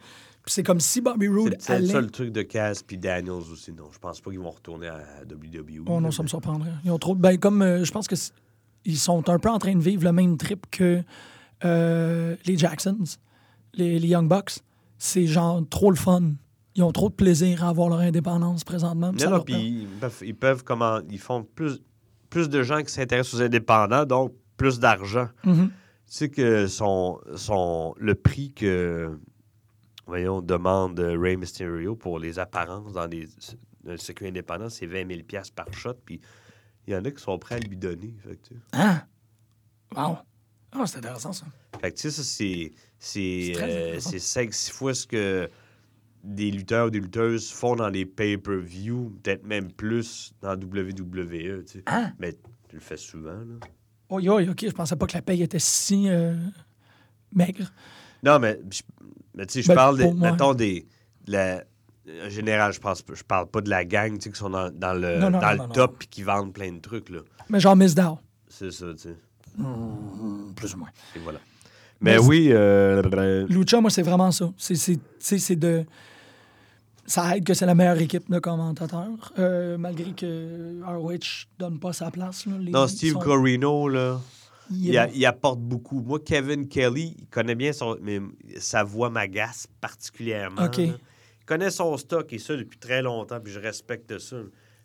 Puis 0.43 0.53
c'est 0.53 0.63
comme 0.63 0.79
si 0.79 0.99
Bobby 1.01 1.27
Roode 1.27 1.55
C'est 1.59 1.65
c'est 1.67 1.73
allait... 1.73 1.87
ça 1.93 2.01
le 2.01 2.09
truc 2.09 2.31
de 2.31 2.41
Cass 2.41 2.81
puis 2.83 2.97
Daniels 2.97 3.31
aussi. 3.51 3.71
Non, 3.71 3.85
je 3.91 3.99
pense 3.99 4.19
pas 4.19 4.31
qu'ils 4.31 4.39
vont 4.39 4.49
retourner 4.49 4.87
à 4.87 4.99
WWE. 5.29 5.83
Oh 5.87 6.01
non, 6.01 6.09
ça 6.11 6.23
me 6.23 6.27
surprendrait. 6.27 6.71
Ils 6.83 6.91
ont 6.91 6.97
trop... 6.97 7.13
Ben, 7.15 7.37
comme 7.37 7.61
euh, 7.61 7.83
je 7.85 7.91
pense 7.91 8.07
que 8.07 8.15
ils 8.85 8.97
sont 8.97 9.29
un 9.29 9.37
peu 9.39 9.49
en 9.49 9.59
train 9.59 9.75
de 9.75 9.81
vivre 9.81 10.03
le 10.03 10.11
même 10.11 10.37
trip 10.37 10.65
que 10.71 11.03
euh, 11.65 12.35
les 12.45 12.57
Jacksons, 12.57 12.97
les, 13.73 13.99
les 13.99 14.07
Young 14.07 14.27
Bucks. 14.27 14.59
C'est 14.97 15.27
genre 15.27 15.61
trop 15.69 15.91
le 15.91 15.95
fun. 15.97 16.31
Ils 16.75 16.83
ont 16.83 16.91
trop 16.91 17.09
de 17.09 17.13
plaisir 17.15 17.63
à 17.63 17.69
avoir 17.69 17.89
leur 17.89 17.99
indépendance 17.99 18.63
présentement. 18.63 19.11
Non, 19.11 19.29
non, 19.29 19.39
puis 19.41 19.53
permet- 19.53 19.67
ils 19.67 19.87
peuvent, 19.99 20.17
ils 20.25 20.35
peuvent 20.35 20.63
comment, 20.63 20.99
ils 21.09 21.19
font 21.19 21.43
plus, 21.43 21.79
plus 22.29 22.49
de 22.49 22.63
gens 22.63 22.81
qui 22.81 22.91
s'intéressent 22.91 23.35
aux 23.35 23.41
indépendants, 23.41 24.05
donc 24.05 24.33
plus 24.57 24.79
d'argent. 24.79 25.29
Mhm. 25.43 25.69
Tu 25.69 25.73
sais 26.05 26.29
que 26.29 26.67
son, 26.67 27.19
son, 27.35 27.93
le 27.97 28.15
prix 28.15 28.51
que, 28.53 29.17
voyons, 30.07 30.41
demande 30.41 30.99
Ray 30.99 31.37
Mysterio 31.37 31.95
pour 31.95 32.19
les 32.19 32.39
apparences 32.39 32.93
dans 32.93 33.05
les, 33.05 33.27
dans 33.83 33.91
le 33.91 33.97
circuit 33.97 34.27
indépendant, 34.27 34.69
c'est 34.69 34.87
20 34.87 35.07
000 35.07 35.21
par 35.55 35.71
shot, 35.73 35.93
puis 36.05 36.19
il 36.87 36.93
y 36.93 36.95
en 36.95 37.05
a 37.05 37.11
qui 37.11 37.21
sont 37.21 37.37
prêts 37.37 37.55
à 37.55 37.59
lui 37.59 37.77
donner. 37.77 38.15
Fait 38.23 38.35
que. 38.35 38.55
Hein? 38.73 39.03
Wow. 39.95 40.17
Ah, 40.71 40.85
c'est 40.85 40.97
intéressant, 40.97 41.33
ça. 41.33 41.45
Fait 41.81 41.91
que, 41.91 41.95
tu 41.97 42.01
sais, 42.03 42.11
ça, 42.11 42.23
c'est, 42.23 42.71
c'est, 42.97 43.53
euh, 43.57 43.93
intéressant. 43.93 44.09
c'est 44.11 44.49
5-6 44.49 44.71
fois 44.71 44.93
ce 44.93 45.07
que 45.07 45.49
des 46.23 46.51
lutteurs 46.51 46.87
ou 46.87 46.89
des 46.89 46.99
lutteuses 46.99 47.51
font 47.51 47.75
dans 47.75 47.89
les 47.89 48.05
pay-per-view, 48.05 49.19
peut-être 49.23 49.45
même 49.45 49.71
plus 49.71 50.33
dans 50.41 50.53
WWE, 50.55 51.63
tu 51.63 51.63
sais. 51.65 51.83
Hein? 51.87 52.11
Mais 52.19 52.33
tu 52.67 52.75
le 52.75 52.79
fais 52.81 52.97
souvent, 52.97 53.31
là. 53.31 53.67
Oui, 54.09 54.27
oui, 54.27 54.49
OK. 54.49 54.65
Je 54.65 54.71
pensais 54.71 54.95
pas 54.95 55.05
que 55.05 55.13
la 55.13 55.21
paye 55.21 55.43
était 55.43 55.59
si 55.59 56.09
euh, 56.09 56.33
maigre. 57.33 57.71
Non, 58.23 58.39
mais, 58.39 58.59
mais 59.35 59.45
tu 59.45 59.53
sais, 59.53 59.61
je 59.61 59.67
Ben, 59.67 59.75
parle, 59.75 59.97
des, 59.97 60.11
mettons, 60.13 60.53
des... 60.53 60.85
la- 61.27 61.63
en 62.25 62.29
général, 62.29 62.73
je 62.73 62.79
pense 62.79 63.03
pas- 63.03 63.13
je 63.13 63.23
parle 63.23 63.47
pas 63.47 63.61
de 63.61 63.69
la 63.69 63.85
gang, 63.85 64.15
tu 64.17 64.23
sais, 64.23 64.31
qui 64.31 64.39
sont 64.39 64.49
dans, 64.49 64.71
dans 64.71 64.93
le, 64.93 65.19
Non, 65.19 65.29
non, 65.29 65.39
dans 65.39 65.55
non, 65.55 65.67
le 65.67 65.73
top 65.73 66.01
et 66.03 66.07
qui 66.07 66.23
vendent 66.23 66.53
plein 66.53 66.71
de 66.71 66.79
trucs, 66.79 67.09
là. 67.09 67.19
Mais 67.49 67.59
genre 67.59 67.75
Miss 67.75 67.93
Dow. 67.93 68.17
C'est 68.47 68.71
ça, 68.71 68.87
tu 68.93 68.97
sais. 69.09 69.15
Hmm, 69.55 70.53
plus 70.55 70.73
ou 70.73 70.79
moins. 70.79 70.89
Et 71.15 71.19
voilà. 71.19 71.39
Mais 72.01 72.17
oui, 72.17 72.47
euh, 72.51 73.45
Lucha, 73.47 73.79
moi, 73.81 73.89
c'est 73.91 74.01
vraiment 74.01 74.31
ça. 74.31 74.51
C'est 74.57 75.55
de. 75.55 75.85
Ça 77.09 77.35
aide 77.35 77.43
que 77.43 77.55
c'est 77.55 77.65
la 77.65 77.73
meilleure 77.73 77.97
équipe 77.99 78.29
de 78.29 78.37
commentateurs, 78.37 79.33
euh, 79.39 79.77
malgré 79.79 80.11
que 80.13 80.79
ROH 80.85 81.47
donne 81.57 81.79
pas 81.79 81.91
sa 81.91 82.11
place. 82.11 82.45
Là. 82.45 82.53
Les- 82.59 82.71
non, 82.71 82.87
Steve 82.87 83.13
sont- 83.13 83.19
Corino, 83.19 83.87
là, 83.89 84.19
il 84.71 84.95
a- 84.95 85.09
apporte 85.29 85.59
beaucoup. 85.59 86.01
Moi, 86.01 86.19
Kevin 86.23 86.67
Kelly, 86.67 87.15
il 87.17 87.25
connaît 87.27 87.55
bien 87.55 87.73
son... 87.73 87.97
Mais 88.03 88.19
sa 88.59 88.83
voix 88.83 89.09
m'agace 89.09 89.65
particulièrement. 89.81 90.69
Il 90.77 90.93
connaît 91.47 91.71
son 91.71 91.97
stock 91.97 92.31
et 92.31 92.37
ça 92.37 92.55
depuis 92.55 92.77
très 92.77 93.01
longtemps, 93.01 93.39
puis 93.39 93.51
je 93.51 93.59
respecte 93.59 94.19
ça. 94.19 94.35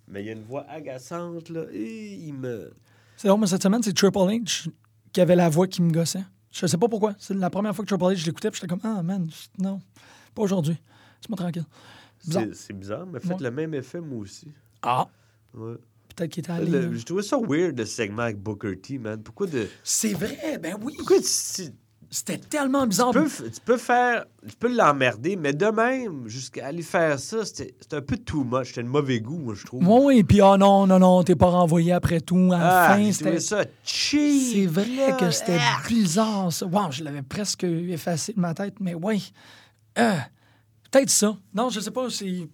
Mais 0.08 0.22
il 0.22 0.26
y 0.26 0.28
a 0.30 0.32
une 0.32 0.44
voix 0.44 0.64
agaçante, 0.70 1.50
là, 1.50 1.64
et 1.72 2.14
il 2.14 2.32
me... 2.32 2.72
C'est 3.18 3.28
drôle, 3.28 3.40
mais 3.40 3.46
cette 3.46 3.62
semaine, 3.62 3.82
c'est 3.82 3.92
Triple 3.92 4.16
H 4.18 4.68
qui 5.12 5.20
avait 5.20 5.36
la 5.36 5.50
voix 5.50 5.66
qui 5.68 5.82
me 5.82 5.90
gossait. 5.92 6.24
Je 6.50 6.66
sais 6.66 6.78
pas 6.78 6.88
pourquoi. 6.88 7.14
C'est 7.18 7.34
la 7.34 7.50
première 7.50 7.74
fois 7.76 7.84
que 7.84 7.88
Triple 7.94 8.04
H, 8.14 8.16
je 8.16 8.26
l'écoutais, 8.26 8.50
puis 8.50 8.60
j'étais 8.62 8.68
comme, 8.74 8.80
ah, 8.82 9.02
man, 9.02 9.28
non, 9.58 9.80
pas 10.34 10.40
aujourd'hui. 10.42 10.72
Laisse-moi 11.20 11.36
tranquille. 11.36 11.64
C'est 12.52 12.72
bizarre, 12.72 13.06
mais 13.06 13.20
faites 13.20 13.32
Ouais. 13.32 13.44
le 13.44 13.50
même 13.50 13.74
effet, 13.74 14.00
moi 14.00 14.20
aussi. 14.20 14.48
Ah, 14.82 15.06
Ouais. 15.56 15.74
peut-être 16.14 16.30
qu'il 16.30 16.40
était 16.40 16.52
allé. 16.52 16.72
Euh, 16.72 16.92
je 16.96 17.04
trouvais 17.04 17.22
ça 17.22 17.38
weird, 17.38 17.78
le 17.78 17.84
segment 17.84 18.22
avec 18.22 18.38
Booker 18.38 18.76
T, 18.78 18.98
man. 18.98 19.22
Pourquoi 19.22 19.46
de... 19.46 19.68
C'est 19.82 20.12
vrai, 20.14 20.58
ben 20.60 20.76
oui. 20.82 20.94
Pourquoi 20.98 21.18
tu, 21.18 21.70
C'était 22.10 22.38
tellement 22.38 22.86
bizarre. 22.86 23.10
peux, 23.12 23.28
tu 23.28 23.60
peux 23.64 23.76
faire... 23.76 24.24
Tu 24.46 24.54
peux 24.56 24.72
l'emmerder, 24.74 25.36
mais 25.36 25.52
de 25.52 25.66
même, 25.66 26.28
jusqu'à 26.28 26.66
aller 26.66 26.82
faire 26.82 27.18
ça, 27.18 27.44
c'était 27.44 27.74
un 27.92 28.00
peu 28.02 28.16
too 28.16 28.44
much. 28.44 28.68
C'était 28.68 28.82
de 28.84 28.88
mauvais 28.88 29.20
goût, 29.20 29.38
moi, 29.38 29.54
je 29.54 29.64
trouve. 29.64 29.86
Oui, 29.86 30.00
oui, 30.04 30.24
puis 30.24 30.40
ah 30.40 30.56
non, 30.56 30.86
non, 30.86 30.98
non, 30.98 31.22
t'es 31.24 31.34
pas 31.34 31.48
renvoyé 31.50 31.92
après 31.92 32.20
tout. 32.20 32.50
À 32.52 32.58
la 32.58 32.82
ah, 32.84 32.96
fin, 32.96 33.12
c'était. 33.12 33.40
ça 33.40 33.64
cheap. 33.84 34.52
C'est 34.52 34.66
vrai 34.66 35.16
que 35.18 35.30
c'était 35.30 35.58
bizarre, 35.88 36.52
ça. 36.52 36.66
Wow, 36.66 36.90
je 36.90 37.02
l'avais 37.04 37.22
presque 37.22 37.64
effacé 37.64 38.32
de 38.32 38.40
ma 38.40 38.54
tête, 38.54 38.74
mais 38.80 38.94
oui. 38.94 39.32
Euh, 39.98 40.12
Peut-être 40.94 41.10
ça. 41.10 41.36
Non, 41.52 41.70
je 41.70 41.80
sais 41.80 41.90
pas, 41.90 42.08
c'est... 42.08 42.48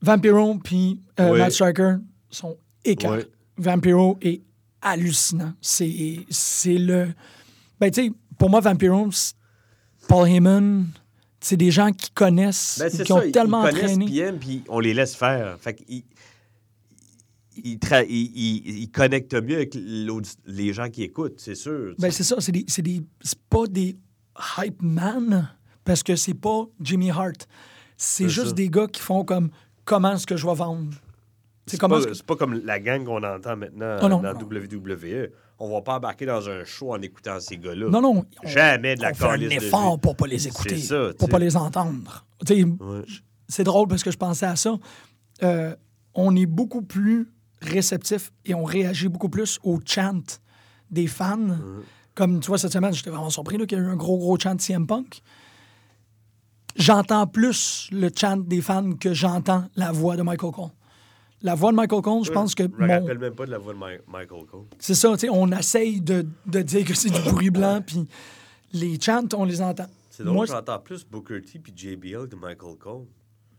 Vampiro 0.00 0.58
puis 0.58 1.00
euh, 1.18 1.32
Oui. 1.32 1.38
Matt 1.38 1.52
Striker 1.52 1.96
sont 2.30 2.56
écœurants. 2.84 3.16
Ouais. 3.16 3.26
Vampiro 3.56 4.18
est 4.22 4.42
hallucinant. 4.80 5.54
C'est 5.60 6.20
c'est 6.30 6.78
le... 6.78 7.08
Ben, 7.80 7.90
tu 7.90 8.04
sais, 8.06 8.12
pour 8.38 8.48
moi, 8.50 8.60
Vampiro, 8.60 9.08
Paul 10.08 10.28
Heyman, 10.28 10.86
c'est 11.40 11.56
des 11.56 11.70
gens 11.70 11.90
qui 11.90 12.10
connaissent, 12.10 12.78
Ben, 12.78 13.04
qui 13.04 13.12
ont 13.12 13.22
ils- 13.22 13.32
tellement 13.32 13.66
ils 13.66 13.70
connaissent 13.74 13.96
entraîné. 13.96 14.32
Puis 14.38 14.62
on 14.68 14.78
les 14.78 14.94
laisse 14.94 15.14
faire. 15.16 15.58
Fait 15.60 15.74
qu'ils 15.74 16.04
ils, 17.56 17.78
ils- 18.82 18.90
connectent 18.90 19.34
mieux 19.34 19.56
avec 19.56 19.74
les 20.46 20.72
gens 20.72 20.90
qui 20.90 21.02
écoutent, 21.02 21.38
c'est 21.40 21.54
sûr. 21.54 21.94
Ben, 21.98 22.10
c'est 22.10 22.24
ça, 22.24 22.36
c'est 22.40 22.52
des, 22.52 22.64
c'est 22.68 22.82
des, 22.82 23.02
c'est 23.20 23.38
pas 23.48 23.66
des 23.66 23.96
hype 24.58 24.80
man 24.82 25.50
parce 25.84 26.02
que 26.02 26.16
c'est 26.16 26.34
pas 26.34 26.64
Jimmy 26.80 27.10
Hart. 27.10 27.46
C'est 27.96 28.28
juste 28.28 28.48
ça. 28.48 28.52
des 28.54 28.68
gars 28.70 28.86
qui 28.86 29.00
font 29.00 29.24
comme 29.24 29.50
comment 29.84 30.12
est-ce 30.14 30.26
que 30.26 30.36
je 30.36 30.46
vais 30.46 30.54
vendre? 30.54 30.92
C'est 31.66 31.80
pas, 31.80 31.88
que- 31.88 32.34
comme 32.34 32.60
la 32.64 32.78
gang 32.78 33.04
qu'on 33.04 33.22
entend 33.22 33.56
maintenant 33.56 33.96
Oh 34.02 34.08
non, 34.08 34.20
dans 34.20 34.34
non. 34.34 34.40
WWE. 34.40 35.30
On 35.58 35.70
va 35.72 35.80
pas 35.82 35.96
embarquer 35.96 36.26
dans 36.26 36.46
un 36.48 36.64
show 36.64 36.92
en 36.92 37.00
écoutant 37.00 37.38
ces 37.40 37.56
gars-là. 37.56 37.88
Non, 37.88 38.02
non. 38.02 38.24
on- 38.44 38.48
Jamais 38.48 38.96
de 38.96 39.02
la 39.02 39.12
on 39.12 39.14
fait 39.14 39.24
un 39.28 39.38
de 39.38 39.44
effort 39.50 39.98
pour 40.00 40.16
pas 40.16 40.26
les 40.26 40.46
écouter, 40.48 40.76
ça, 40.78 41.10
pour 41.18 41.28
pas 41.28 41.38
les 41.38 41.56
entendre. 41.56 42.26
Ouais. 42.50 42.64
C'est 43.48 43.64
drôle 43.64 43.88
parce 43.88 44.02
que 44.02 44.10
je 44.10 44.16
pensais 44.18 44.46
à 44.46 44.56
ça. 44.56 44.76
Euh, 45.42 45.74
on 46.14 46.34
est 46.36 46.46
beaucoup 46.46 46.82
plus 46.82 47.28
réceptif 47.62 48.30
et 48.44 48.54
on 48.54 48.64
réagit 48.64 49.08
beaucoup 49.08 49.28
plus 49.30 49.58
au 49.62 49.78
chant 49.86 50.20
des 50.90 51.06
fans. 51.06 51.56
Comme 52.14 52.40
tu 52.40 52.46
vois, 52.48 52.58
cette 52.58 52.72
semaine, 52.72 52.92
j'étais 52.94 53.10
vraiment 53.10 53.30
surpris 53.30 53.56
là, 53.58 53.66
qu'il 53.66 53.76
y 53.78 53.80
a 53.80 53.84
eu 53.84 53.88
un 53.88 53.96
gros, 53.96 54.18
gros 54.18 54.38
chant 54.38 54.54
de 54.54 54.60
CM 54.60 54.86
Punk. 54.86 55.20
J'entends 56.76 57.26
plus 57.26 57.88
le 57.92 58.10
chant 58.14 58.36
des 58.36 58.60
fans 58.60 58.92
que 58.94 59.14
j'entends 59.14 59.64
la 59.76 59.92
voix 59.92 60.16
de 60.16 60.22
Michael 60.22 60.50
Cole. 60.52 60.70
La 61.42 61.54
voix 61.54 61.70
de 61.70 61.76
Michael 61.76 62.02
Cole, 62.02 62.24
je 62.24 62.32
pense 62.32 62.54
que 62.54 62.64
Je 62.64 62.68
me 62.68 62.86
mon- 62.86 63.00
rappelle 63.00 63.18
même 63.18 63.34
pas 63.34 63.46
de 63.46 63.50
la 63.50 63.58
voix 63.58 63.74
de 63.74 63.78
Mi- 63.78 64.00
Michael 64.08 64.44
Cole. 64.50 64.64
c'est 64.78 64.94
ça, 64.94 65.12
tu 65.12 65.18
sais, 65.20 65.28
on 65.30 65.50
essaye 65.52 66.00
de, 66.00 66.26
de 66.46 66.62
dire 66.62 66.84
que 66.84 66.94
c'est 66.94 67.10
du 67.10 67.20
bruit 67.30 67.50
blanc, 67.50 67.80
puis 67.86 68.06
les 68.72 68.98
chants, 69.00 69.22
on 69.36 69.44
les 69.44 69.60
entend. 69.60 69.86
C'est 70.10 70.24
drôle, 70.24 70.46
j'entends 70.46 70.78
plus 70.78 71.04
Booker 71.04 71.42
T 71.42 71.58
puis 71.58 71.72
JBL 71.76 72.28
que 72.28 72.36
Michael 72.36 72.76
Cole. 72.78 73.04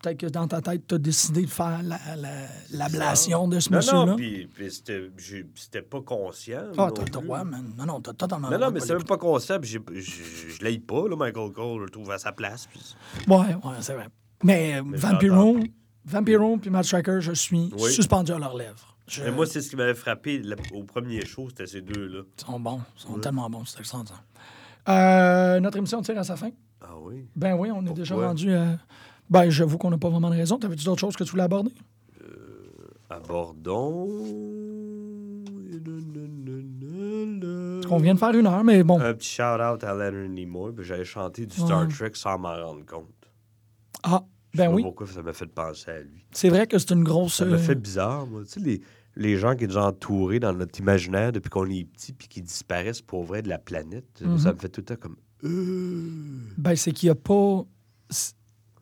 Peut-être 0.05 0.19
que 0.19 0.25
dans 0.27 0.47
ta 0.47 0.61
tête, 0.61 0.87
tu 0.87 0.95
as 0.95 0.97
décidé 0.97 1.41
de 1.43 1.49
faire 1.49 1.81
la- 1.83 1.99
la- 2.15 2.47
l'ablation 2.71 3.47
de 3.47 3.59
ce 3.59 3.71
monsieur-là. 3.73 4.05
non, 4.05 4.15
puis, 4.15 4.47
puis 4.47 4.71
c'était 4.71 5.81
pas 5.81 6.01
conscient. 6.01 6.61
Ah, 6.77 6.89
t'as 6.93 7.03
le 7.03 7.09
droit, 7.09 7.43
man. 7.43 7.73
Non, 7.77 7.85
non, 7.85 8.01
t'as 8.01 8.13
totalement 8.13 8.49
Non, 8.49 8.59
non, 8.59 8.71
mais 8.71 8.79
c'est 8.79 8.93
même 8.93 9.03
pas 9.03 9.17
conscient. 9.17 9.59
puis 9.59 9.69
Je 9.69 10.63
l'aille 10.63 10.79
pas, 10.79 11.07
là, 11.09 11.15
Michael 11.15 11.51
Cole. 11.51 11.79
Je 11.79 11.83
le 11.85 11.89
trouve 11.89 12.11
à 12.11 12.17
sa 12.17 12.31
place. 12.31 12.67
l'écouter. 12.73 13.31
Ouais, 13.31 13.55
ouais, 13.69 13.75
c'est 13.81 13.93
vrai. 13.93 14.07
Mais, 14.43 14.75
euh, 14.75 14.83
Mais 14.85 14.97
Vampiro, 14.97 15.57
Vampiro 16.05 16.57
puis 16.57 16.69
Matt 16.69 16.85
Striker, 16.85 17.17
je 17.21 17.31
suis 17.31 17.71
Oui. 17.77 17.91
suspendu 17.91 18.31
à 18.31 18.37
leurs 18.37 18.55
lèvres. 18.55 18.95
Je- 19.07 19.23
Mais 19.23 19.31
moi, 19.31 19.45
c'est 19.45 19.61
ce 19.61 19.69
qui 19.69 19.75
m'avait 19.75 19.93
frappé 19.95 20.39
la- 20.39 20.55
au 20.73 20.83
premier 20.83 21.25
show, 21.25 21.47
c'était 21.49 21.67
ces 21.67 21.81
deux-là. 21.81 22.21
Ils 22.39 22.45
sont 22.45 22.59
bons, 22.59 22.81
ils 22.97 23.01
sont 23.01 23.19
tellement 23.19 23.49
bons, 23.49 23.63
c'est 23.65 23.79
extraordinaire. 23.79 24.23
Euh, 24.89 25.59
notre 25.59 25.77
émission 25.77 26.01
tire 26.01 26.17
à 26.19 26.23
sa 26.23 26.35
fin. 26.35 26.49
Ah 26.81 26.93
oui? 27.01 27.27
Ben 27.35 27.55
oui, 27.55 27.69
on 27.71 27.85
est 27.87 27.93
déjà 27.93 28.15
rendu 28.15 28.53
à... 28.53 28.77
Ben, 29.29 29.49
j'avoue 29.49 29.77
qu'on 29.77 29.89
n'a 29.89 29.97
pas 29.97 30.09
vraiment 30.09 30.29
de 30.29 30.35
raison. 30.35 30.57
T'avais-tu 30.59 30.85
d'autres 30.85 31.01
choses 31.01 31.15
que 31.15 31.23
tu 31.23 31.31
voulais 31.31 31.43
aborder? 31.43 31.71
Abordons. 33.09 34.07
On 37.89 37.97
vient 37.97 38.13
de 38.15 38.19
faire 38.19 38.33
une 38.33 38.47
heure, 38.47 38.63
mais 38.63 38.83
bon. 38.83 38.99
Un 38.99 39.13
petit 39.13 39.29
shout-out 39.29 39.83
à 39.83 39.93
Leonard 39.93 40.29
Nimoy. 40.29 40.73
puis 40.73 40.85
J'avais 40.85 41.05
chanté 41.05 41.45
du 41.45 41.55
Star 41.55 41.81
Ouais. 41.83 41.87
Trek 41.93 42.11
sans 42.15 42.37
m'en 42.39 42.55
rendre 42.55 42.85
compte. 42.85 43.05
Ah, 44.03 44.23
Je 44.53 44.57
sais 44.59 44.63
ben 44.65 44.69
pas 44.69 44.75
oui. 44.75 44.83
pourquoi 44.83 45.07
ça 45.07 45.21
m'a 45.21 45.33
fait 45.33 45.45
penser 45.47 45.91
à 45.91 45.99
lui. 46.01 46.25
C'est 46.31 46.49
vrai 46.49 46.67
que 46.67 46.77
c'est 46.79 46.91
une 46.91 47.03
grosse... 47.03 47.35
Ça 47.35 47.45
me 47.45 47.53
euh, 47.53 47.57
fait 47.57 47.75
bizarre, 47.75 48.25
moi. 48.27 48.41
Tu 48.43 48.51
sais, 48.51 48.59
les, 48.59 48.81
les 49.15 49.37
gens 49.37 49.55
qui 49.55 49.67
nous 49.67 49.77
ont 49.77 49.81
entourés 49.81 50.39
dans 50.39 50.53
notre 50.53 50.79
imaginaire 50.79 51.31
depuis 51.31 51.49
qu'on 51.49 51.69
est 51.69 51.83
petit 51.85 52.13
puis 52.13 52.27
qui 52.27 52.41
disparaissent 52.41 53.01
pour 53.01 53.23
vrai 53.23 53.41
de 53.41 53.49
la 53.49 53.57
planète, 53.59 54.21
Mhm. 54.21 54.37
ça 54.39 54.53
me 54.53 54.57
fait 54.57 54.69
tout 54.69 54.81
le 54.81 54.85
temps 54.85 54.95
comme. 54.99 55.15
Euh. 55.43 56.09
Ben, 56.57 56.75
c'est 56.75 56.91
qu'il 56.91 57.07
n'y 57.07 57.11
a 57.11 57.15
pas. 57.15 57.63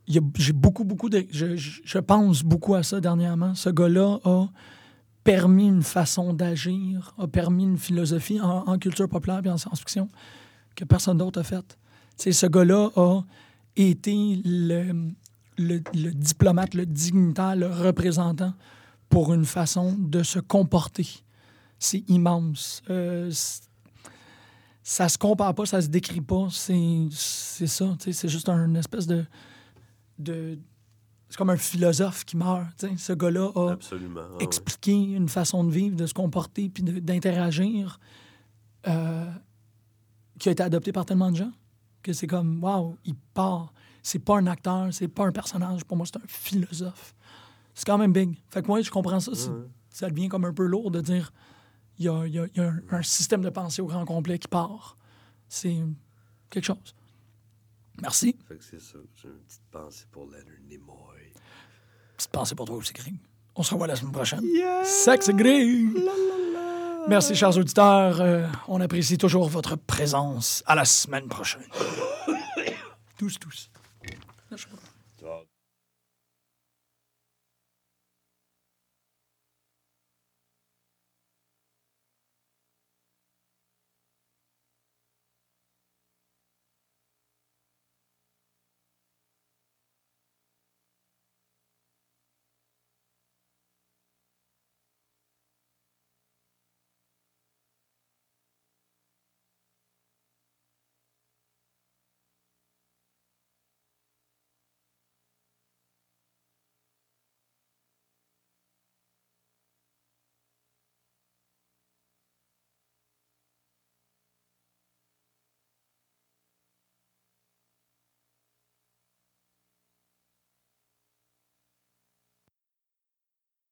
J'ai 0.07 0.53
beaucoup, 0.53 0.83
beaucoup 0.83 1.09
de. 1.09 1.25
Je, 1.31 1.55
je- 1.55 1.99
pense 1.99 2.43
beaucoup 2.43 2.75
à 2.75 2.83
ça 2.83 2.99
dernièrement. 2.99 3.55
Ce 3.55 3.69
gars-là 3.69 4.19
a 4.25 4.47
permis 5.23 5.67
une 5.67 5.83
façon 5.83 6.33
d'agir, 6.33 7.13
a 7.17 7.27
permis 7.27 7.63
une 7.63 7.77
philosophie 7.77 8.41
en, 8.41 8.77
culture 8.77 9.07
populaire 9.07 9.41
et 9.45 9.49
en 9.49 9.57
science-fiction 9.57 10.09
que 10.75 10.83
personne 10.83 11.17
d'autre 11.17 11.39
a 11.39 11.43
faite. 11.43 11.77
Ce 12.17 12.45
gars-là 12.47 12.89
a 12.97 13.21
été 13.77 14.41
le, 14.43 15.11
le, 15.57 15.79
diplomate, 16.11 16.73
le 16.73 16.85
dignitaire, 16.85 17.55
le 17.55 17.67
représentant 17.67 18.53
pour 19.07 19.33
une 19.33 19.45
façon 19.45 19.95
de 19.97 20.23
se 20.23 20.39
comporter. 20.39 21.07
C'est 21.79 22.03
immense. 22.09 22.81
Euh, 22.89 23.31
ça 24.83 25.07
se 25.07 25.17
compare 25.17 25.55
pas, 25.55 25.65
ça 25.65 25.81
se 25.81 25.87
décrit 25.87 26.21
pas. 26.21 26.47
C'est 26.51 27.67
ça. 27.67 27.95
C'est 27.99 28.27
juste 28.27 28.49
un 28.49 28.75
espèce 28.75 29.07
de. 29.07 29.23
De 30.23 30.57
c'est 31.29 31.37
comme 31.37 31.49
un 31.49 31.57
philosophe 31.57 32.25
qui 32.25 32.37
meurt. 32.37 32.85
Ce 32.97 33.13
gars-là 33.13 33.51
a 33.55 33.71
Absolument. 33.71 34.21
ah 34.33 34.37
expliqué 34.43 34.93
une 34.93 35.27
façon 35.29 35.63
de 35.63 35.71
vivre, 35.71 35.95
de 35.95 36.05
se 36.05 36.13
comporter, 36.13 36.69
puis 36.69 36.83
d'interagir, 36.83 37.99
euh, 38.87 39.31
qui 40.39 40.49
a 40.49 40.51
été 40.51 40.61
adopté 40.61 40.91
par 40.91 41.05
tellement 41.05 41.31
de 41.31 41.37
gens 41.37 41.51
que 42.03 42.13
c'est 42.13 42.27
comme, 42.27 42.61
waouh, 42.63 42.97
il 43.05 43.15
part. 43.33 43.73
C'est 44.03 44.19
pas 44.19 44.37
un 44.37 44.45
acteur, 44.47 44.93
c'est 44.93 45.07
pas 45.07 45.25
un 45.25 45.31
personnage. 45.31 45.85
Pour 45.85 45.95
moi, 45.97 46.05
c'est 46.05 46.17
un 46.17 46.27
philosophe. 46.27 47.15
C'est 47.73 47.85
quand 47.85 47.97
même 47.97 48.11
big. 48.13 48.37
Fait 48.49 48.61
que 48.61 48.67
moi, 48.67 48.81
je 48.81 48.91
comprends 48.91 49.19
ça. 49.21 49.31
Ouais. 49.31 49.63
Ça 49.89 50.09
devient 50.09 50.27
comme 50.27 50.43
un 50.45 50.53
peu 50.53 50.65
lourd 50.65 50.91
de 50.91 50.99
dire, 51.01 51.31
il 51.97 52.05
y 52.05 52.09
a, 52.09 52.27
il 52.27 52.33
y 52.33 52.39
a- 52.39 52.45
il 52.53 52.57
y 52.57 52.59
a 52.59 52.67
un, 52.69 52.81
un 52.91 53.01
système 53.01 53.41
de 53.41 53.49
pensée 53.49 53.81
au 53.81 53.87
grand 53.87 54.03
complet 54.05 54.37
qui 54.37 54.47
part. 54.49 54.97
C'est 55.47 55.81
quelque 56.49 56.65
chose. 56.65 56.93
Merci. 58.03 58.35
C'est 58.59 58.81
ça. 58.81 58.97
J'ai 59.15 59.29
une 59.29 59.39
petite 59.39 59.61
pensée 59.71 60.05
pour 60.11 60.25
Leonard 60.25 60.43
Nimoy. 60.67 61.31
Petite 62.17 62.31
pensée 62.31 62.53
pour 62.53 62.65
toi 62.65 62.75
aussi, 62.75 62.91
Greg. 62.91 63.15
On 63.55 63.63
se 63.63 63.73
revoit 63.73 63.87
la 63.87 63.95
semaine 63.95 64.11
prochaine. 64.11 64.43
Sexe 64.83 65.29
Greg! 65.29 65.87
Merci, 67.07 67.33
chers 67.33 67.57
auditeurs. 67.57 68.19
Euh, 68.19 68.45
on 68.67 68.81
apprécie 68.81 69.17
toujours 69.17 69.47
votre 69.47 69.77
présence. 69.77 70.63
À 70.65 70.75
la 70.75 70.83
semaine 70.83 71.29
prochaine. 71.29 71.63
tous, 73.17 73.39
tous. 73.39 73.69